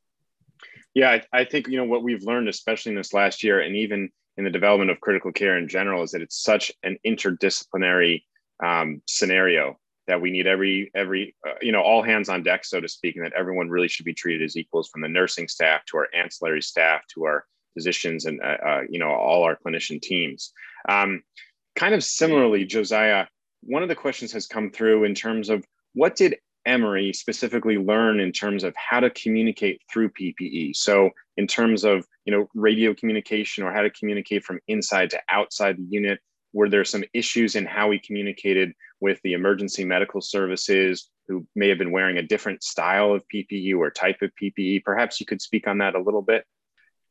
Yeah 0.93 1.11
I, 1.11 1.39
I, 1.39 1.45
think 1.45 1.67
you 1.67 1.77
know 1.77 1.85
what 1.85 2.03
we've 2.03 2.23
learned 2.23 2.49
especially 2.49 2.91
in 2.91 2.97
this 2.97 3.13
last 3.13 3.43
year 3.43 3.61
and 3.61 3.75
even 3.77 4.09
in 4.37 4.43
the 4.43 4.49
development 4.49 4.91
of 4.91 4.99
critical 4.99 5.31
care 5.31 5.57
in 5.57 5.69
general 5.69 6.03
is 6.03 6.11
that 6.11 6.21
it's 6.21 6.43
such 6.43 6.71
an 6.83 6.97
interdisciplinary 7.05 8.23
um, 8.63 9.01
scenario 9.07 9.79
that 10.11 10.21
we 10.21 10.29
need 10.29 10.45
every 10.45 10.91
every 10.93 11.33
uh, 11.47 11.53
you 11.61 11.71
know 11.71 11.81
all 11.81 12.03
hands 12.03 12.27
on 12.27 12.43
deck 12.43 12.65
so 12.65 12.81
to 12.81 12.87
speak 12.87 13.15
and 13.15 13.25
that 13.25 13.33
everyone 13.33 13.69
really 13.69 13.87
should 13.87 14.05
be 14.05 14.13
treated 14.13 14.43
as 14.43 14.57
equals 14.57 14.89
from 14.89 15.01
the 15.01 15.07
nursing 15.07 15.47
staff 15.47 15.85
to 15.85 15.95
our 15.95 16.07
ancillary 16.13 16.61
staff 16.61 17.01
to 17.07 17.23
our 17.23 17.45
physicians 17.73 18.25
and 18.25 18.41
uh, 18.41 18.57
uh 18.65 18.81
you 18.89 18.99
know 18.99 19.09
all 19.09 19.43
our 19.43 19.57
clinician 19.65 20.01
teams 20.01 20.51
um, 20.89 21.23
kind 21.77 21.95
of 21.95 22.03
similarly 22.03 22.65
josiah 22.65 23.25
one 23.61 23.83
of 23.83 23.89
the 23.89 23.95
questions 23.95 24.33
has 24.33 24.47
come 24.47 24.69
through 24.69 25.05
in 25.05 25.15
terms 25.15 25.49
of 25.49 25.63
what 25.93 26.15
did 26.15 26.35
Emory 26.65 27.11
specifically 27.13 27.77
learn 27.77 28.19
in 28.19 28.31
terms 28.31 28.63
of 28.63 28.75
how 28.75 28.99
to 28.99 29.09
communicate 29.09 29.81
through 29.91 30.09
PPE? 30.09 30.75
So, 30.75 31.09
in 31.37 31.47
terms 31.47 31.83
of 31.83 32.05
you 32.25 32.31
know 32.31 32.47
radio 32.53 32.93
communication 32.93 33.63
or 33.63 33.71
how 33.71 33.81
to 33.81 33.89
communicate 33.89 34.43
from 34.43 34.59
inside 34.67 35.09
to 35.11 35.19
outside 35.29 35.77
the 35.77 35.87
unit, 35.89 36.19
were 36.53 36.69
there 36.69 36.85
some 36.85 37.03
issues 37.13 37.55
in 37.55 37.65
how 37.65 37.87
we 37.87 37.99
communicated 37.99 38.73
with 39.01 39.19
the 39.23 39.33
emergency 39.33 39.83
medical 39.83 40.21
services 40.21 41.09
who 41.27 41.45
may 41.55 41.67
have 41.69 41.77
been 41.77 41.91
wearing 41.91 42.17
a 42.17 42.23
different 42.23 42.63
style 42.63 43.13
of 43.13 43.23
PPE 43.33 43.75
or 43.75 43.89
type 43.91 44.21
of 44.21 44.31
PPE? 44.41 44.83
Perhaps 44.83 45.19
you 45.19 45.25
could 45.25 45.41
speak 45.41 45.67
on 45.67 45.79
that 45.79 45.95
a 45.95 46.01
little 46.01 46.21
bit. 46.21 46.45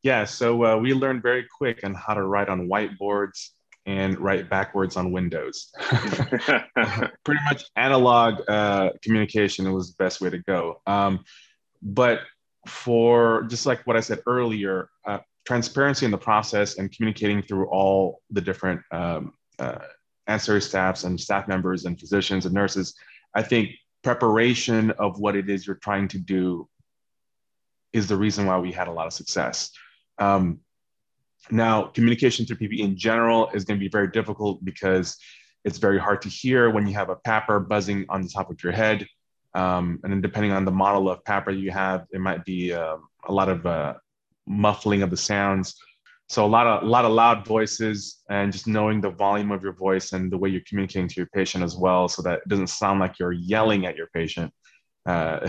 Yeah, 0.02 0.24
so 0.24 0.64
uh, 0.64 0.76
we 0.78 0.94
learned 0.94 1.22
very 1.22 1.46
quick 1.58 1.80
on 1.84 1.94
how 1.94 2.14
to 2.14 2.22
write 2.22 2.48
on 2.48 2.68
whiteboards 2.68 3.50
and 3.86 4.18
write 4.18 4.48
backwards 4.48 4.96
on 4.96 5.12
Windows. 5.12 5.70
Pretty 7.24 7.40
much 7.44 7.64
analog 7.76 8.40
uh, 8.48 8.90
communication 9.02 9.70
was 9.72 9.94
the 9.94 10.02
best 10.02 10.20
way 10.20 10.30
to 10.30 10.38
go. 10.38 10.80
Um, 10.86 11.24
but 11.82 12.20
for 12.66 13.42
just 13.44 13.66
like 13.66 13.86
what 13.86 13.96
I 13.96 14.00
said 14.00 14.20
earlier, 14.26 14.88
uh, 15.06 15.18
transparency 15.46 16.04
in 16.04 16.12
the 16.12 16.18
process 16.18 16.78
and 16.78 16.92
communicating 16.92 17.42
through 17.42 17.66
all 17.68 18.20
the 18.30 18.40
different 18.40 18.82
um, 18.90 19.32
uh, 19.58 19.78
ancillary 20.26 20.62
staffs 20.62 21.04
and 21.04 21.18
staff 21.18 21.48
members 21.48 21.84
and 21.84 21.98
physicians 21.98 22.46
and 22.46 22.54
nurses, 22.54 22.94
I 23.34 23.42
think 23.42 23.70
preparation 24.02 24.90
of 24.92 25.18
what 25.18 25.36
it 25.36 25.50
is 25.50 25.66
you're 25.66 25.76
trying 25.76 26.08
to 26.08 26.18
do 26.18 26.68
is 27.92 28.06
the 28.06 28.16
reason 28.16 28.46
why 28.46 28.58
we 28.58 28.72
had 28.72 28.88
a 28.88 28.92
lot 28.92 29.06
of 29.06 29.12
success. 29.12 29.70
Um, 30.18 30.60
now, 31.50 31.84
communication 31.84 32.46
through 32.46 32.56
PPE 32.56 32.80
in 32.80 32.96
general 32.96 33.50
is 33.52 33.64
going 33.64 33.78
to 33.78 33.84
be 33.84 33.90
very 33.90 34.08
difficult 34.08 34.64
because 34.64 35.16
it's 35.64 35.78
very 35.78 35.98
hard 35.98 36.22
to 36.22 36.28
hear 36.28 36.70
when 36.70 36.86
you 36.86 36.94
have 36.94 37.10
a 37.10 37.16
PAPR 37.16 37.66
buzzing 37.66 38.06
on 38.08 38.22
the 38.22 38.28
top 38.28 38.50
of 38.50 38.62
your 38.62 38.72
head. 38.72 39.06
Um, 39.54 39.98
and 40.04 40.12
then 40.12 40.20
depending 40.20 40.52
on 40.52 40.64
the 40.64 40.70
model 40.70 41.10
of 41.10 41.24
PAPR 41.24 41.58
you 41.58 41.70
have, 41.70 42.06
it 42.12 42.20
might 42.20 42.44
be 42.44 42.72
uh, 42.72 42.96
a 43.26 43.32
lot 43.32 43.48
of 43.48 43.66
uh, 43.66 43.94
muffling 44.46 45.02
of 45.02 45.10
the 45.10 45.16
sounds. 45.16 45.74
So 46.30 46.46
a 46.46 46.46
lot 46.46 46.68
of 46.68 46.84
a 46.84 46.86
lot 46.86 47.04
of 47.04 47.10
loud 47.10 47.44
voices 47.44 48.22
and 48.30 48.52
just 48.52 48.68
knowing 48.68 49.00
the 49.00 49.10
volume 49.10 49.50
of 49.50 49.64
your 49.64 49.72
voice 49.72 50.12
and 50.12 50.30
the 50.30 50.38
way 50.38 50.48
you're 50.48 50.62
communicating 50.64 51.08
to 51.08 51.16
your 51.16 51.26
patient 51.34 51.64
as 51.64 51.76
well, 51.76 52.06
so 52.06 52.22
that 52.22 52.34
it 52.38 52.48
doesn't 52.48 52.68
sound 52.68 53.00
like 53.00 53.18
you're 53.18 53.32
yelling 53.32 53.84
at 53.84 53.96
your 53.96 54.06
patient 54.14 54.52
uh, 55.06 55.40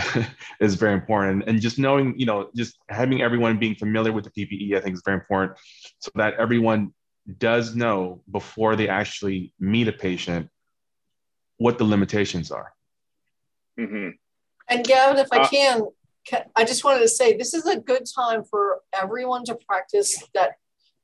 is 0.59 0.73
very 0.73 0.95
important. 0.95 1.43
And 1.45 1.61
just 1.61 1.77
knowing, 1.77 2.17
you 2.17 2.25
know, 2.25 2.49
just 2.55 2.79
having 2.89 3.21
everyone 3.21 3.59
being 3.59 3.75
familiar 3.75 4.11
with 4.11 4.23
the 4.23 4.31
PPE, 4.31 4.75
I 4.75 4.81
think 4.81 4.95
is 4.95 5.03
very 5.05 5.19
important 5.19 5.59
so 5.99 6.09
that 6.15 6.33
everyone 6.39 6.95
does 7.37 7.75
know 7.75 8.23
before 8.31 8.75
they 8.75 8.89
actually 8.89 9.53
meet 9.59 9.87
a 9.87 9.93
patient 9.93 10.49
what 11.57 11.77
the 11.77 11.83
limitations 11.83 12.49
are. 12.49 12.73
Mm-hmm. 13.79 14.09
And 14.67 14.83
Gavin, 14.83 15.19
if 15.19 15.27
I 15.31 15.41
uh, 15.41 15.47
can, 15.47 15.81
I 16.55 16.65
just 16.65 16.83
wanted 16.83 17.01
to 17.01 17.07
say 17.07 17.37
this 17.37 17.53
is 17.53 17.67
a 17.67 17.79
good 17.79 18.07
time 18.15 18.43
for 18.43 18.79
everyone 18.99 19.43
to 19.45 19.55
practice 19.67 20.23
that 20.33 20.53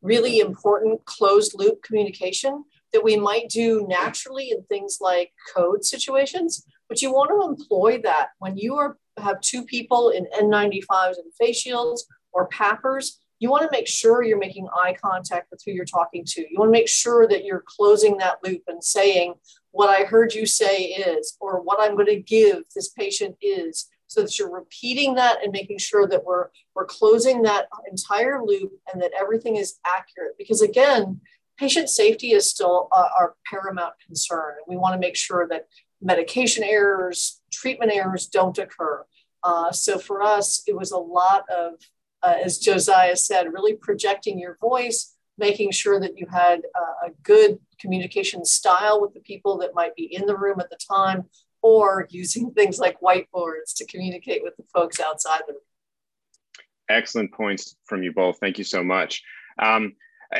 really 0.01 0.39
important 0.39 1.03
closed 1.05 1.53
loop 1.55 1.81
communication 1.83 2.63
that 2.93 3.03
we 3.03 3.17
might 3.17 3.49
do 3.49 3.85
naturally 3.87 4.51
in 4.51 4.63
things 4.63 4.99
like 5.01 5.31
code 5.55 5.83
situations, 5.83 6.65
but 6.87 7.01
you 7.01 7.11
want 7.11 7.29
to 7.29 7.47
employ 7.47 7.99
that 8.01 8.29
when 8.39 8.57
you 8.57 8.75
are 8.75 8.97
have 9.17 9.41
two 9.41 9.63
people 9.65 10.09
in 10.09 10.27
N95s 10.39 11.17
and 11.17 11.33
face 11.39 11.57
shields 11.57 12.05
or 12.31 12.47
PAPRs, 12.49 13.17
you 13.39 13.49
want 13.49 13.63
to 13.63 13.69
make 13.71 13.87
sure 13.87 14.23
you're 14.23 14.37
making 14.37 14.67
eye 14.75 14.95
contact 14.99 15.47
with 15.51 15.61
who 15.65 15.71
you're 15.71 15.85
talking 15.85 16.23
to. 16.25 16.41
You 16.41 16.57
want 16.57 16.69
to 16.69 16.79
make 16.79 16.87
sure 16.87 17.27
that 17.27 17.43
you're 17.43 17.63
closing 17.65 18.17
that 18.17 18.37
loop 18.43 18.63
and 18.67 18.83
saying, 18.83 19.35
what 19.71 19.89
I 19.89 20.05
heard 20.05 20.33
you 20.33 20.45
say 20.45 20.85
is, 20.85 21.37
or 21.39 21.61
what 21.61 21.79
I'm 21.79 21.95
going 21.95 22.07
to 22.07 22.19
give 22.19 22.63
this 22.73 22.89
patient 22.89 23.35
is, 23.41 23.87
so 24.07 24.21
that 24.21 24.39
you're 24.39 24.51
repeating 24.51 25.15
that 25.15 25.43
and 25.43 25.51
making 25.51 25.77
sure 25.77 26.07
that 26.07 26.23
we're, 26.23 26.47
we're 26.75 26.85
closing 26.85 27.41
that 27.43 27.67
entire 27.89 28.41
loop 28.43 28.71
and 28.91 29.01
that 29.01 29.11
everything 29.19 29.57
is 29.57 29.79
accurate. 29.85 30.35
Because 30.37 30.61
again, 30.61 31.21
patient 31.57 31.89
safety 31.89 32.31
is 32.31 32.49
still 32.49 32.87
our 32.91 33.35
paramount 33.49 33.93
concern. 34.05 34.55
And 34.57 34.65
we 34.67 34.77
want 34.77 34.93
to 34.93 34.99
make 34.99 35.15
sure 35.15 35.47
that 35.49 35.67
medication 36.01 36.63
errors, 36.63 37.41
treatment 37.51 37.91
errors 37.93 38.27
don't 38.27 38.57
occur. 38.57 39.05
Uh, 39.43 39.71
so 39.71 39.97
for 39.97 40.21
us, 40.21 40.63
it 40.67 40.75
was 40.75 40.91
a 40.91 40.97
lot 40.97 41.43
of, 41.49 41.73
uh, 42.23 42.35
as 42.43 42.59
Josiah 42.59 43.15
said, 43.15 43.53
really 43.53 43.75
projecting 43.75 44.39
your 44.39 44.57
voice, 44.59 45.15
making 45.37 45.71
sure 45.71 45.99
that 45.99 46.17
you 46.17 46.27
had 46.31 46.61
a 47.05 47.11
good 47.23 47.59
communication 47.79 48.43
style 48.43 48.99
with 48.99 49.13
the 49.13 49.19
people 49.19 49.57
that 49.59 49.75
might 49.75 49.95
be 49.95 50.03
in 50.13 50.25
the 50.25 50.35
room 50.35 50.59
at 50.59 50.69
the 50.69 50.77
time, 50.77 51.25
or 51.67 52.07
using 52.09 52.51
things 52.55 52.79
like 52.79 52.99
whiteboards 53.01 53.75
to 53.75 53.85
communicate 53.85 54.43
with 54.43 54.55
the 54.57 54.63
folks 54.73 54.99
outside 54.99 55.41
the 55.47 55.53
room. 55.53 55.61
Excellent 56.89 57.33
points 57.33 57.75
from 57.85 58.01
you 58.03 58.13
both. 58.13 58.37
Thank 58.39 58.57
you 58.57 58.63
so 58.63 58.83
much. 58.83 59.21
Um, 59.59 59.93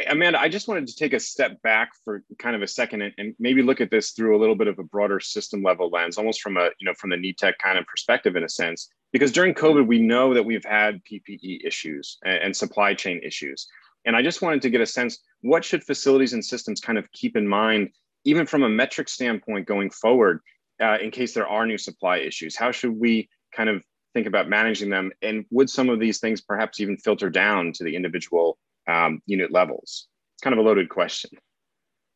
Amanda, 0.10 0.40
I 0.40 0.50
just 0.50 0.68
wanted 0.68 0.88
to 0.88 0.96
take 0.96 1.14
a 1.14 1.20
step 1.20 1.62
back 1.62 1.92
for 2.04 2.24
kind 2.40 2.56
of 2.56 2.62
a 2.62 2.68
second 2.68 3.02
and, 3.02 3.14
and, 3.18 3.36
maybe 3.40 3.62
look 3.62 3.80
at 3.80 3.90
this 3.90 4.12
through 4.12 4.36
a 4.36 4.40
little 4.40 4.56
bit 4.56 4.68
of 4.68 4.80
a 4.80 4.84
broader 4.84 5.20
system 5.22 5.64
level 5.64 5.90
lens, 5.90 6.18
almost 6.18 6.42
from 6.42 6.58
a, 6.58 6.70
you 6.80 6.86
know, 6.86 6.94
from 6.96 7.10
the 7.10 7.16
NETEC 7.16 7.54
kind 7.64 7.78
of 7.78 7.86
perspective 7.86 8.36
in 8.36 8.44
a 8.44 8.50
sense, 8.50 8.90
because 9.14 9.32
during 9.32 9.54
COVID, 9.54 9.88
we 9.88 10.00
know 10.02 10.34
that 10.34 10.44
we've 10.44 10.66
had 10.66 11.02
PPE 11.06 11.66
issues 11.66 12.18
and, 12.26 12.38
and 12.44 12.56
supply 12.56 12.94
chain 12.94 13.22
issues. 13.24 13.68
And 14.06 14.16
I 14.16 14.22
just 14.22 14.42
wanted 14.42 14.62
to 14.64 14.70
get 14.70 14.82
a 14.82 14.86
sense, 14.86 15.20
what 15.42 15.64
should 15.64 15.84
facilities 15.84 16.34
and 16.34 16.44
systems 16.44 16.82
kind 16.82 16.98
of 16.98 17.10
keep 17.14 17.38
in 17.38 17.48
mind, 17.48 17.90
even 18.26 18.46
from 18.46 18.64
a 18.64 18.70
metric 18.70 19.08
standpoint 19.08 19.68
going 19.68 19.90
forward, 19.90 20.42
uh, 20.82 20.98
in 21.02 21.12
case 21.12 21.34
there 21.34 21.48
are 21.48 21.66
new 21.66 21.78
supply 21.78 22.18
issues? 22.18 22.56
How 22.56 22.72
should 22.72 22.98
we 22.98 23.30
kind 23.56 23.70
of 23.70 23.84
think 24.14 24.28
about 24.28 24.50
managing 24.50 24.90
them? 24.90 25.12
And 25.22 25.46
would 25.52 25.70
some 25.70 25.90
of 25.90 26.00
these 26.00 26.20
things 26.20 26.42
perhaps 26.42 26.80
even 26.80 26.98
filter 26.98 27.30
down 27.30 27.72
to 27.74 27.84
the 27.84 27.96
individual 27.96 28.58
um, 28.88 29.22
unit 29.26 29.52
levels? 29.52 30.08
It's 30.36 30.44
kind 30.44 30.54
of 30.54 30.60
a 30.60 30.68
loaded 30.68 30.90
question. 30.90 31.32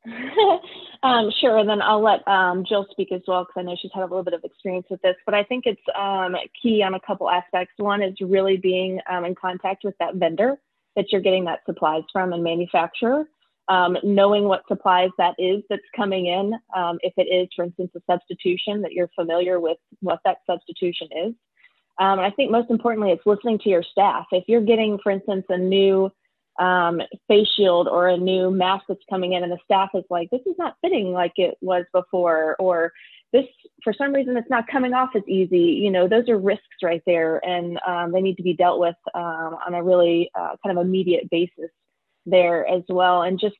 um, 1.03 1.31
sure, 1.39 1.57
and 1.57 1.69
then 1.69 1.81
I'll 1.81 2.01
let 2.01 2.27
um, 2.27 2.65
Jill 2.67 2.87
speak 2.89 3.11
as 3.11 3.21
well 3.27 3.43
because 3.43 3.59
I 3.59 3.63
know 3.63 3.77
she's 3.79 3.91
had 3.93 4.01
a 4.01 4.05
little 4.05 4.23
bit 4.23 4.33
of 4.33 4.43
experience 4.43 4.87
with 4.89 5.01
this. 5.01 5.15
But 5.25 5.35
I 5.35 5.43
think 5.43 5.65
it's 5.67 5.81
um, 5.95 6.35
key 6.61 6.81
on 6.81 6.95
a 6.95 6.99
couple 6.99 7.29
aspects. 7.29 7.73
One 7.77 8.01
is 8.01 8.15
really 8.19 8.57
being 8.57 8.99
um, 9.09 9.25
in 9.25 9.35
contact 9.35 9.83
with 9.83 9.95
that 9.99 10.15
vendor 10.15 10.59
that 10.95 11.11
you're 11.11 11.21
getting 11.21 11.45
that 11.45 11.59
supplies 11.65 12.03
from 12.11 12.33
and 12.33 12.43
manufacturer, 12.43 13.25
um, 13.67 13.97
knowing 14.03 14.45
what 14.45 14.63
supplies 14.67 15.09
that 15.17 15.35
is 15.37 15.63
that's 15.69 15.81
coming 15.95 16.27
in. 16.27 16.53
Um, 16.75 16.97
if 17.01 17.13
it 17.17 17.27
is, 17.33 17.47
for 17.55 17.65
instance, 17.65 17.91
a 17.95 18.01
substitution, 18.11 18.81
that 18.81 18.93
you're 18.93 19.09
familiar 19.15 19.59
with 19.59 19.77
what 20.01 20.19
that 20.25 20.37
substitution 20.45 21.07
is. 21.25 21.33
and 21.99 22.21
I 22.21 22.31
think 22.31 22.51
most 22.51 22.69
importantly, 22.69 23.11
it's 23.11 23.25
listening 23.25 23.59
to 23.59 23.69
your 23.69 23.83
staff. 23.83 24.25
If 24.31 24.45
you're 24.47 24.61
getting, 24.61 24.99
for 25.03 25.11
instance, 25.11 25.45
a 25.49 25.57
new 25.57 26.11
um, 26.59 27.01
face 27.27 27.47
shield 27.55 27.87
or 27.87 28.09
a 28.09 28.17
new 28.17 28.51
mask 28.51 28.85
that's 28.87 29.01
coming 29.09 29.33
in 29.33 29.43
and 29.43 29.51
the 29.51 29.57
staff 29.63 29.89
is 29.93 30.03
like 30.09 30.29
this 30.29 30.41
is 30.45 30.55
not 30.57 30.75
fitting 30.81 31.11
like 31.11 31.33
it 31.37 31.55
was 31.61 31.85
before 31.93 32.55
or 32.59 32.91
this 33.31 33.45
for 33.83 33.93
some 33.93 34.13
reason 34.13 34.35
it's 34.35 34.49
not 34.49 34.67
coming 34.67 34.93
off 34.93 35.09
as 35.15 35.23
easy 35.27 35.57
you 35.57 35.89
know 35.89 36.07
those 36.07 36.27
are 36.27 36.37
risks 36.37 36.83
right 36.83 37.01
there 37.05 37.43
and 37.45 37.79
um, 37.87 38.11
they 38.11 38.21
need 38.21 38.35
to 38.35 38.43
be 38.43 38.53
dealt 38.53 38.79
with 38.79 38.95
um, 39.15 39.57
on 39.65 39.73
a 39.73 39.81
really 39.81 40.29
uh, 40.37 40.55
kind 40.63 40.77
of 40.77 40.85
immediate 40.85 41.29
basis 41.29 41.71
there 42.25 42.67
as 42.67 42.83
well 42.89 43.23
and 43.23 43.39
just 43.39 43.55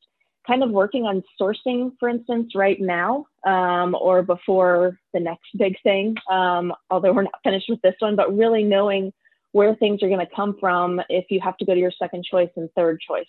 kind 0.47 0.64
of 0.64 0.72
working 0.72 1.03
on 1.05 1.24
sourcing 1.39 1.91
for 1.99 2.09
instance 2.09 2.53
right 2.55 2.80
now 2.80 3.26
um, 3.45 3.95
or 3.99 4.24
before 4.24 4.97
the 5.14 5.20
next 5.20 5.47
big 5.57 5.76
thing 5.84 6.16
um, 6.32 6.74
although 6.89 7.14
we're 7.14 7.24
not 7.24 7.39
finished 7.43 7.70
with 7.70 7.82
this 7.82 7.95
one 7.99 8.16
but 8.16 8.36
really 8.36 8.64
knowing 8.64 9.12
where 9.51 9.76
things 9.76 10.01
are 10.01 10.07
going 10.07 10.26
to 10.26 10.36
come 10.36 10.55
from 10.59 11.01
if 11.09 11.26
you 11.30 11.39
have 11.41 11.57
to 11.57 11.66
go 11.66 11.74
to 11.74 11.80
your 11.80 11.91
second 11.91 12.24
choice 12.24 12.49
and 12.55 12.70
third 12.76 12.99
choice. 13.05 13.26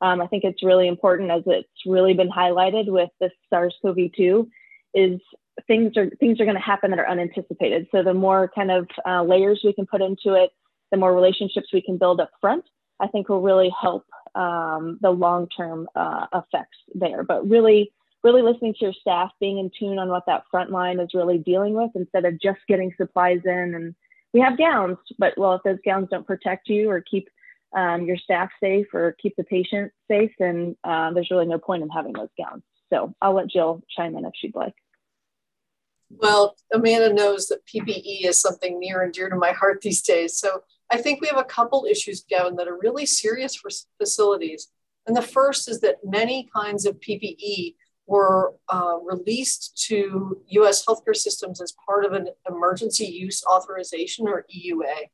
Um, 0.00 0.20
I 0.20 0.26
think 0.26 0.44
it's 0.44 0.62
really 0.62 0.88
important 0.88 1.30
as 1.30 1.42
it's 1.46 1.68
really 1.86 2.14
been 2.14 2.30
highlighted 2.30 2.88
with 2.88 3.10
this 3.20 3.32
SARS-CoV-2 3.50 4.48
is 4.94 5.20
things 5.66 5.96
are 5.96 6.08
things 6.18 6.40
are 6.40 6.44
going 6.44 6.56
to 6.56 6.62
happen 6.62 6.90
that 6.90 6.98
are 6.98 7.08
unanticipated. 7.08 7.86
So 7.92 8.02
the 8.02 8.14
more 8.14 8.50
kind 8.54 8.70
of 8.70 8.88
uh, 9.06 9.22
layers 9.22 9.60
we 9.62 9.74
can 9.74 9.86
put 9.86 10.00
into 10.00 10.34
it, 10.34 10.50
the 10.90 10.96
more 10.96 11.14
relationships 11.14 11.68
we 11.72 11.82
can 11.82 11.98
build 11.98 12.20
up 12.20 12.30
front, 12.40 12.64
I 12.98 13.08
think 13.08 13.28
will 13.28 13.42
really 13.42 13.72
help 13.80 14.04
um, 14.34 14.98
the 15.00 15.10
long-term 15.10 15.88
uh, 15.94 16.26
effects 16.34 16.78
there. 16.94 17.22
But 17.22 17.48
really, 17.48 17.92
really 18.22 18.42
listening 18.42 18.74
to 18.74 18.84
your 18.86 18.92
staff, 18.92 19.30
being 19.40 19.58
in 19.58 19.70
tune 19.78 19.98
on 19.98 20.08
what 20.08 20.26
that 20.26 20.44
front 20.50 20.70
line 20.70 21.00
is 21.00 21.14
really 21.14 21.38
dealing 21.38 21.74
with 21.74 21.90
instead 21.94 22.24
of 22.24 22.40
just 22.40 22.60
getting 22.68 22.92
supplies 22.96 23.40
in 23.44 23.74
and 23.74 23.94
we 24.32 24.40
have 24.40 24.58
gowns, 24.58 24.98
but 25.18 25.36
well, 25.36 25.54
if 25.54 25.62
those 25.64 25.78
gowns 25.84 26.08
don't 26.10 26.26
protect 26.26 26.68
you 26.68 26.90
or 26.90 27.00
keep 27.00 27.28
um, 27.76 28.04
your 28.04 28.16
staff 28.16 28.50
safe 28.60 28.86
or 28.92 29.16
keep 29.20 29.34
the 29.36 29.44
patient 29.44 29.92
safe, 30.08 30.30
then 30.38 30.76
uh, 30.84 31.12
there's 31.12 31.30
really 31.30 31.46
no 31.46 31.58
point 31.58 31.82
in 31.82 31.88
having 31.88 32.12
those 32.12 32.28
gowns. 32.38 32.62
So 32.92 33.14
I'll 33.20 33.34
let 33.34 33.48
Jill 33.48 33.82
chime 33.96 34.16
in 34.16 34.24
if 34.24 34.32
she'd 34.34 34.54
like. 34.54 34.74
Well, 36.10 36.56
Amanda 36.72 37.12
knows 37.12 37.46
that 37.46 37.66
PPE 37.66 38.24
is 38.24 38.40
something 38.40 38.80
near 38.80 39.02
and 39.02 39.12
dear 39.12 39.28
to 39.28 39.36
my 39.36 39.52
heart 39.52 39.80
these 39.80 40.02
days. 40.02 40.36
So 40.36 40.62
I 40.90 40.98
think 40.98 41.20
we 41.20 41.28
have 41.28 41.38
a 41.38 41.44
couple 41.44 41.86
issues, 41.88 42.24
Gavin, 42.28 42.56
that 42.56 42.68
are 42.68 42.78
really 42.78 43.06
serious 43.06 43.54
for 43.54 43.70
facilities. 43.98 44.68
And 45.06 45.16
the 45.16 45.22
first 45.22 45.68
is 45.68 45.80
that 45.80 45.98
many 46.04 46.48
kinds 46.54 46.84
of 46.84 47.00
PPE 47.00 47.74
were 48.06 48.54
uh, 48.68 48.96
released 49.04 49.84
to 49.86 50.42
US 50.48 50.84
healthcare 50.84 51.14
systems 51.14 51.60
as 51.62 51.74
part 51.86 52.04
of 52.04 52.12
an 52.12 52.28
emergency 52.48 53.06
use 53.06 53.44
authorization 53.44 54.26
or 54.26 54.46
EUA. 54.54 55.08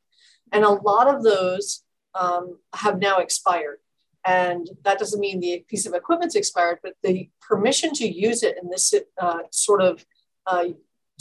And 0.53 0.65
a 0.65 0.71
lot 0.71 1.15
of 1.15 1.23
those 1.23 1.85
um, 2.15 2.59
have 2.75 2.99
now 2.99 3.19
expired. 3.19 3.79
And 4.25 4.69
that 4.83 4.99
doesn't 4.99 5.21
mean 5.21 5.41
the 5.41 5.65
piece 5.69 5.87
of 5.87 5.95
equipment's 5.95 6.35
expired, 6.35 6.79
but 6.83 6.95
the 7.03 7.29
permission 7.41 7.93
to 7.95 8.09
use 8.09 8.43
it 8.43 8.57
in 8.61 8.71
this 8.71 8.93
uh, 9.21 9.41
sort 9.53 9.83
of 9.83 10.05
uh, 10.47 10.69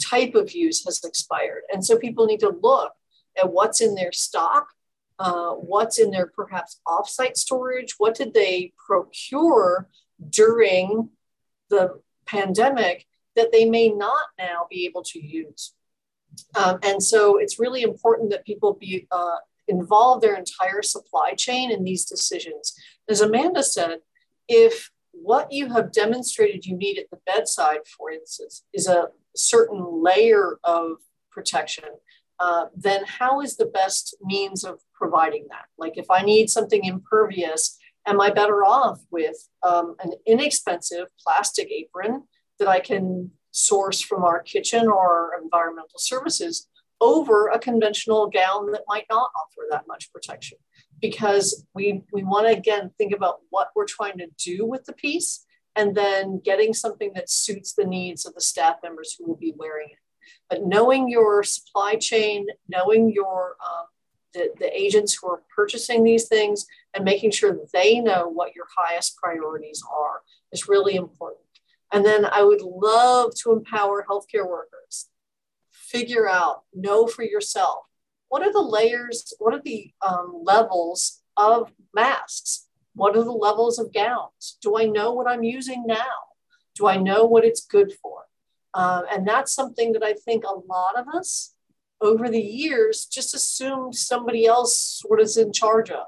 type 0.02 0.34
of 0.34 0.52
use 0.52 0.84
has 0.84 1.04
expired. 1.04 1.62
And 1.72 1.84
so 1.84 1.98
people 1.98 2.26
need 2.26 2.40
to 2.40 2.56
look 2.62 2.92
at 3.36 3.52
what's 3.52 3.80
in 3.80 3.94
their 3.94 4.12
stock, 4.12 4.68
uh, 5.18 5.52
what's 5.52 5.98
in 5.98 6.10
their 6.10 6.26
perhaps 6.26 6.80
offsite 6.86 7.36
storage, 7.36 7.94
what 7.98 8.14
did 8.14 8.34
they 8.34 8.72
procure 8.86 9.88
during 10.30 11.10
the 11.70 12.00
pandemic 12.26 13.06
that 13.34 13.52
they 13.52 13.64
may 13.64 13.88
not 13.88 14.26
now 14.38 14.66
be 14.70 14.86
able 14.86 15.02
to 15.04 15.24
use. 15.24 15.74
Um, 16.54 16.78
and 16.82 17.02
so 17.02 17.38
it's 17.38 17.58
really 17.58 17.82
important 17.82 18.30
that 18.30 18.44
people 18.44 18.74
be 18.74 19.06
uh, 19.10 19.36
involve 19.68 20.20
their 20.20 20.36
entire 20.36 20.82
supply 20.82 21.34
chain 21.34 21.70
in 21.70 21.84
these 21.84 22.04
decisions. 22.04 22.74
As 23.08 23.20
Amanda 23.20 23.62
said, 23.62 23.98
if 24.48 24.90
what 25.12 25.50
you 25.50 25.72
have 25.72 25.92
demonstrated 25.92 26.66
you 26.66 26.76
need 26.76 26.98
at 26.98 27.10
the 27.10 27.18
bedside, 27.26 27.80
for 27.96 28.10
instance, 28.10 28.64
is 28.72 28.86
a 28.86 29.08
certain 29.34 30.02
layer 30.02 30.58
of 30.62 30.98
protection, 31.30 31.84
uh, 32.38 32.66
then 32.76 33.02
how 33.06 33.40
is 33.40 33.56
the 33.56 33.66
best 33.66 34.16
means 34.22 34.64
of 34.64 34.80
providing 34.94 35.46
that? 35.50 35.66
Like 35.78 35.96
if 35.96 36.10
I 36.10 36.22
need 36.22 36.50
something 36.50 36.84
impervious 36.84 37.78
am 38.06 38.20
I 38.20 38.30
better 38.30 38.64
off 38.64 39.00
with 39.10 39.36
um, 39.62 39.96
an 40.00 40.12
inexpensive 40.26 41.06
plastic 41.20 41.68
apron 41.70 42.22
that 42.58 42.68
I 42.68 42.80
can 42.80 43.30
source 43.50 44.00
from 44.00 44.22
our 44.22 44.42
kitchen 44.42 44.86
or 44.86 45.32
environmental 45.42 45.98
services 45.98 46.68
over 47.00 47.48
a 47.48 47.58
conventional 47.58 48.28
gown 48.28 48.70
that 48.72 48.82
might 48.86 49.06
not 49.10 49.30
offer 49.36 49.66
that 49.70 49.84
much 49.88 50.12
protection? 50.12 50.58
Because 51.00 51.66
we, 51.74 52.02
we 52.12 52.22
want 52.22 52.46
to 52.46 52.56
again 52.56 52.90
think 52.96 53.12
about 53.12 53.40
what 53.50 53.68
we're 53.74 53.86
trying 53.86 54.18
to 54.18 54.28
do 54.38 54.64
with 54.64 54.84
the 54.84 54.94
piece 54.94 55.44
and 55.74 55.94
then 55.94 56.40
getting 56.42 56.72
something 56.72 57.12
that 57.14 57.28
suits 57.28 57.74
the 57.74 57.84
needs 57.84 58.24
of 58.24 58.34
the 58.34 58.40
staff 58.40 58.76
members 58.82 59.14
who 59.18 59.26
will 59.26 59.36
be 59.36 59.52
wearing 59.56 59.88
it. 59.90 59.98
But 60.48 60.64
knowing 60.64 61.08
your 61.08 61.42
supply 61.42 61.96
chain, 61.96 62.46
knowing 62.68 63.10
your 63.12 63.56
um, 63.64 63.86
the, 64.36 64.50
the 64.58 64.80
agents 64.80 65.14
who 65.14 65.28
are 65.28 65.42
purchasing 65.54 66.04
these 66.04 66.28
things 66.28 66.66
and 66.94 67.04
making 67.04 67.30
sure 67.30 67.58
they 67.72 68.00
know 68.00 68.28
what 68.28 68.54
your 68.54 68.66
highest 68.76 69.16
priorities 69.16 69.82
are 69.90 70.20
is 70.52 70.68
really 70.68 70.94
important. 70.94 71.42
And 71.92 72.04
then 72.04 72.26
I 72.26 72.42
would 72.42 72.60
love 72.60 73.34
to 73.42 73.52
empower 73.52 74.04
healthcare 74.08 74.48
workers. 74.48 75.08
Figure 75.72 76.28
out, 76.28 76.64
know 76.74 77.06
for 77.06 77.22
yourself 77.22 77.84
what 78.28 78.42
are 78.42 78.52
the 78.52 78.60
layers, 78.60 79.32
what 79.38 79.54
are 79.54 79.62
the 79.64 79.92
um, 80.06 80.42
levels 80.44 81.22
of 81.36 81.72
masks? 81.94 82.66
What 82.94 83.16
are 83.16 83.24
the 83.24 83.30
levels 83.30 83.78
of 83.78 83.92
gowns? 83.92 84.58
Do 84.60 84.78
I 84.78 84.84
know 84.84 85.12
what 85.12 85.28
I'm 85.28 85.42
using 85.42 85.86
now? 85.86 86.16
Do 86.74 86.86
I 86.86 86.96
know 86.96 87.24
what 87.24 87.44
it's 87.44 87.64
good 87.64 87.92
for? 88.02 88.25
Um, 88.76 89.04
and 89.10 89.26
that's 89.26 89.54
something 89.54 89.92
that 89.92 90.02
I 90.02 90.12
think 90.12 90.44
a 90.44 90.52
lot 90.52 90.98
of 90.98 91.08
us 91.08 91.54
over 92.02 92.28
the 92.28 92.38
years 92.38 93.06
just 93.06 93.34
assumed 93.34 93.94
somebody 93.94 94.44
else 94.44 94.78
sort 95.02 95.18
of 95.18 95.24
is 95.24 95.38
in 95.38 95.50
charge 95.50 95.90
of. 95.90 96.04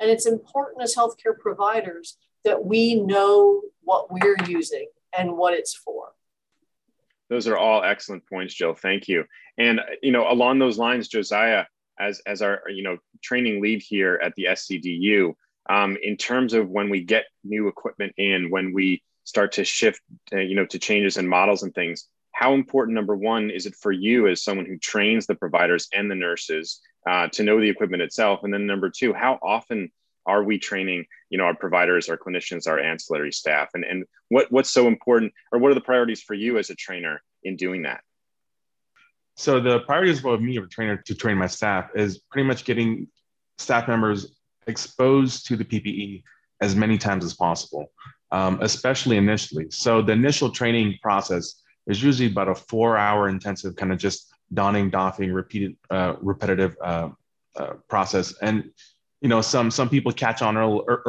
And 0.00 0.10
it's 0.10 0.24
important 0.24 0.82
as 0.82 0.96
healthcare 0.96 1.38
providers 1.38 2.16
that 2.44 2.64
we 2.64 2.94
know 2.94 3.60
what 3.82 4.10
we're 4.10 4.38
using 4.48 4.86
and 5.16 5.36
what 5.36 5.52
it's 5.52 5.74
for. 5.74 6.12
Those 7.28 7.46
are 7.48 7.58
all 7.58 7.84
excellent 7.84 8.26
points, 8.26 8.54
Jill. 8.54 8.74
Thank 8.74 9.08
you. 9.08 9.24
And 9.58 9.82
you 10.02 10.12
know, 10.12 10.30
along 10.30 10.58
those 10.58 10.78
lines, 10.78 11.08
Josiah, 11.08 11.66
as 11.98 12.22
as 12.26 12.40
our 12.40 12.62
you 12.68 12.82
know 12.82 12.98
training 13.22 13.60
lead 13.60 13.82
here 13.82 14.18
at 14.22 14.34
the 14.36 14.44
SCDU, 14.44 15.34
um, 15.68 15.98
in 16.02 16.16
terms 16.16 16.54
of 16.54 16.70
when 16.70 16.88
we 16.88 17.02
get 17.02 17.26
new 17.44 17.68
equipment 17.68 18.14
in, 18.16 18.48
when 18.50 18.72
we 18.72 19.02
start 19.26 19.52
to 19.52 19.64
shift, 19.64 20.00
uh, 20.32 20.38
you 20.38 20.54
know, 20.54 20.64
to 20.64 20.78
changes 20.78 21.18
in 21.18 21.28
models 21.28 21.62
and 21.62 21.74
things, 21.74 22.08
how 22.32 22.54
important 22.54 22.94
number 22.94 23.16
one 23.16 23.50
is 23.50 23.66
it 23.66 23.74
for 23.74 23.92
you 23.92 24.28
as 24.28 24.42
someone 24.42 24.66
who 24.66 24.78
trains 24.78 25.26
the 25.26 25.34
providers 25.34 25.88
and 25.92 26.10
the 26.10 26.14
nurses 26.14 26.80
uh, 27.08 27.28
to 27.28 27.42
know 27.42 27.60
the 27.60 27.68
equipment 27.68 28.02
itself, 28.02 28.40
and 28.42 28.52
then 28.52 28.66
number 28.66 28.90
two, 28.90 29.12
how 29.12 29.38
often 29.42 29.90
are 30.26 30.42
we 30.42 30.58
training 30.58 31.04
you 31.30 31.38
know 31.38 31.44
our 31.44 31.54
providers 31.54 32.08
our 32.08 32.18
clinicians 32.18 32.66
our 32.66 32.78
ancillary 32.78 33.32
staff? 33.32 33.68
And 33.74 33.84
and 33.84 34.04
what 34.28 34.50
what's 34.50 34.70
so 34.70 34.86
important 34.86 35.32
or 35.52 35.58
what 35.58 35.70
are 35.70 35.74
the 35.74 35.80
priorities 35.80 36.22
for 36.22 36.34
you 36.34 36.58
as 36.58 36.70
a 36.70 36.74
trainer 36.74 37.22
in 37.42 37.56
doing 37.56 37.82
that? 37.82 38.00
So 39.36 39.60
the 39.60 39.80
priorities 39.80 40.24
of 40.24 40.40
me 40.40 40.58
as 40.58 40.64
a 40.64 40.68
trainer 40.68 40.96
to 40.96 41.14
train 41.14 41.38
my 41.38 41.46
staff 41.46 41.90
is 41.94 42.18
pretty 42.18 42.46
much 42.46 42.64
getting 42.64 43.08
staff 43.58 43.88
members 43.88 44.36
exposed 44.66 45.46
to 45.46 45.56
the 45.56 45.64
ppe 45.64 46.22
as 46.60 46.74
many 46.74 46.98
times 46.98 47.24
as 47.24 47.34
possible 47.34 47.86
um, 48.36 48.58
especially 48.60 49.16
initially. 49.16 49.66
So 49.70 50.02
the 50.02 50.12
initial 50.12 50.50
training 50.50 50.98
process 51.00 51.62
is 51.86 52.02
usually 52.02 52.30
about 52.30 52.48
a 52.48 52.54
four 52.54 52.98
hour 52.98 53.28
intensive 53.28 53.76
kind 53.76 53.92
of 53.92 53.98
just 53.98 54.18
donning 54.52 54.90
doffing 54.90 55.32
repeated 55.32 55.76
uh, 55.90 56.14
repetitive 56.20 56.76
uh, 56.84 57.08
uh, 57.56 57.74
process. 57.88 58.34
And 58.42 58.70
you 59.22 59.30
know 59.30 59.40
some 59.40 59.70
some 59.70 59.88
people 59.88 60.12
catch 60.12 60.42
on 60.42 60.54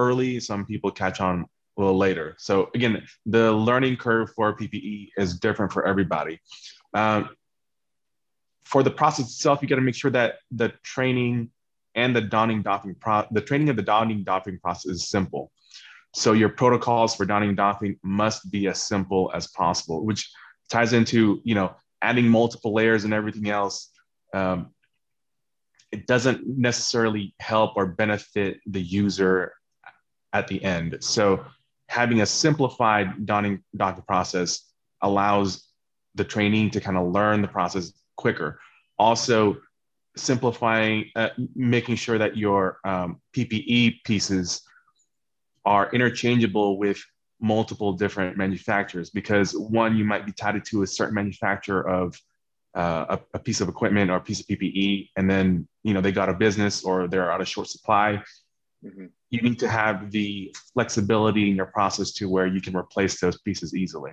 early 0.04 0.40
some 0.40 0.66
people 0.66 0.90
catch 0.90 1.20
on 1.20 1.46
a 1.78 1.82
little 1.82 1.98
later. 1.98 2.36
So 2.38 2.70
again 2.74 3.06
the 3.26 3.52
learning 3.52 3.98
curve 3.98 4.32
for 4.34 4.56
ppe 4.56 5.10
is 5.18 5.38
different 5.40 5.74
for 5.74 5.86
everybody. 5.86 6.40
Um, 6.94 7.30
for 8.64 8.84
the 8.84 8.92
process 9.02 9.26
itself 9.26 9.62
you 9.62 9.68
got 9.68 9.76
to 9.76 9.88
make 9.90 9.96
sure 9.96 10.12
that 10.12 10.36
the 10.52 10.70
training 10.84 11.52
and 11.96 12.16
the 12.16 12.22
donning 12.22 12.62
doffing 12.62 12.96
pro 12.96 13.26
the 13.32 13.42
training 13.42 13.70
of 13.70 13.76
the 13.76 13.88
donning 13.94 14.24
doffing 14.24 14.58
process 14.60 14.92
is 14.96 15.10
simple 15.10 15.52
so 16.14 16.34
your 16.34 16.50
protocols 16.50 17.16
for 17.16 17.26
donning 17.26 17.56
doffing 17.56 17.98
must 18.04 18.50
be 18.52 18.68
as 18.68 18.82
simple 18.82 19.32
as 19.34 19.48
possible 19.48 20.06
which 20.06 20.30
ties 20.70 20.94
into 20.94 21.42
you 21.44 21.56
know 21.56 21.74
adding 22.02 22.28
multiple 22.28 22.74
layers 22.74 23.04
and 23.04 23.14
everything 23.14 23.50
else 23.50 23.92
um, 24.34 24.72
it 25.92 26.06
doesn't 26.06 26.46
necessarily 26.46 27.34
help 27.40 27.74
or 27.76 27.86
benefit 27.86 28.60
the 28.66 28.82
user 28.82 29.54
at 30.34 30.48
the 30.48 30.64
end. 30.64 30.98
So 31.02 31.46
having 31.88 32.22
a 32.22 32.26
simplified 32.26 33.26
donning 33.26 33.64
doffing 33.76 34.04
process 34.04 34.64
allows 35.02 35.70
the 36.16 36.24
trainee 36.24 36.70
to 36.72 36.82
kind 36.82 36.98
of 36.98 37.12
learn 37.12 37.42
the 37.42 37.48
process 37.48 37.94
quicker. 38.16 38.60
Also, 39.00 39.58
simplifying, 40.16 41.10
uh, 41.16 41.30
making 41.56 41.96
sure 41.96 42.18
that 42.18 42.36
your 42.36 42.80
um, 42.84 43.22
PPE 43.36 44.04
pieces 44.04 44.64
are 45.68 45.92
interchangeable 45.92 46.78
with 46.78 47.04
multiple 47.42 47.92
different 47.92 48.38
manufacturers 48.38 49.10
because 49.10 49.52
one, 49.52 49.98
you 49.98 50.06
might 50.06 50.26
be 50.26 50.32
tied 50.32 50.64
to 50.64 50.82
a 50.82 50.88
certain 50.88 51.14
manufacturer 51.14 51.88
of 51.88 52.20
uh, 52.74 53.18
a, 53.18 53.20
a, 53.34 53.40
piece 53.40 53.60
of 53.60 53.68
equipment 53.68 54.10
or 54.10 54.16
a 54.16 54.22
piece 54.22 54.40
of 54.40 54.48
PPE, 54.48 55.10
and 55.18 55.30
then 55.30 55.68
you 55.84 55.94
know 55.94 56.00
they 56.00 56.12
got 56.12 56.30
a 56.30 56.34
business 56.34 56.84
or 56.84 57.08
they're 57.08 57.32
out 57.32 57.42
of 57.42 57.48
short 57.48 57.68
supply. 57.68 58.22
Mm-hmm. 58.86 59.08
You 59.30 59.42
need 59.42 59.60
to 59.60 59.68
have 59.68 60.10
the 60.12 60.56
flexibility 60.74 61.50
in 61.50 61.56
your 61.58 61.66
process 61.66 62.12
to 62.14 62.30
where 62.30 62.48
you 62.48 62.62
can 62.62 62.76
replace 62.76 63.20
those 63.20 63.38
pieces 63.42 63.76
easily. 63.76 64.12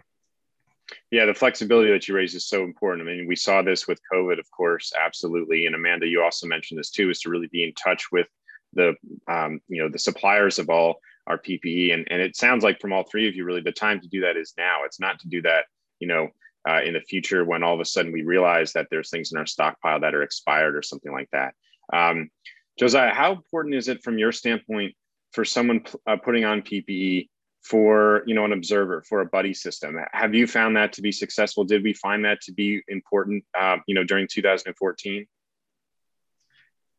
Yeah, 1.10 1.26
the 1.26 1.34
flexibility 1.34 1.92
that 1.92 2.08
you 2.08 2.16
raise 2.16 2.34
is 2.34 2.46
so 2.48 2.64
important. 2.64 3.06
I 3.06 3.12
mean, 3.12 3.28
we 3.28 3.36
saw 3.36 3.62
this 3.62 3.86
with 3.86 4.00
COVID, 4.12 4.38
of 4.40 4.50
course, 4.50 4.92
absolutely. 5.00 5.66
And 5.66 5.74
Amanda, 5.74 6.06
you 6.06 6.22
also 6.22 6.46
mentioned 6.46 6.80
this 6.80 6.90
too, 6.90 7.10
is 7.10 7.20
to 7.20 7.30
really 7.30 7.48
be 7.48 7.62
in 7.64 7.72
touch 7.74 8.10
with 8.10 8.26
the 8.72 8.94
um, 9.28 9.60
you 9.68 9.82
know 9.82 9.88
the 9.88 9.98
suppliers 9.98 10.58
of 10.58 10.68
all 10.68 10.96
our 11.26 11.38
PPE. 11.38 11.94
And 11.94 12.06
and 12.10 12.20
it 12.20 12.36
sounds 12.36 12.64
like 12.64 12.80
from 12.80 12.92
all 12.92 13.04
three 13.04 13.28
of 13.28 13.34
you, 13.34 13.44
really, 13.44 13.60
the 13.60 13.72
time 13.72 14.00
to 14.00 14.08
do 14.08 14.20
that 14.22 14.36
is 14.36 14.54
now. 14.56 14.84
It's 14.84 15.00
not 15.00 15.18
to 15.20 15.28
do 15.28 15.42
that, 15.42 15.66
you 16.00 16.08
know, 16.08 16.28
uh, 16.68 16.80
in 16.84 16.94
the 16.94 17.00
future 17.00 17.44
when 17.44 17.62
all 17.62 17.74
of 17.74 17.80
a 17.80 17.84
sudden 17.84 18.12
we 18.12 18.22
realize 18.22 18.72
that 18.72 18.88
there's 18.90 19.10
things 19.10 19.32
in 19.32 19.38
our 19.38 19.46
stockpile 19.46 20.00
that 20.00 20.14
are 20.14 20.22
expired 20.22 20.76
or 20.76 20.82
something 20.82 21.12
like 21.12 21.28
that. 21.32 21.54
Um, 21.92 22.30
Josiah, 22.78 23.12
how 23.12 23.32
important 23.32 23.74
is 23.74 23.88
it 23.88 24.02
from 24.02 24.18
your 24.18 24.32
standpoint 24.32 24.94
for 25.32 25.44
someone 25.44 25.84
uh, 26.06 26.16
putting 26.16 26.44
on 26.44 26.62
PPE 26.62 27.28
for 27.62 28.22
you 28.26 28.34
know 28.34 28.44
an 28.44 28.52
observer 28.52 29.02
for 29.08 29.20
a 29.20 29.26
buddy 29.26 29.54
system? 29.54 29.96
Have 30.12 30.34
you 30.34 30.46
found 30.46 30.76
that 30.76 30.92
to 30.94 31.02
be 31.02 31.12
successful? 31.12 31.64
Did 31.64 31.82
we 31.82 31.94
find 31.94 32.24
that 32.24 32.40
to 32.42 32.52
be 32.52 32.82
important? 32.88 33.44
Uh, 33.58 33.78
you 33.86 33.94
know 33.94 34.04
during 34.04 34.26
2014 34.28 35.26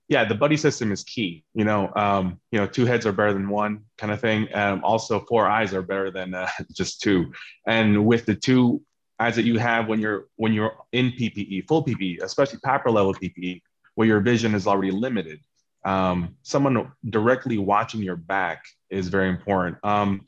yeah 0.08 0.24
the 0.24 0.36
buddy 0.36 0.58
system 0.58 0.92
is 0.92 1.04
key 1.04 1.44
you 1.54 1.66
know 1.66 1.92
um, 1.96 2.40
you 2.52 2.60
know 2.60 2.68
two 2.68 2.86
heads 2.86 3.06
are 3.06 3.12
better 3.12 3.34
than 3.34 3.50
one 3.50 3.82
kind 3.98 4.12
of 4.12 4.22
thing 4.22 4.48
um, 4.54 4.84
also 4.84 5.20
four 5.22 5.48
eyes 5.48 5.74
are 5.74 5.82
better 5.82 6.12
than 6.12 6.34
uh, 6.34 6.48
just 6.72 7.02
two 7.02 7.32
and 7.68 8.06
with 8.06 8.26
the 8.26 8.36
two 8.36 8.82
eyes 9.20 9.36
that 9.36 9.44
you 9.44 9.58
have 9.58 9.88
when 9.88 10.00
you're 10.00 10.28
when 10.36 10.54
you're 10.54 10.74
in 10.92 11.12
PPE, 11.12 11.68
full 11.68 11.84
PPE, 11.86 12.22
especially 12.22 12.60
PAPR 12.60 12.92
level 12.92 13.14
PPE, 13.14 13.62
where 13.96 14.08
your 14.08 14.20
vision 14.20 14.54
is 14.56 14.68
already 14.68 14.92
limited. 14.92 15.40
Um, 15.86 16.36
someone 16.42 16.92
directly 17.10 17.58
watching 17.58 18.02
your 18.02 18.16
back 18.16 18.64
is 18.90 19.08
very 19.08 19.30
important. 19.30 19.78
Um, 19.84 20.26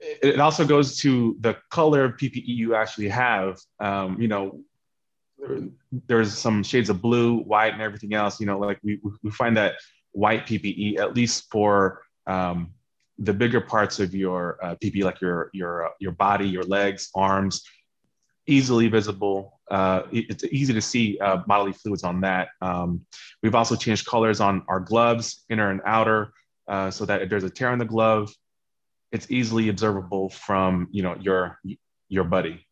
it, 0.00 0.40
also 0.40 0.66
goes 0.66 0.96
to 0.96 1.36
the 1.40 1.56
color 1.70 2.04
of 2.04 2.12
PPE 2.12 2.42
you 2.46 2.74
actually 2.74 3.08
have. 3.08 3.58
Um, 3.78 4.20
you 4.20 4.28
know, 4.28 4.60
there's 6.06 6.36
some 6.36 6.62
shades 6.62 6.90
of 6.90 7.02
blue, 7.02 7.38
white, 7.38 7.72
and 7.72 7.82
everything 7.82 8.14
else. 8.14 8.40
You 8.40 8.46
know, 8.46 8.58
like 8.58 8.78
we 8.82 9.00
we 9.22 9.30
find 9.30 9.56
that 9.56 9.74
white 10.12 10.46
PPE, 10.46 10.98
at 10.98 11.14
least 11.14 11.50
for 11.50 12.02
um, 12.26 12.72
the 13.18 13.32
bigger 13.32 13.60
parts 13.60 14.00
of 14.00 14.14
your 14.14 14.58
uh, 14.62 14.74
PPE, 14.76 15.04
like 15.04 15.20
your 15.20 15.50
your 15.52 15.86
uh, 15.86 15.90
your 16.00 16.12
body, 16.12 16.48
your 16.48 16.64
legs, 16.64 17.10
arms, 17.14 17.62
easily 18.46 18.88
visible. 18.88 19.60
Uh, 19.70 20.02
it's 20.12 20.44
easy 20.44 20.74
to 20.74 20.82
see 20.82 21.18
uh, 21.20 21.38
bodily 21.38 21.72
fluids 21.72 22.04
on 22.04 22.20
that. 22.20 22.48
Um, 22.60 23.06
we've 23.42 23.54
also 23.54 23.74
changed 23.74 24.06
colors 24.06 24.40
on 24.40 24.62
our 24.68 24.80
gloves, 24.80 25.44
inner 25.48 25.70
and 25.70 25.80
outer, 25.86 26.32
uh, 26.68 26.90
so 26.90 27.06
that 27.06 27.22
if 27.22 27.30
there's 27.30 27.44
a 27.44 27.50
tear 27.50 27.72
in 27.72 27.78
the 27.78 27.84
glove, 27.84 28.32
it's 29.12 29.30
easily 29.30 29.68
observable 29.68 30.30
from 30.30 30.88
you 30.90 31.02
know 31.02 31.16
your 31.20 31.58
your 32.08 32.24
buddy. 32.24 32.66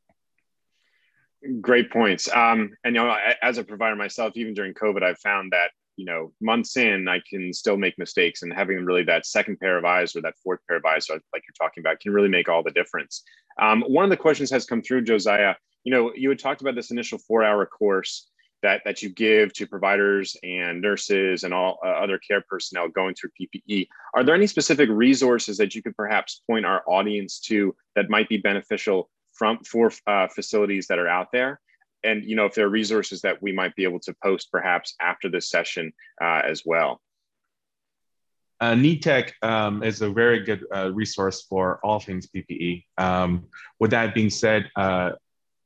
Great 1.61 1.91
points. 1.91 2.29
Um, 2.35 2.71
and 2.85 2.95
you 2.95 3.03
know, 3.03 3.17
as 3.43 3.57
a 3.57 3.65
provider 3.65 3.97
myself, 3.97 4.37
even 4.37 4.53
during 4.53 4.75
COVID, 4.75 5.03
I've 5.03 5.19
found 5.21 5.53
that 5.53 5.71
you 5.97 6.05
know 6.05 6.33
months 6.41 6.77
in, 6.77 7.09
I 7.09 7.21
can 7.29 7.53
still 7.55 7.79
make 7.79 7.99
mistakes, 7.99 8.43
and 8.43 8.53
having 8.53 8.85
really 8.85 9.05
that 9.05 9.25
second 9.25 9.59
pair 9.59 9.79
of 9.79 9.85
eyes 9.87 10.15
or 10.15 10.21
that 10.21 10.35
fourth 10.45 10.61
pair 10.69 10.77
of 10.77 10.85
eyes, 10.85 11.09
like 11.09 11.23
you're 11.33 11.55
talking 11.59 11.81
about, 11.81 12.01
can 12.01 12.13
really 12.13 12.29
make 12.29 12.51
all 12.51 12.63
the 12.63 12.71
difference. 12.71 13.23
Um, 13.59 13.83
one 13.89 14.05
of 14.05 14.11
the 14.11 14.19
questions 14.19 14.51
has 14.51 14.67
come 14.67 14.83
through, 14.83 15.03
Josiah. 15.03 15.55
You 15.85 15.93
know, 15.93 16.13
you 16.15 16.29
had 16.29 16.39
talked 16.39 16.61
about 16.61 16.75
this 16.75 16.91
initial 16.91 17.19
four-hour 17.19 17.65
course 17.67 18.29
that 18.63 18.83
that 18.85 19.03
you 19.03 19.09
give 19.09 19.53
to 19.55 19.67
providers 19.67 20.37
and 20.43 20.83
nurses 20.83 21.45
and 21.45 21.55
all 21.55 21.79
uh, 21.83 21.89
other 21.89 22.19
care 22.19 22.45
personnel 22.49 22.89
going 22.89 23.15
through 23.15 23.31
PPE. 23.41 23.89
Are 24.15 24.25
there 24.25 24.35
any 24.35 24.47
specific 24.47 24.91
resources 24.91 25.57
that 25.57 25.75
you 25.75 25.83
could 25.83 25.97
perhaps 25.97 26.43
point 26.47 26.67
our 26.67 26.83
audience 26.87 27.41
to 27.41 27.75
that 27.97 28.11
might 28.11 28.29
be 28.29 28.37
beneficial 28.37 29.09
from 29.41 29.59
for 29.65 29.91
uh, 30.07 30.29
facilities 30.29 30.87
that 30.89 30.99
are 30.99 31.09
out 31.09 31.29
there? 31.33 31.61
And 32.05 32.25
you 32.29 32.37
know, 32.37 32.45
if 32.45 32.55
there 32.55 32.67
are 32.67 32.77
resources 32.83 33.23
that 33.23 33.41
we 33.41 33.53
might 33.53 33.75
be 33.75 33.85
able 33.85 34.01
to 34.01 34.15
post 34.23 34.53
perhaps 34.53 34.95
after 35.01 35.31
this 35.31 35.49
session 35.49 35.93
uh, 36.23 36.43
as 36.45 36.63
well. 36.67 37.01
Uh, 38.61 38.75
NETEC 38.75 39.33
um, 39.43 39.83
is 39.83 40.03
a 40.03 40.11
very 40.11 40.41
good 40.41 40.63
uh, 40.77 40.93
resource 40.93 41.39
for 41.49 41.81
all 41.83 41.99
things 41.99 42.29
PPE. 42.29 42.85
Um, 42.99 43.47
with 43.79 43.91
that 43.93 44.15
being 44.15 44.29
said, 44.29 44.71
uh, 44.77 45.13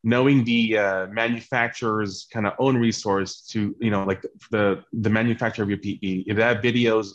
knowing 0.05 0.45
the 0.45 0.79
uh, 0.79 1.07
manufacturer's 1.09 2.29
kind 2.33 2.47
of 2.47 2.53
own 2.61 2.77
resource 2.77 3.41
to, 3.51 3.75
you 3.81 3.91
know, 3.91 4.05
like 4.05 4.23
the 4.53 4.85
the 4.93 5.11
manufacturer 5.11 5.65
of 5.65 5.71
your 5.71 5.79
PPE, 5.79 6.25
if 6.29 6.37
they 6.37 6.43
have 6.43 6.59
videos 6.59 7.07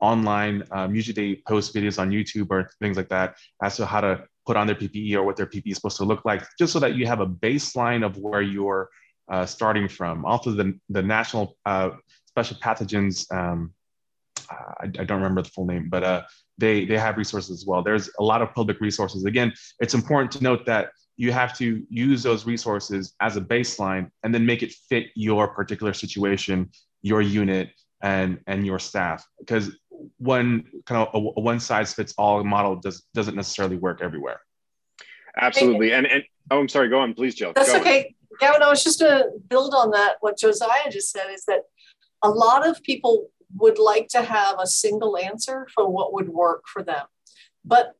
online, 0.00 0.62
um, 0.70 0.94
usually 0.94 1.14
they 1.14 1.42
post 1.46 1.74
videos 1.74 1.98
on 1.98 2.10
YouTube 2.10 2.48
or 2.48 2.70
things 2.80 2.96
like 2.96 3.10
that 3.10 3.36
as 3.62 3.76
to 3.76 3.84
how 3.84 4.00
to 4.00 4.24
put 4.46 4.56
on 4.56 4.66
their 4.66 4.76
PPE 4.76 5.14
or 5.14 5.24
what 5.24 5.36
their 5.36 5.46
PPE 5.46 5.70
is 5.72 5.76
supposed 5.76 5.96
to 5.98 6.04
look 6.04 6.24
like, 6.24 6.42
just 6.58 6.72
so 6.72 6.78
that 6.80 6.94
you 6.94 7.06
have 7.06 7.20
a 7.20 7.26
baseline 7.26 8.04
of 8.04 8.16
where 8.18 8.42
you're 8.42 8.88
uh, 9.28 9.44
starting 9.44 9.88
from. 9.88 10.24
Also, 10.24 10.52
the 10.52 10.78
the 10.88 11.02
National 11.02 11.56
uh, 11.66 11.90
Special 12.26 12.56
Pathogens 12.58 13.30
um, 13.32 13.74
I, 14.50 14.84
I, 14.84 15.04
don't 15.04 15.18
remember 15.18 15.42
the 15.42 15.48
full 15.48 15.66
name, 15.66 15.88
but 15.88 16.04
uh, 16.04 16.22
they 16.58 16.84
they 16.84 16.98
have 16.98 17.16
resources 17.16 17.50
as 17.50 17.66
well. 17.66 17.82
There's 17.82 18.10
a 18.18 18.22
lot 18.22 18.42
of 18.42 18.54
public 18.54 18.80
resources. 18.80 19.24
Again, 19.24 19.52
it's 19.80 19.94
important 19.94 20.32
to 20.32 20.42
note 20.42 20.66
that 20.66 20.90
you 21.16 21.32
have 21.32 21.56
to 21.58 21.84
use 21.88 22.22
those 22.22 22.46
resources 22.46 23.14
as 23.20 23.36
a 23.36 23.40
baseline 23.40 24.10
and 24.22 24.34
then 24.34 24.44
make 24.44 24.62
it 24.62 24.72
fit 24.72 25.06
your 25.14 25.48
particular 25.48 25.92
situation, 25.92 26.70
your 27.02 27.22
unit, 27.22 27.70
and 28.02 28.38
and 28.46 28.66
your 28.66 28.78
staff. 28.78 29.26
Because 29.38 29.76
one 30.18 30.64
kind 30.84 31.06
of 31.06 31.14
a, 31.14 31.18
a 31.18 31.40
one 31.40 31.60
size 31.60 31.94
fits 31.94 32.14
all 32.18 32.42
model 32.44 32.76
does 32.76 33.04
doesn't 33.14 33.34
necessarily 33.34 33.76
work 33.76 34.00
everywhere. 34.02 34.40
Absolutely, 35.38 35.92
and 35.92 36.06
and 36.06 36.22
oh, 36.50 36.60
I'm 36.60 36.68
sorry. 36.68 36.88
Go 36.88 37.00
on, 37.00 37.14
please, 37.14 37.34
Jill. 37.34 37.52
That's 37.54 37.72
go 37.72 37.80
okay. 37.80 38.14
Gavin, 38.40 38.62
I 38.62 38.68
was 38.68 38.84
just 38.84 38.98
to 38.98 39.30
build 39.48 39.74
on 39.74 39.90
that. 39.92 40.16
What 40.20 40.38
Josiah 40.38 40.90
just 40.90 41.10
said 41.10 41.30
is 41.32 41.44
that 41.46 41.62
a 42.22 42.30
lot 42.30 42.66
of 42.66 42.82
people 42.82 43.28
would 43.54 43.78
like 43.78 44.08
to 44.08 44.22
have 44.22 44.56
a 44.58 44.66
single 44.66 45.16
answer 45.16 45.66
for 45.74 45.88
what 45.88 46.12
would 46.12 46.28
work 46.28 46.64
for 46.66 46.82
them. 46.82 47.06
But 47.64 47.94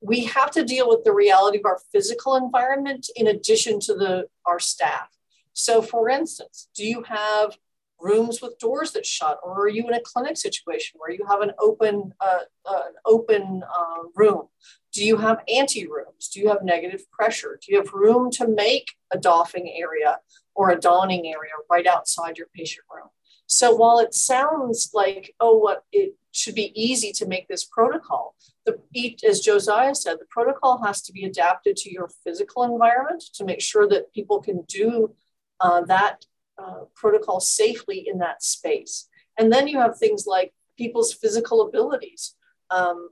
we 0.00 0.24
have 0.24 0.50
to 0.52 0.64
deal 0.64 0.88
with 0.88 1.04
the 1.04 1.12
reality 1.12 1.58
of 1.58 1.64
our 1.64 1.80
physical 1.92 2.36
environment 2.36 3.08
in 3.16 3.26
addition 3.26 3.80
to 3.80 3.94
the 3.94 4.26
our 4.46 4.60
staff. 4.60 5.08
So 5.52 5.82
for 5.82 6.08
instance, 6.08 6.68
do 6.74 6.86
you 6.86 7.02
have 7.02 7.56
rooms 8.00 8.40
with 8.40 8.58
doors 8.58 8.92
that 8.92 9.04
shut 9.04 9.38
or 9.42 9.62
are 9.62 9.68
you 9.68 9.86
in 9.86 9.94
a 9.94 10.00
clinic 10.00 10.36
situation 10.36 10.98
where 10.98 11.10
you 11.10 11.24
have 11.28 11.40
an 11.40 11.52
open 11.60 12.12
uh, 12.20 12.40
uh, 12.64 12.82
an 12.88 12.94
open 13.06 13.62
uh, 13.62 14.02
room? 14.14 14.48
Do 14.92 15.04
you 15.04 15.16
have 15.16 15.42
ante 15.48 15.86
rooms 15.86 16.28
do 16.28 16.40
you 16.40 16.48
have 16.48 16.62
negative 16.62 17.10
pressure? 17.10 17.58
Do 17.60 17.72
you 17.72 17.78
have 17.78 17.92
room 17.92 18.30
to 18.32 18.46
make 18.46 18.88
a 19.12 19.18
doffing 19.18 19.72
area 19.76 20.18
or 20.54 20.70
a 20.70 20.80
donning 20.80 21.26
area 21.26 21.52
right 21.70 21.86
outside 21.86 22.38
your 22.38 22.48
patient 22.54 22.84
room? 22.92 23.08
So 23.46 23.74
while 23.74 23.98
it 23.98 24.12
sounds 24.12 24.90
like, 24.92 25.34
oh, 25.40 25.56
what 25.56 25.84
it 25.90 26.14
should 26.32 26.54
be 26.54 26.72
easy 26.80 27.12
to 27.12 27.26
make 27.26 27.48
this 27.48 27.64
protocol, 27.64 28.34
the 28.66 28.78
as 29.26 29.40
Josiah 29.40 29.94
said, 29.94 30.18
the 30.18 30.26
protocol 30.28 30.82
has 30.84 31.00
to 31.02 31.12
be 31.12 31.24
adapted 31.24 31.76
to 31.78 31.92
your 31.92 32.10
physical 32.22 32.62
environment 32.62 33.24
to 33.34 33.44
make 33.44 33.62
sure 33.62 33.88
that 33.88 34.12
people 34.12 34.42
can 34.42 34.64
do 34.68 35.14
uh, 35.60 35.80
that 35.82 36.26
uh, 36.58 36.84
protocol 36.94 37.40
safely 37.40 38.06
in 38.06 38.18
that 38.18 38.42
space. 38.42 39.08
And 39.38 39.52
then 39.52 39.68
you 39.68 39.78
have 39.78 39.98
things 39.98 40.26
like 40.26 40.52
people's 40.76 41.12
physical 41.12 41.62
abilities. 41.62 42.34
Um, 42.70 43.10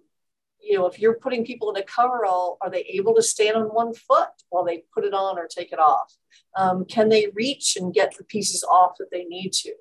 you 0.61 0.77
know, 0.77 0.87
if 0.87 0.99
you're 0.99 1.15
putting 1.15 1.45
people 1.45 1.71
in 1.71 1.81
a 1.81 1.85
coverall, 1.85 2.59
are 2.61 2.71
they 2.71 2.83
able 2.89 3.15
to 3.15 3.23
stand 3.23 3.57
on 3.57 3.67
one 3.67 3.95
foot 3.95 4.29
while 4.49 4.65
they 4.65 4.85
put 4.93 5.05
it 5.05 5.15
on 5.15 5.39
or 5.39 5.47
take 5.47 5.73
it 5.73 5.79
off? 5.79 6.13
Um, 6.57 6.85
can 6.85 7.09
they 7.09 7.29
reach 7.35 7.77
and 7.77 7.95
get 7.95 8.17
the 8.17 8.25
pieces 8.25 8.65
off 8.65 8.97
that 8.99 9.11
they 9.13 9.25
need 9.25 9.53
to? 9.53 9.73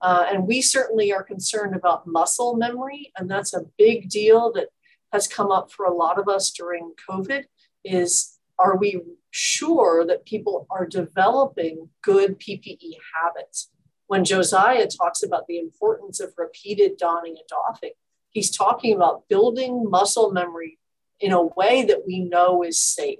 Uh, 0.00 0.26
and 0.28 0.48
we 0.48 0.60
certainly 0.60 1.12
are 1.12 1.22
concerned 1.22 1.76
about 1.76 2.08
muscle 2.08 2.56
memory, 2.56 3.12
and 3.16 3.30
that's 3.30 3.54
a 3.54 3.66
big 3.78 4.08
deal 4.08 4.52
that 4.52 4.68
has 5.12 5.28
come 5.28 5.52
up 5.52 5.70
for 5.70 5.86
a 5.86 5.94
lot 5.94 6.18
of 6.18 6.28
us 6.28 6.50
during 6.50 6.92
COVID. 7.08 7.44
Is 7.84 8.38
are 8.58 8.76
we 8.76 9.00
sure 9.32 10.06
that 10.06 10.26
people 10.26 10.66
are 10.70 10.86
developing 10.86 11.88
good 12.02 12.38
PPE 12.38 12.98
habits? 13.14 13.70
When 14.06 14.24
Josiah 14.24 14.86
talks 14.86 15.22
about 15.22 15.46
the 15.48 15.58
importance 15.58 16.20
of 16.20 16.34
repeated 16.36 16.98
donning 16.98 17.36
and 17.38 17.48
doffing, 17.48 17.92
he's 18.28 18.54
talking 18.54 18.94
about 18.94 19.28
building 19.28 19.88
muscle 19.88 20.30
memory 20.30 20.78
in 21.18 21.32
a 21.32 21.42
way 21.42 21.84
that 21.84 22.06
we 22.06 22.20
know 22.20 22.62
is 22.62 22.78
safe. 22.78 23.18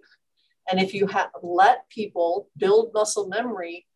And 0.70 0.80
if 0.80 0.92
you 0.92 1.06
have 1.06 1.30
let 1.42 1.88
people 1.88 2.48
build 2.56 2.92
muscle 2.92 3.26
memory 3.26 3.86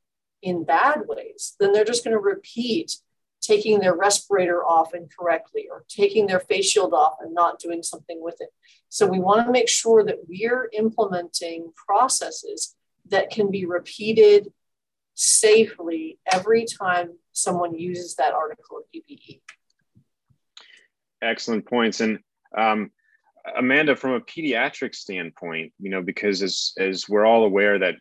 in 0.42 0.64
bad 0.64 1.02
ways, 1.06 1.54
then 1.60 1.72
they're 1.72 1.84
just 1.84 2.02
going 2.02 2.16
to 2.16 2.20
repeat 2.20 2.96
taking 3.46 3.80
their 3.80 3.94
respirator 3.94 4.64
off 4.64 4.94
incorrectly 4.94 5.68
or 5.70 5.84
taking 5.88 6.26
their 6.26 6.40
face 6.40 6.66
shield 6.66 6.92
off 6.92 7.16
and 7.20 7.34
not 7.34 7.58
doing 7.58 7.82
something 7.82 8.22
with 8.22 8.40
it. 8.40 8.50
So 8.88 9.06
we 9.06 9.18
want 9.18 9.46
to 9.46 9.52
make 9.52 9.68
sure 9.68 10.04
that 10.04 10.28
we're 10.28 10.68
implementing 10.72 11.72
processes 11.74 12.74
that 13.08 13.30
can 13.30 13.50
be 13.50 13.66
repeated 13.66 14.52
safely 15.14 16.18
every 16.30 16.64
time 16.64 17.10
someone 17.32 17.74
uses 17.74 18.16
that 18.16 18.34
article 18.34 18.78
of 18.78 18.84
PPE. 18.94 19.40
Excellent 21.22 21.66
points. 21.66 22.00
And 22.00 22.18
um, 22.56 22.90
Amanda, 23.56 23.96
from 23.96 24.12
a 24.12 24.20
pediatric 24.20 24.94
standpoint, 24.94 25.72
you 25.78 25.90
know, 25.90 26.02
because 26.02 26.42
as, 26.42 26.72
as 26.78 27.08
we're 27.08 27.26
all 27.26 27.44
aware 27.44 27.78
that 27.78 27.96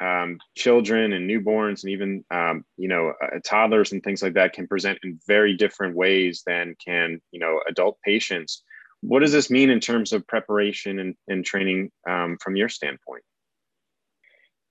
um, 0.00 0.38
children 0.56 1.12
and 1.12 1.28
newborns 1.28 1.82
and 1.82 1.92
even 1.92 2.24
um, 2.30 2.64
you 2.76 2.88
know 2.88 3.12
uh, 3.22 3.38
toddlers 3.44 3.92
and 3.92 4.02
things 4.02 4.22
like 4.22 4.34
that 4.34 4.52
can 4.52 4.66
present 4.66 4.98
in 5.02 5.18
very 5.26 5.56
different 5.56 5.96
ways 5.96 6.42
than 6.46 6.74
can 6.84 7.20
you 7.30 7.40
know 7.40 7.60
adult 7.68 7.98
patients. 8.04 8.62
What 9.00 9.20
does 9.20 9.32
this 9.32 9.50
mean 9.50 9.68
in 9.68 9.80
terms 9.80 10.14
of 10.14 10.26
preparation 10.26 10.98
and, 10.98 11.14
and 11.28 11.44
training 11.44 11.90
um, 12.08 12.38
from 12.42 12.56
your 12.56 12.70
standpoint? 12.70 13.22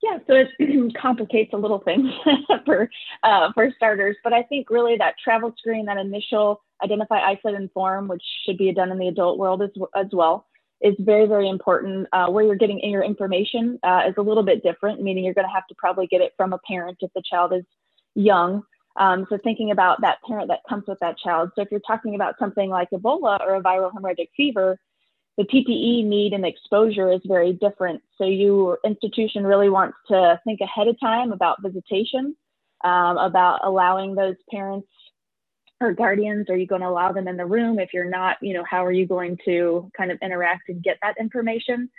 Yeah 0.04 0.18
so 0.28 0.34
it 0.60 0.94
complicates 1.02 1.54
a 1.54 1.58
little 1.58 1.80
things 1.80 2.12
for 2.66 2.90
uh, 3.24 3.54
for 3.54 3.72
starters 3.76 4.18
but 4.22 4.34
i 4.34 4.44
think 4.44 4.70
really 4.70 4.98
that 4.98 5.16
travel 5.24 5.54
screen 5.58 5.86
that 5.86 5.98
initial 5.98 6.62
identify 6.84 7.20
isolate 7.20 7.56
and 7.56 7.64
inform 7.64 8.10
which 8.10 8.24
should 8.46 8.58
be 8.58 8.72
done 8.74 8.92
in 8.92 9.00
the 9.00 9.08
adult 9.08 9.40
world 9.40 9.62
as, 9.62 9.70
as 9.96 10.08
well 10.12 10.46
is 10.84 10.96
very, 11.00 11.26
very 11.26 11.50
important. 11.50 12.08
Uh, 12.12 12.28
where 12.28 12.44
you're 12.44 12.56
getting 12.56 12.80
your 12.82 13.04
information 13.04 13.80
uh, 13.84 14.02
is 14.08 14.14
a 14.18 14.22
little 14.22 14.44
bit 14.44 14.62
different, 14.62 15.02
meaning 15.02 15.24
you're 15.24 15.34
going 15.34 15.48
to 15.48 15.54
have 15.54 15.66
to 15.68 15.76
probably 15.76 16.06
get 16.08 16.22
it 16.22 16.34
from 16.38 16.54
a 16.54 16.60
parent 16.68 16.98
if 17.02 17.12
the 17.16 17.24
child 17.28 17.54
is 17.54 17.64
young. 18.16 18.64
Um, 18.98 19.26
so 19.30 19.40
thinking 19.44 19.72
about 19.72 20.02
that 20.02 20.18
parent 20.28 20.50
that 20.50 20.60
comes 20.70 20.84
with 20.88 21.00
that 21.00 21.18
child. 21.18 21.50
So 21.56 21.62
if 21.62 21.70
you're 21.72 21.80
talking 21.80 22.16
about 22.16 22.36
something 22.38 22.70
like 22.70 22.90
Ebola 22.92 23.40
or 23.42 23.56
a 23.56 23.62
viral 23.62 23.92
hemorrhagic 23.92 24.30
fever, 24.38 24.78
the 25.38 25.46
PPE 25.46 26.06
need 26.06 26.34
and 26.34 26.46
exposure 26.46 27.12
is 27.12 27.22
very 27.26 27.54
different. 27.54 28.04
So 28.18 28.26
your 28.26 28.78
institution 28.86 29.48
really 29.48 29.70
wants 29.70 29.98
to 30.10 30.40
think 30.44 30.62
ahead 30.62 30.88
of 30.88 31.00
time 31.00 31.32
about 31.32 31.64
visitation, 31.64 32.36
um, 32.84 33.18
about 33.18 33.62
allowing 33.64 34.14
those 34.14 34.36
parents 34.52 34.88
or 35.82 35.94
guardians? 35.94 36.50
Are 36.50 36.58
you 36.58 36.68
going 36.68 36.82
to 36.82 36.88
allow 36.88 37.12
them 37.12 37.28
in 37.28 37.38
the 37.38 37.46
room? 37.46 37.80
If 37.80 37.94
you're 37.94 38.10
not, 38.10 38.38
you 38.42 38.54
know, 38.54 38.64
how 38.70 38.86
are 38.86 38.92
you 38.92 39.06
going 39.06 39.38
to 39.46 39.90
kind 39.96 40.12
of 40.12 40.18
interact 40.22 40.70
and 40.70 40.84
get 40.84 40.98
that 41.02 41.16
information? 41.20 41.90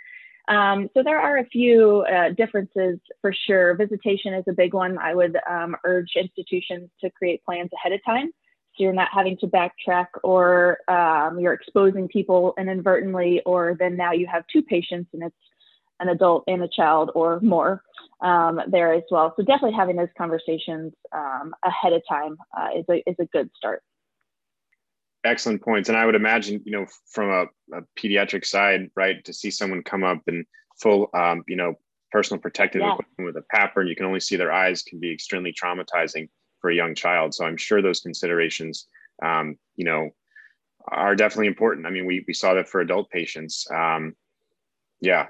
Um, 0.47 0.89
so 0.93 1.01
there 1.03 1.19
are 1.19 1.39
a 1.39 1.45
few 1.45 2.05
uh, 2.11 2.29
differences 2.29 2.99
for 3.21 3.33
sure. 3.47 3.75
Visitation 3.75 4.33
is 4.33 4.43
a 4.47 4.53
big 4.53 4.73
one. 4.73 4.97
I 4.97 5.15
would 5.15 5.37
um, 5.49 5.75
urge 5.83 6.11
institutions 6.15 6.89
to 7.01 7.09
create 7.09 7.43
plans 7.43 7.71
ahead 7.73 7.93
of 7.93 8.03
time 8.05 8.31
so 8.77 8.83
you're 8.83 8.93
not 8.93 9.07
having 9.11 9.37
to 9.37 9.47
backtrack 9.47 10.07
or 10.23 10.79
um, 10.89 11.39
you're 11.39 11.53
exposing 11.53 12.09
people 12.09 12.53
inadvertently, 12.57 13.41
or 13.45 13.75
then 13.79 13.95
now 13.95 14.11
you 14.11 14.27
have 14.27 14.43
two 14.51 14.61
patients 14.61 15.09
and 15.13 15.23
it's 15.23 15.35
an 15.99 16.09
adult 16.09 16.43
and 16.47 16.63
a 16.63 16.67
child 16.67 17.11
or 17.15 17.39
more 17.41 17.81
um, 18.21 18.59
there 18.67 18.93
as 18.93 19.03
well. 19.11 19.33
So 19.37 19.43
definitely 19.43 19.75
having 19.75 19.95
those 19.95 20.09
conversations 20.17 20.93
um, 21.11 21.53
ahead 21.63 21.93
of 21.93 22.01
time 22.07 22.37
uh, 22.57 22.69
is, 22.77 22.85
a, 22.89 23.09
is 23.09 23.15
a 23.19 23.25
good 23.25 23.49
start. 23.55 23.81
Excellent 25.23 25.61
points. 25.61 25.89
And 25.89 25.97
I 25.97 26.05
would 26.05 26.15
imagine, 26.15 26.61
you 26.65 26.71
know, 26.71 26.85
from 27.07 27.29
a, 27.29 27.77
a 27.77 27.81
pediatric 27.97 28.45
side, 28.45 28.89
right, 28.95 29.23
to 29.25 29.33
see 29.33 29.49
someone 29.49 29.83
come 29.83 30.03
up 30.03 30.21
in 30.27 30.45
full, 30.79 31.09
um, 31.13 31.43
you 31.47 31.55
know, 31.55 31.75
personal 32.11 32.39
protective 32.39 32.81
yeah. 32.81 32.93
equipment 32.93 33.25
with 33.25 33.35
a 33.35 33.55
PAPR 33.55 33.81
and 33.81 33.89
you 33.89 33.95
can 33.95 34.05
only 34.05 34.19
see 34.19 34.35
their 34.35 34.51
eyes 34.51 34.83
can 34.83 34.99
be 34.99 35.11
extremely 35.11 35.51
traumatizing 35.51 36.29
for 36.61 36.69
a 36.69 36.75
young 36.75 36.95
child. 36.95 37.33
So 37.33 37.45
I'm 37.45 37.57
sure 37.57 37.81
those 37.81 38.01
considerations, 38.01 38.87
um, 39.23 39.57
you 39.75 39.85
know, 39.85 40.11
are 40.87 41.15
definitely 41.15 41.47
important. 41.47 41.87
I 41.87 41.89
mean, 41.89 42.05
we, 42.05 42.23
we 42.27 42.33
saw 42.33 42.53
that 42.53 42.69
for 42.69 42.79
adult 42.79 43.09
patients. 43.09 43.67
Um, 43.73 44.15
yeah, 45.01 45.27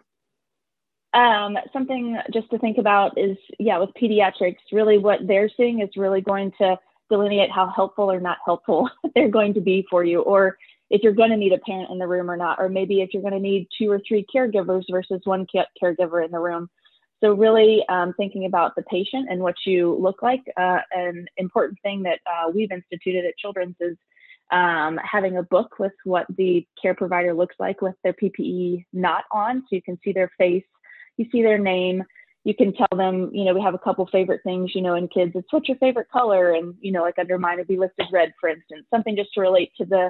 um, 1.15 1.57
something 1.71 2.17
just 2.33 2.49
to 2.51 2.59
think 2.59 2.77
about 2.77 3.17
is, 3.17 3.37
yeah, 3.57 3.77
with 3.77 3.89
pediatrics, 3.99 4.57
really 4.71 4.97
what 4.97 5.25
they're 5.25 5.49
seeing 5.55 5.81
is 5.81 5.89
really 5.95 6.21
going 6.21 6.51
to 6.59 6.77
delineate 7.09 7.51
how 7.51 7.71
helpful 7.73 8.11
or 8.11 8.19
not 8.19 8.37
helpful 8.43 8.89
they're 9.15 9.29
going 9.29 9.53
to 9.53 9.61
be 9.61 9.85
for 9.89 10.03
you, 10.03 10.21
or 10.21 10.57
if 10.89 11.01
you're 11.01 11.13
going 11.13 11.31
to 11.31 11.37
need 11.37 11.53
a 11.53 11.57
parent 11.59 11.89
in 11.89 11.97
the 11.97 12.07
room 12.07 12.29
or 12.29 12.37
not, 12.37 12.59
or 12.59 12.69
maybe 12.69 13.01
if 13.01 13.13
you're 13.13 13.21
going 13.21 13.33
to 13.33 13.39
need 13.39 13.67
two 13.77 13.89
or 13.89 13.99
three 14.07 14.25
caregivers 14.33 14.83
versus 14.91 15.21
one 15.23 15.47
caregiver 15.81 16.23
in 16.23 16.31
the 16.31 16.39
room. 16.39 16.69
So 17.23 17.33
really 17.33 17.83
um, 17.89 18.13
thinking 18.17 18.45
about 18.45 18.75
the 18.75 18.83
patient 18.83 19.27
and 19.29 19.39
what 19.39 19.55
you 19.65 19.97
look 19.99 20.21
like. 20.21 20.41
Uh, 20.57 20.79
an 20.91 21.27
important 21.37 21.79
thing 21.81 22.03
that 22.03 22.19
uh, 22.27 22.51
we've 22.53 22.71
instituted 22.71 23.25
at 23.25 23.37
Children's 23.37 23.75
is 23.79 23.97
um, 24.51 24.99
having 25.03 25.37
a 25.37 25.43
book 25.43 25.79
with 25.79 25.93
what 26.03 26.27
the 26.37 26.67
care 26.79 26.93
provider 26.93 27.33
looks 27.33 27.55
like 27.57 27.81
with 27.81 27.95
their 28.03 28.13
PPE 28.13 28.85
not 28.93 29.23
on, 29.31 29.61
so 29.61 29.67
you 29.71 29.81
can 29.81 29.97
see 30.03 30.11
their 30.11 30.31
face, 30.37 30.63
you 31.17 31.25
see 31.31 31.41
their 31.41 31.57
name 31.57 32.03
you 32.43 32.53
can 32.53 32.73
tell 32.73 32.97
them 32.97 33.29
you 33.33 33.43
know 33.43 33.53
we 33.53 33.61
have 33.61 33.73
a 33.73 33.79
couple 33.79 34.07
favorite 34.11 34.41
things 34.43 34.71
you 34.73 34.81
know 34.81 34.95
in 34.95 35.07
kids 35.07 35.31
it's 35.35 35.51
what's 35.51 35.67
your 35.67 35.77
favorite 35.77 36.09
color 36.11 36.51
and 36.51 36.75
you 36.79 36.91
know 36.91 37.01
like 37.01 37.19
under 37.19 37.37
mine 37.37 37.57
would 37.57 37.67
be 37.67 37.77
listed 37.77 38.05
red 38.11 38.31
for 38.39 38.49
instance 38.49 38.85
something 38.89 39.15
just 39.15 39.33
to 39.33 39.41
relate 39.41 39.71
to 39.77 39.85
the 39.85 40.09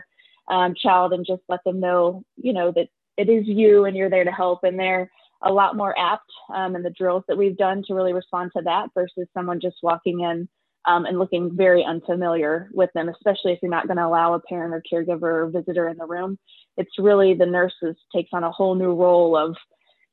um, 0.53 0.75
child 0.75 1.11
and 1.13 1.25
just 1.25 1.41
let 1.49 1.63
them 1.65 1.79
know 1.79 2.23
you 2.37 2.53
know 2.53 2.71
that 2.71 2.87
it 3.17 3.29
is 3.29 3.47
you 3.47 3.85
and 3.85 3.95
you're 3.95 4.09
there 4.09 4.25
to 4.25 4.31
help 4.31 4.63
and 4.63 4.77
they're 4.77 5.09
a 5.41 5.51
lot 5.51 5.75
more 5.75 5.97
apt 5.97 6.29
um, 6.53 6.75
in 6.75 6.83
the 6.83 6.89
drills 6.91 7.23
that 7.27 7.37
we've 7.37 7.57
done 7.57 7.83
to 7.87 7.93
really 7.93 8.13
respond 8.13 8.51
to 8.55 8.61
that 8.63 8.89
versus 8.93 9.27
someone 9.33 9.59
just 9.61 9.77
walking 9.81 10.21
in 10.21 10.47
um, 10.85 11.05
and 11.05 11.19
looking 11.19 11.55
very 11.55 11.83
unfamiliar 11.83 12.69
with 12.73 12.89
them, 12.93 13.09
especially 13.09 13.53
if 13.53 13.59
you're 13.61 13.71
not 13.71 13.87
going 13.87 13.97
to 13.97 14.05
allow 14.05 14.33
a 14.33 14.39
parent 14.39 14.73
or 14.73 14.83
caregiver 14.91 15.23
or 15.23 15.49
visitor 15.49 15.89
in 15.89 15.97
the 15.97 16.05
room. 16.05 16.37
It's 16.77 16.97
really 16.99 17.33
the 17.33 17.45
nurses 17.45 17.95
takes 18.13 18.29
on 18.33 18.43
a 18.43 18.51
whole 18.51 18.75
new 18.75 18.93
role 18.93 19.35
of 19.35 19.55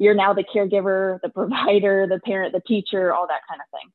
you're 0.03 0.14
now 0.14 0.32
the 0.32 0.44
caregiver, 0.44 1.20
the 1.22 1.28
provider, 1.28 2.07
the 2.07 2.20
parent, 2.20 2.53
the 2.53 2.61
teacher, 2.61 3.14
all 3.14 3.26
that 3.28 3.42
kind 3.48 3.61
of 3.61 3.78
thing. 3.78 3.90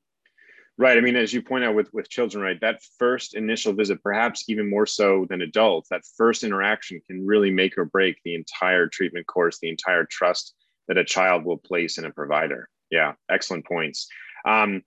Right. 0.80 0.98
I 0.98 1.02
mean, 1.02 1.16
as 1.16 1.34
you 1.34 1.42
point 1.42 1.64
out 1.64 1.74
with, 1.74 1.92
with 1.92 2.08
children, 2.08 2.44
right, 2.44 2.62
that 2.62 2.82
first 3.00 3.36
initial 3.36 3.74
visit, 3.74 4.02
perhaps 4.04 4.46
even 4.48 4.70
more 4.70 4.86
so 4.86 5.26
than 5.28 5.42
adults, 5.42 5.90
that 5.90 6.04
first 6.16 6.44
interaction 6.44 7.02
can 7.08 7.26
really 7.26 7.50
make 7.50 7.78
or 7.78 7.86
break 7.86 8.18
the 8.24 8.36
entire 8.36 8.88
treatment 8.88 9.26
course, 9.26 9.58
the 9.60 9.70
entire 9.70 10.06
trust 10.06 10.54
that 10.88 10.98
a 10.98 11.04
child 11.04 11.46
will 11.46 11.58
place 11.58 11.98
in 11.98 12.06
a 12.06 12.12
provider. 12.12 12.70
Yeah, 12.92 13.14
excellent 13.30 13.66
points. 13.66 14.08
Um, 14.46 14.84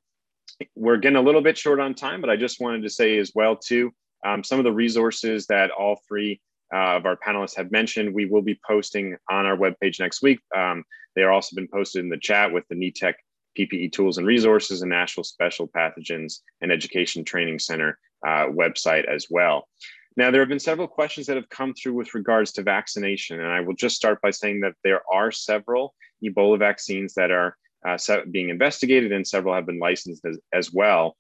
we're 0.77 0.97
getting 0.97 1.17
a 1.17 1.23
little 1.23 1.43
bit 1.43 1.59
short 1.59 1.81
on 1.81 1.95
time, 1.95 2.21
but 2.21 2.31
I 2.31 2.37
just 2.37 2.61
wanted 2.61 2.83
to 2.83 2.91
say 2.91 3.19
as 3.19 3.33
well 3.35 3.57
too, 3.57 3.93
um, 4.25 4.45
some 4.45 4.59
of 4.59 4.65
the 4.65 4.73
resources 4.73 5.47
that 5.47 5.71
all 5.71 6.01
three 6.07 6.41
uh, 6.75 6.97
of 6.97 7.07
our 7.07 7.17
panelists 7.17 7.57
have 7.57 7.73
mentioned, 7.73 8.15
we 8.15 8.27
will 8.27 8.43
be 8.43 8.59
posting 8.67 9.17
on 9.29 9.47
our 9.47 9.57
webpage 9.57 9.99
next 9.99 10.23
week. 10.23 10.41
Um, 10.57 10.85
they 11.17 11.23
are 11.23 11.33
also 11.33 11.57
been 11.57 11.69
posted 11.69 12.05
in 12.05 12.09
the 12.09 12.19
chat 12.19 12.53
with 12.53 12.65
the 12.69 12.77
NETEC 12.77 13.15
PPE 13.59 13.93
tools 13.93 14.19
and 14.19 14.27
resources 14.27 14.83
and 14.83 14.91
National 14.91 15.25
Special 15.25 15.69
Pathogens 15.69 16.41
and 16.61 16.71
Education 16.71 17.25
Training 17.25 17.59
Center 17.59 17.99
uh, 18.25 18.47
website 18.47 19.07
as 19.07 19.27
well. 19.31 19.69
Now, 20.17 20.31
there 20.31 20.41
have 20.41 20.49
been 20.49 20.59
several 20.59 20.89
questions 20.89 21.27
that 21.27 21.37
have 21.37 21.49
come 21.49 21.73
through 21.73 21.95
with 21.95 22.15
regards 22.15 22.53
to 22.53 22.63
vaccination, 22.63 23.41
and 23.41 23.49
I 23.49 23.61
will 23.61 23.75
just 23.75 23.97
start 23.97 24.21
by 24.21 24.31
saying 24.31 24.61
that 24.61 24.75
there 24.85 25.03
are 25.13 25.31
several 25.31 25.95
Ebola 26.25 26.59
vaccines 26.59 27.15
that 27.15 27.31
are 27.31 27.57
uh, 27.87 27.97
being 28.31 28.51
investigated, 28.51 29.13
and 29.13 29.27
several 29.27 29.55
have 29.55 29.67
been 29.67 29.79
licensed 29.79 30.25
as, 30.27 30.39
as 30.53 30.73
well. 30.73 31.17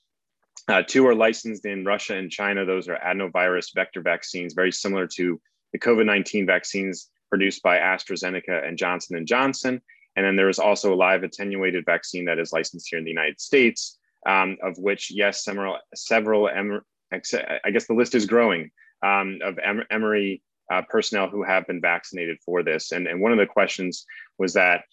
Uh, 0.68 0.82
two 0.82 1.06
are 1.06 1.14
licensed 1.14 1.64
in 1.66 1.84
Russia 1.84 2.16
and 2.16 2.30
China. 2.30 2.64
Those 2.64 2.88
are 2.88 2.98
adenovirus 2.98 3.74
vector 3.74 4.00
vaccines, 4.00 4.54
very 4.54 4.72
similar 4.72 5.06
to 5.08 5.40
the 5.72 5.78
COVID-19 5.78 6.46
vaccines 6.46 7.10
produced 7.28 7.62
by 7.62 7.78
AstraZeneca 7.78 8.66
and 8.66 8.76
Johnson 8.76 9.16
and 9.16 9.26
Johnson. 9.26 9.80
And 10.16 10.26
then 10.26 10.36
there 10.36 10.48
is 10.48 10.58
also 10.58 10.92
a 10.92 10.96
live 10.96 11.22
attenuated 11.22 11.84
vaccine 11.84 12.24
that 12.26 12.38
is 12.38 12.52
licensed 12.52 12.88
here 12.90 12.98
in 12.98 13.04
the 13.04 13.10
United 13.10 13.40
States, 13.40 13.98
um, 14.26 14.56
of 14.62 14.76
which, 14.78 15.10
yes, 15.10 15.44
several, 15.44 15.78
several 15.94 16.48
I 16.48 17.70
guess 17.72 17.86
the 17.86 17.94
list 17.94 18.14
is 18.14 18.26
growing 18.26 18.70
um, 19.04 19.38
of 19.42 19.58
Emory 19.90 20.42
uh, 20.70 20.82
personnel 20.88 21.28
who 21.28 21.42
have 21.42 21.66
been 21.66 21.80
vaccinated 21.80 22.38
for 22.44 22.62
this. 22.62 22.92
And, 22.92 23.06
and 23.06 23.20
one 23.20 23.32
of 23.32 23.38
the 23.38 23.46
questions 23.46 24.04
was 24.38 24.54
that 24.54 24.84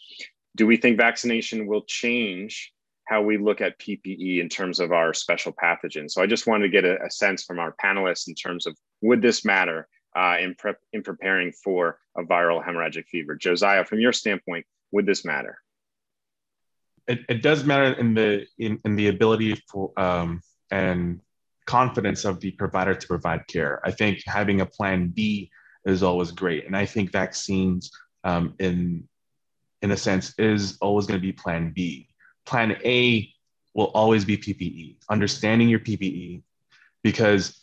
do 0.56 0.66
we 0.66 0.78
think 0.78 0.98
vaccination 0.98 1.68
will 1.68 1.84
change 1.84 2.74
how 3.08 3.22
we 3.22 3.38
look 3.38 3.62
at 3.62 3.80
PPE 3.80 4.42
in 4.42 4.50
terms 4.50 4.80
of 4.80 4.92
our 4.92 5.14
special 5.14 5.54
pathogens? 5.54 6.12
So 6.12 6.22
I 6.22 6.28
just 6.28 6.46
wanted 6.46 6.64
to 6.64 6.70
get 6.70 6.86
a, 6.86 7.04
a 7.04 7.10
sense 7.10 7.44
from 7.44 7.60
our 7.60 7.74
panelists 7.84 8.28
in 8.28 8.36
terms 8.36 8.68
of 8.68 8.78
would 9.02 9.22
this 9.22 9.46
matter 9.46 9.88
uh, 10.16 10.38
in, 10.40 10.56
in 10.94 11.04
preparing 11.04 11.54
for 11.64 12.00
a 12.18 12.24
viral 12.24 12.64
hemorrhagic 12.64 13.06
fever? 13.08 13.36
Josiah, 13.36 13.86
from 13.86 14.00
your 14.00 14.14
standpoint, 14.14 14.66
would 14.92 15.06
this 15.06 15.24
matter? 15.24 15.58
It, 17.08 17.20
it 17.30 17.42
does 17.42 17.64
matter 17.64 17.94
in 17.94 18.14
the 18.14 18.46
in, 18.58 18.82
in 18.84 18.98
the 18.98 19.08
ability 19.08 19.62
for 19.72 19.98
um, 19.98 20.42
and 20.72 21.22
confidence 21.66 22.26
of 22.26 22.42
the 22.42 22.52
provider 22.52 22.94
to 22.94 23.08
provide 23.08 23.48
care. 23.48 23.80
I 23.86 23.92
think 23.92 24.24
having 24.26 24.60
a 24.60 24.66
plan 24.66 25.08
B 25.08 25.50
is 25.86 26.04
always 26.04 26.32
great, 26.32 26.66
and 26.66 26.76
I 26.76 26.86
think 26.86 27.14
vaccines, 27.14 27.92
um, 28.26 28.56
in 28.60 29.08
in 29.82 29.92
a 29.92 29.98
sense, 29.98 30.34
is 30.38 30.78
always 30.82 31.06
going 31.06 31.20
to 31.20 31.26
be 31.26 31.32
plan 31.32 31.72
B. 31.74 32.10
Plan 32.48 32.78
A 32.84 33.32
will 33.76 33.92
always 33.94 34.26
be 34.26 34.38
PPE. 34.38 34.96
Understanding 35.10 35.70
your 35.70 35.80
PPE, 35.80 36.42
because 37.04 37.62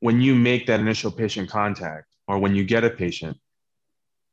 when 0.00 0.20
you 0.20 0.34
make 0.34 0.66
that 0.66 0.78
initial 0.78 1.10
patient 1.10 1.50
contact, 1.50 2.06
or 2.28 2.38
when 2.38 2.54
you 2.54 2.64
get 2.64 2.84
a 2.84 2.90
patient, 2.90 3.36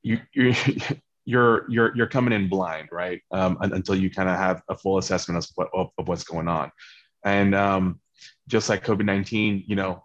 you 0.04 0.20
you 0.34 0.54
you're 1.26 1.66
you're 1.70 1.96
you're 1.96 2.08
coming 2.08 2.34
in 2.34 2.50
blind, 2.50 2.90
right? 2.92 3.22
Um, 3.32 3.58
until 3.62 3.96
you 3.96 4.12
kind 4.12 4.30
of 4.30 4.36
have 4.36 4.62
a 4.70 4.78
full 4.78 4.98
assessment 4.98 5.44
of, 5.44 5.50
what, 5.56 5.70
of 5.98 6.08
what's 6.08 6.24
going 6.26 6.48
on. 6.48 6.72
And 7.24 7.56
um, 7.56 8.02
just 8.48 8.70
like 8.70 8.86
COVID 8.86 9.06
19, 9.06 9.64
you 9.66 9.76
know, 9.76 10.04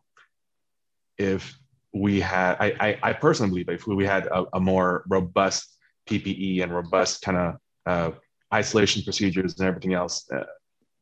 if 1.18 1.58
we 1.92 2.20
had, 2.20 2.56
I, 2.60 2.74
I, 2.80 2.98
I, 3.02 3.12
personally 3.12 3.64
believe 3.64 3.80
if 3.80 3.86
we 3.86 4.06
had 4.06 4.26
a, 4.26 4.44
a 4.52 4.60
more 4.60 5.04
robust 5.08 5.76
PPE 6.08 6.62
and 6.62 6.72
robust 6.72 7.22
kind 7.22 7.36
of 7.36 7.56
uh, 7.86 8.16
isolation 8.52 9.02
procedures 9.02 9.58
and 9.58 9.68
everything 9.68 9.94
else, 9.94 10.30
uh, 10.30 10.44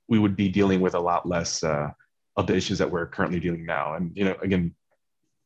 we 0.08 0.18
would 0.18 0.36
be 0.36 0.48
dealing 0.48 0.80
with 0.80 0.94
a 0.94 1.00
lot 1.00 1.26
less 1.26 1.62
uh, 1.62 1.90
of 2.36 2.46
the 2.46 2.54
issues 2.54 2.78
that 2.78 2.90
we're 2.90 3.06
currently 3.06 3.40
dealing 3.40 3.64
now. 3.64 3.94
And, 3.94 4.12
you 4.14 4.24
know, 4.24 4.36
again, 4.42 4.74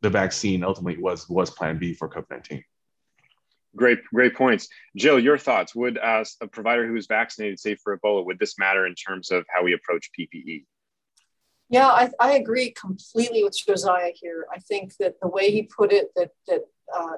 the 0.03 0.11
vaccine 0.11 0.65
ultimately 0.65 1.03
was 1.03 1.29
was 1.29 1.51
plan 1.51 1.79
B 1.79 1.95
for 1.95 2.09
COVID 2.09 2.31
19. 2.31 2.65
Great, 3.77 4.01
great 4.13 4.35
points. 4.35 4.69
Jill, 4.97 5.21
your 5.21 5.39
thoughts. 5.39 5.75
Would 5.75 5.99
as 5.99 6.37
a 6.41 6.47
provider 6.47 6.87
who 6.87 6.97
is 6.97 7.07
vaccinated, 7.07 7.61
say 7.61 7.77
for 7.77 7.97
Ebola, 7.97 8.25
would 8.25 8.39
this 8.39 8.59
matter 8.59 8.87
in 8.87 8.95
terms 8.95 9.31
of 9.31 9.45
how 9.49 9.63
we 9.63 9.75
approach 9.75 10.11
PPE? 10.19 10.65
Yeah, 11.69 11.87
I, 11.87 12.11
I 12.19 12.33
agree 12.33 12.73
completely 12.73 13.45
with 13.45 13.57
Josiah 13.57 14.11
here. 14.13 14.47
I 14.53 14.59
think 14.59 14.97
that 14.99 15.15
the 15.23 15.29
way 15.29 15.53
he 15.53 15.63
put 15.63 15.93
it, 15.93 16.09
that 16.17 16.31
that 16.49 16.63
uh, 16.97 17.17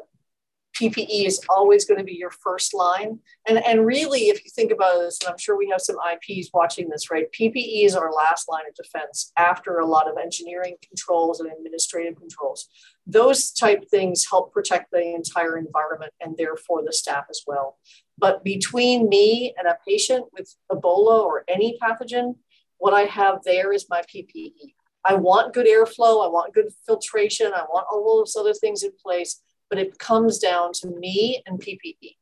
PPE 0.82 1.26
is 1.26 1.40
always 1.48 1.84
going 1.84 1.98
to 1.98 2.04
be 2.04 2.14
your 2.14 2.30
first 2.30 2.74
line. 2.74 3.20
And, 3.48 3.64
and 3.64 3.86
really, 3.86 4.22
if 4.22 4.44
you 4.44 4.50
think 4.50 4.72
about 4.72 4.98
this, 4.98 5.18
and 5.20 5.30
I'm 5.30 5.38
sure 5.38 5.56
we 5.56 5.68
have 5.70 5.80
some 5.80 5.96
IPs 5.96 6.50
watching 6.52 6.88
this, 6.88 7.10
right? 7.10 7.26
PPE 7.38 7.84
is 7.84 7.94
our 7.94 8.12
last 8.12 8.48
line 8.48 8.64
of 8.68 8.74
defense 8.74 9.32
after 9.38 9.78
a 9.78 9.86
lot 9.86 10.10
of 10.10 10.18
engineering 10.18 10.74
controls 10.86 11.38
and 11.38 11.50
administrative 11.52 12.16
controls. 12.16 12.68
Those 13.06 13.52
type 13.52 13.88
things 13.90 14.26
help 14.28 14.52
protect 14.52 14.90
the 14.90 15.14
entire 15.14 15.56
environment 15.56 16.12
and 16.20 16.36
therefore 16.36 16.82
the 16.84 16.92
staff 16.92 17.26
as 17.30 17.42
well. 17.46 17.78
But 18.18 18.42
between 18.42 19.08
me 19.08 19.54
and 19.56 19.68
a 19.68 19.78
patient 19.86 20.26
with 20.32 20.52
Ebola 20.70 21.22
or 21.22 21.44
any 21.48 21.78
pathogen, 21.80 22.36
what 22.78 22.92
I 22.92 23.02
have 23.02 23.40
there 23.44 23.72
is 23.72 23.86
my 23.88 24.02
PPE. 24.02 24.74
I 25.04 25.14
want 25.14 25.54
good 25.54 25.66
airflow, 25.66 26.24
I 26.24 26.28
want 26.28 26.54
good 26.54 26.68
filtration, 26.86 27.52
I 27.54 27.62
want 27.62 27.86
all 27.90 28.18
those 28.18 28.36
other 28.36 28.54
things 28.54 28.82
in 28.82 28.92
place 29.04 29.40
but 29.72 29.78
it 29.78 29.98
comes 29.98 30.38
down 30.38 30.70
to 30.70 30.86
me 30.86 31.42
and 31.46 31.58
PPE. 31.58 32.16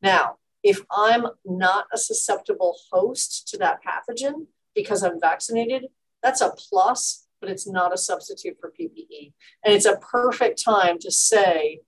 Now, 0.00 0.36
if 0.62 0.80
I'm 0.90 1.26
not 1.44 1.84
a 1.92 1.98
susceptible 1.98 2.74
host 2.90 3.46
to 3.48 3.58
that 3.58 3.80
pathogen 3.84 4.46
because 4.74 5.02
I'm 5.02 5.20
vaccinated, 5.20 5.88
that's 6.22 6.40
a 6.40 6.54
plus, 6.56 7.26
but 7.38 7.50
it's 7.50 7.68
not 7.68 7.92
a 7.92 7.98
substitute 7.98 8.56
for 8.58 8.72
PPE. 8.72 9.34
And 9.62 9.74
it's 9.74 9.84
a 9.84 9.98
perfect 9.98 10.64
time 10.64 10.98
to 11.00 11.10
say, 11.10 11.80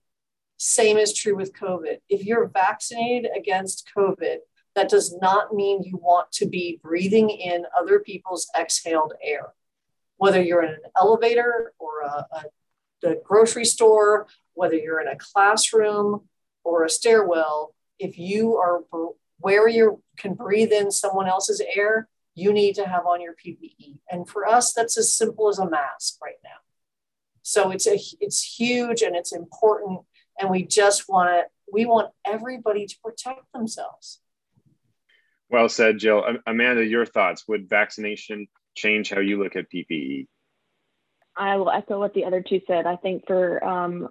same 0.57 0.97
is 0.97 1.11
true 1.11 1.35
with 1.35 1.59
COVID. 1.59 2.01
If 2.07 2.23
you're 2.23 2.47
vaccinated 2.47 3.31
against 3.35 3.89
COVID, 3.97 4.37
that 4.75 4.89
does 4.89 5.17
not 5.19 5.55
mean 5.55 5.81
you 5.81 5.97
want 5.97 6.31
to 6.33 6.45
be 6.45 6.79
breathing 6.83 7.31
in 7.31 7.65
other 7.75 7.99
people's 7.99 8.47
exhaled 8.55 9.13
air. 9.23 9.53
Whether 10.17 10.43
you're 10.43 10.61
in 10.61 10.73
an 10.73 10.91
elevator 10.95 11.73
or 11.79 12.01
a, 12.01 12.27
a 12.31 12.43
the 13.01 13.21
grocery 13.23 13.65
store 13.65 14.27
whether 14.59 14.75
you're 14.75 14.99
in 14.99 15.07
a 15.07 15.15
classroom 15.15 16.27
or 16.65 16.83
a 16.83 16.89
stairwell, 16.89 17.73
if 17.97 18.19
you 18.19 18.57
are 18.57 18.81
where 19.37 19.69
you 19.69 20.03
can 20.17 20.33
breathe 20.33 20.73
in 20.73 20.91
someone 20.91 21.29
else's 21.29 21.61
air, 21.73 22.09
you 22.35 22.51
need 22.51 22.75
to 22.75 22.85
have 22.85 23.05
on 23.05 23.21
your 23.21 23.33
PPE. 23.33 23.99
And 24.11 24.27
for 24.27 24.45
us, 24.45 24.73
that's 24.73 24.97
as 24.97 25.15
simple 25.15 25.47
as 25.47 25.59
a 25.59 25.69
mask 25.69 26.17
right 26.21 26.41
now. 26.43 26.59
So 27.41 27.71
it's 27.71 27.87
a 27.87 27.97
it's 28.19 28.43
huge 28.43 29.01
and 29.01 29.15
it's 29.15 29.31
important, 29.31 30.01
and 30.37 30.49
we 30.49 30.65
just 30.65 31.07
want 31.07 31.29
to 31.29 31.43
we 31.71 31.85
want 31.85 32.11
everybody 32.27 32.85
to 32.85 32.95
protect 33.01 33.51
themselves. 33.53 34.19
Well 35.49 35.69
said, 35.69 35.99
Jill. 35.99 36.21
Amanda, 36.45 36.85
your 36.85 37.05
thoughts? 37.05 37.47
Would 37.47 37.69
vaccination 37.69 38.47
change 38.75 39.09
how 39.09 39.21
you 39.21 39.41
look 39.41 39.55
at 39.55 39.71
PPE? 39.71 40.27
I 41.35 41.55
will 41.55 41.71
echo 41.71 41.97
what 41.97 42.13
the 42.13 42.25
other 42.25 42.43
two 42.47 42.59
said. 42.67 42.85
I 42.85 42.97
think 42.97 43.25
for 43.25 43.63
um, 43.63 44.09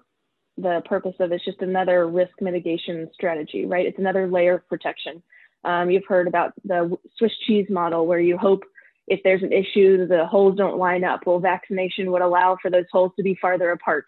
the 0.61 0.83
purpose 0.85 1.15
of 1.21 1.33
it's 1.33 1.45
just 1.45 1.63
another 1.63 2.09
risk 2.09 2.33
mitigation 2.41 3.09
strategy, 3.15 3.67
right? 3.67 3.87
It's 3.87 3.99
another 3.99 4.29
layer 4.29 4.55
of 4.55 4.69
protection. 4.69 5.23
Um, 5.65 5.91
you've 5.91 6.07
heard 6.07 6.29
about 6.29 6.53
the 6.65 6.97
Swiss 7.17 7.33
cheese 7.47 7.67
model 7.69 8.07
where 8.07 8.21
you 8.21 8.37
hope 8.37 8.63
if 9.07 9.21
there's 9.25 9.43
an 9.43 9.53
issue, 9.53 10.07
the 10.07 10.27
holes 10.27 10.57
don't 10.57 10.79
line 10.79 11.03
up. 11.03 11.21
Well, 11.27 11.39
vaccination 11.39 12.13
would 12.13 12.23
allow 12.23 12.59
for 12.61 12.71
those 12.71 12.85
holes 12.93 13.13
to 13.17 13.23
be 13.23 13.39
farther 13.41 13.71
apart 13.71 14.05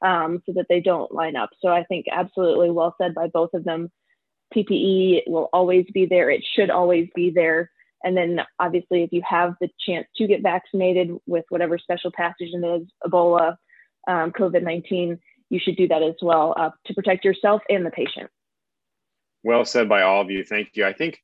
um, 0.00 0.42
so 0.46 0.52
that 0.52 0.66
they 0.68 0.80
don't 0.80 1.12
line 1.12 1.36
up. 1.36 1.50
So 1.60 1.68
I 1.68 1.84
think 1.84 2.06
absolutely 2.10 2.70
well 2.70 2.94
said 3.00 3.14
by 3.14 3.28
both 3.28 3.54
of 3.54 3.64
them. 3.64 3.90
PPE 4.54 5.22
will 5.26 5.48
always 5.52 5.86
be 5.92 6.06
there. 6.06 6.30
It 6.30 6.44
should 6.54 6.70
always 6.70 7.08
be 7.14 7.30
there. 7.30 7.70
And 8.04 8.16
then 8.16 8.40
obviously, 8.60 9.02
if 9.02 9.12
you 9.12 9.22
have 9.28 9.54
the 9.60 9.68
chance 9.84 10.06
to 10.16 10.26
get 10.26 10.42
vaccinated 10.42 11.10
with 11.26 11.44
whatever 11.48 11.78
special 11.78 12.12
pathogen 12.12 12.80
is, 12.80 12.86
Ebola, 13.04 13.56
um, 14.06 14.30
COVID 14.30 14.62
19, 14.62 15.18
you 15.50 15.60
should 15.62 15.76
do 15.76 15.88
that 15.88 16.02
as 16.02 16.14
well 16.22 16.54
uh, 16.56 16.70
to 16.86 16.94
protect 16.94 17.24
yourself 17.24 17.62
and 17.68 17.84
the 17.84 17.90
patient. 17.90 18.30
Well 19.42 19.64
said 19.64 19.88
by 19.88 20.02
all 20.02 20.20
of 20.20 20.30
you. 20.30 20.44
Thank 20.44 20.70
you. 20.74 20.86
I 20.86 20.92
think 20.92 21.20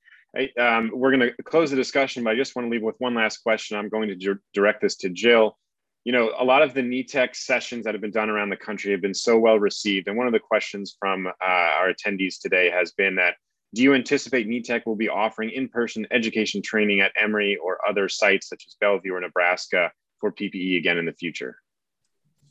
um, 0.59 0.91
we're 0.95 1.17
going 1.17 1.33
to 1.37 1.43
close 1.43 1.71
the 1.71 1.77
discussion, 1.77 2.23
but 2.23 2.31
I 2.31 2.37
just 2.37 2.55
want 2.55 2.67
to 2.67 2.71
leave 2.71 2.83
with 2.83 2.97
one 2.99 3.15
last 3.15 3.39
question. 3.39 3.77
I'm 3.77 3.89
going 3.89 4.09
to 4.09 4.39
direct 4.55 4.83
this 4.83 4.97
to 4.97 5.09
Jill. 5.09 5.57
You 6.05 6.13
know, 6.13 6.33
a 6.39 6.45
lot 6.45 6.63
of 6.63 6.73
the 6.73 6.81
NETEC 6.81 7.35
sessions 7.35 7.85
that 7.85 7.95
have 7.95 8.01
been 8.01 8.11
done 8.11 8.31
around 8.31 8.51
the 8.51 8.57
country 8.57 8.93
have 8.93 9.03
been 9.03 9.15
so 9.15 9.39
well 9.39 9.59
received. 9.59 10.09
And 10.09 10.17
one 10.17 10.27
of 10.27 10.33
the 10.33 10.39
questions 10.39 10.97
from 10.99 11.27
uh, 11.27 11.31
our 11.41 11.93
attendees 11.93 12.41
today 12.41 12.71
has 12.71 12.93
been 12.93 13.17
that 13.17 13.35
do 13.75 13.83
you 13.83 13.95
anticipate 13.95 14.49
NETEC 14.49 14.85
will 14.85 14.97
be 14.97 15.09
offering 15.09 15.51
in 15.51 15.69
person 15.69 16.07
education 16.11 16.61
training 16.61 17.01
at 17.01 17.13
Emory 17.21 17.57
or 17.57 17.79
other 17.89 18.09
sites 18.09 18.49
such 18.49 18.65
as 18.67 18.77
Bellevue 18.81 19.15
or 19.15 19.21
Nebraska 19.21 19.93
for 20.21 20.33
PPE 20.33 20.77
again 20.77 20.99
in 20.99 21.07
the 21.07 21.13
future? 21.13 21.57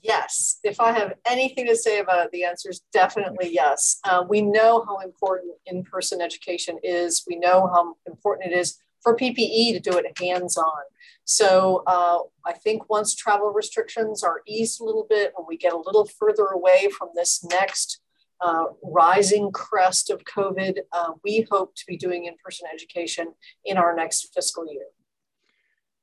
Yes. 0.01 0.59
If 0.63 0.79
I 0.79 0.91
have 0.93 1.13
anything 1.25 1.65
to 1.67 1.75
say 1.75 1.99
about 1.99 2.25
it, 2.25 2.31
the 2.31 2.45
answer 2.45 2.69
is 2.69 2.81
definitely 2.93 3.53
yes. 3.53 3.99
Uh, 4.03 4.23
we 4.27 4.41
know 4.41 4.85
how 4.85 4.99
important 4.99 5.55
in 5.65 5.83
person 5.83 6.21
education 6.21 6.77
is, 6.83 7.23
we 7.27 7.35
know 7.35 7.69
how 7.73 7.95
important 8.07 8.51
it 8.51 8.57
is 8.57 8.77
for 9.01 9.15
PPE 9.15 9.73
to 9.73 9.79
do 9.79 9.97
it 9.97 10.05
hands 10.19 10.57
on. 10.57 10.83
So 11.25 11.83
uh, 11.87 12.19
I 12.45 12.53
think 12.53 12.89
once 12.89 13.15
travel 13.15 13.51
restrictions 13.51 14.23
are 14.23 14.41
eased 14.47 14.81
a 14.81 14.83
little 14.83 15.05
bit, 15.09 15.33
when 15.35 15.45
we 15.47 15.57
get 15.57 15.73
a 15.73 15.77
little 15.77 16.05
further 16.05 16.45
away 16.47 16.89
from 16.97 17.09
this 17.15 17.43
next 17.43 18.01
uh, 18.41 18.65
rising 18.83 19.51
crest 19.51 20.09
of 20.09 20.23
COVID, 20.23 20.79
uh, 20.93 21.11
we 21.23 21.45
hope 21.51 21.75
to 21.75 21.83
be 21.87 21.97
doing 21.97 22.25
in 22.25 22.35
person 22.43 22.67
education 22.73 23.33
in 23.65 23.77
our 23.77 23.95
next 23.95 24.33
fiscal 24.33 24.65
year. 24.71 24.85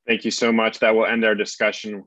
Thank 0.07 0.25
you 0.25 0.31
so 0.31 0.53
much. 0.53 0.79
That 0.81 0.95
will 0.95 1.07
end 1.07 1.25
our 1.25 1.35
discussion. 1.35 2.05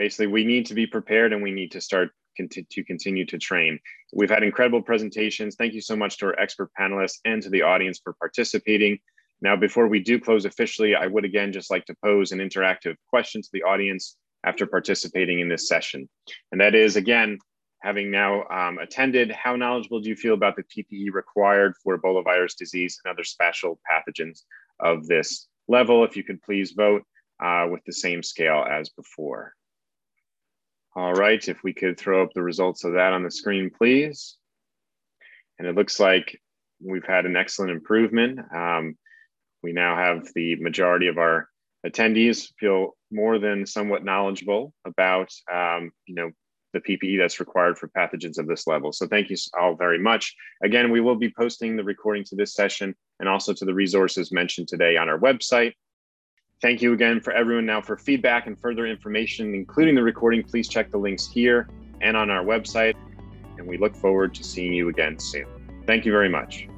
Basically, 0.00 0.28
we 0.28 0.44
need 0.44 0.64
to 0.64 0.72
be 0.72 0.86
prepared 0.86 1.34
and 1.34 1.42
we 1.42 1.50
need 1.50 1.72
to 1.72 1.80
start 1.82 2.08
to 2.38 2.84
continue 2.84 3.26
to 3.26 3.36
train. 3.36 3.78
We've 4.14 4.30
had 4.30 4.42
incredible 4.42 4.80
presentations. 4.80 5.56
Thank 5.56 5.74
you 5.74 5.82
so 5.82 5.94
much 5.94 6.16
to 6.16 6.26
our 6.28 6.40
expert 6.40 6.70
panelists 6.80 7.18
and 7.26 7.42
to 7.42 7.50
the 7.50 7.60
audience 7.60 8.00
for 8.02 8.14
participating. 8.14 8.98
Now, 9.42 9.56
before 9.56 9.88
we 9.88 10.00
do 10.00 10.18
close 10.18 10.46
officially, 10.46 10.94
I 10.94 11.06
would 11.06 11.26
again 11.26 11.52
just 11.52 11.70
like 11.70 11.84
to 11.84 11.94
pose 12.02 12.32
an 12.32 12.38
interactive 12.38 12.94
question 13.10 13.42
to 13.42 13.48
the 13.52 13.62
audience 13.62 14.16
after 14.42 14.66
participating 14.66 15.40
in 15.40 15.50
this 15.50 15.68
session. 15.68 16.08
And 16.50 16.58
that 16.62 16.74
is, 16.74 16.96
again, 16.96 17.36
having 17.80 18.10
now 18.10 18.44
um, 18.44 18.78
attended, 18.78 19.30
how 19.30 19.54
knowledgeable 19.54 20.00
do 20.00 20.08
you 20.08 20.16
feel 20.16 20.32
about 20.32 20.56
the 20.56 20.62
PPE 20.62 21.12
required 21.12 21.74
for 21.84 21.98
Ebola 21.98 22.24
virus 22.24 22.54
disease 22.54 22.98
and 23.04 23.12
other 23.12 23.24
special 23.24 23.78
pathogens 23.84 24.44
of 24.80 25.06
this 25.08 25.46
level? 25.68 26.04
If 26.04 26.16
you 26.16 26.24
could 26.24 26.40
please 26.40 26.72
vote 26.72 27.02
uh, 27.38 27.66
with 27.70 27.84
the 27.84 27.92
same 27.92 28.22
scale 28.22 28.64
as 28.66 28.88
before. 28.88 29.52
All 30.96 31.12
right, 31.12 31.46
if 31.48 31.62
we 31.62 31.72
could 31.72 31.98
throw 31.98 32.22
up 32.22 32.32
the 32.34 32.42
results 32.42 32.84
of 32.84 32.94
that 32.94 33.12
on 33.12 33.22
the 33.22 33.30
screen, 33.30 33.70
please. 33.70 34.36
And 35.58 35.68
it 35.68 35.76
looks 35.76 36.00
like 36.00 36.40
we've 36.82 37.06
had 37.06 37.26
an 37.26 37.36
excellent 37.36 37.70
improvement. 37.70 38.40
Um, 38.52 38.96
we 39.62 39.72
now 39.72 39.94
have 39.94 40.28
the 40.34 40.56
majority 40.56 41.06
of 41.06 41.18
our 41.18 41.48
attendees 41.86 42.48
feel 42.58 42.96
more 43.10 43.38
than 43.38 43.66
somewhat 43.66 44.04
knowledgeable 44.04 44.72
about 44.84 45.32
um, 45.52 45.92
you 46.06 46.14
know 46.14 46.30
the 46.72 46.80
PPE 46.80 47.18
that's 47.18 47.40
required 47.40 47.78
for 47.78 47.88
pathogens 47.88 48.38
of 48.38 48.46
this 48.46 48.66
level. 48.66 48.92
So 48.92 49.06
thank 49.06 49.28
you 49.28 49.36
all 49.58 49.74
very 49.74 49.98
much. 49.98 50.34
Again, 50.62 50.90
we 50.90 51.00
will 51.00 51.16
be 51.16 51.32
posting 51.36 51.76
the 51.76 51.82
recording 51.84 52.24
to 52.24 52.36
this 52.36 52.54
session 52.54 52.94
and 53.18 53.28
also 53.28 53.52
to 53.52 53.64
the 53.64 53.74
resources 53.74 54.30
mentioned 54.30 54.68
today 54.68 54.96
on 54.96 55.08
our 55.08 55.18
website. 55.18 55.72
Thank 56.60 56.82
you 56.82 56.92
again 56.92 57.20
for 57.20 57.32
everyone 57.32 57.64
now 57.64 57.80
for 57.80 57.96
feedback 57.96 58.46
and 58.46 58.58
further 58.58 58.86
information, 58.86 59.54
including 59.54 59.94
the 59.94 60.02
recording. 60.02 60.42
Please 60.42 60.68
check 60.68 60.90
the 60.90 60.98
links 60.98 61.26
here 61.26 61.68
and 62.02 62.16
on 62.16 62.30
our 62.30 62.44
website. 62.44 62.94
And 63.56 63.66
we 63.66 63.78
look 63.78 63.96
forward 63.96 64.34
to 64.34 64.44
seeing 64.44 64.74
you 64.74 64.90
again 64.90 65.18
soon. 65.18 65.46
Thank 65.86 66.04
you 66.04 66.12
very 66.12 66.28
much. 66.28 66.69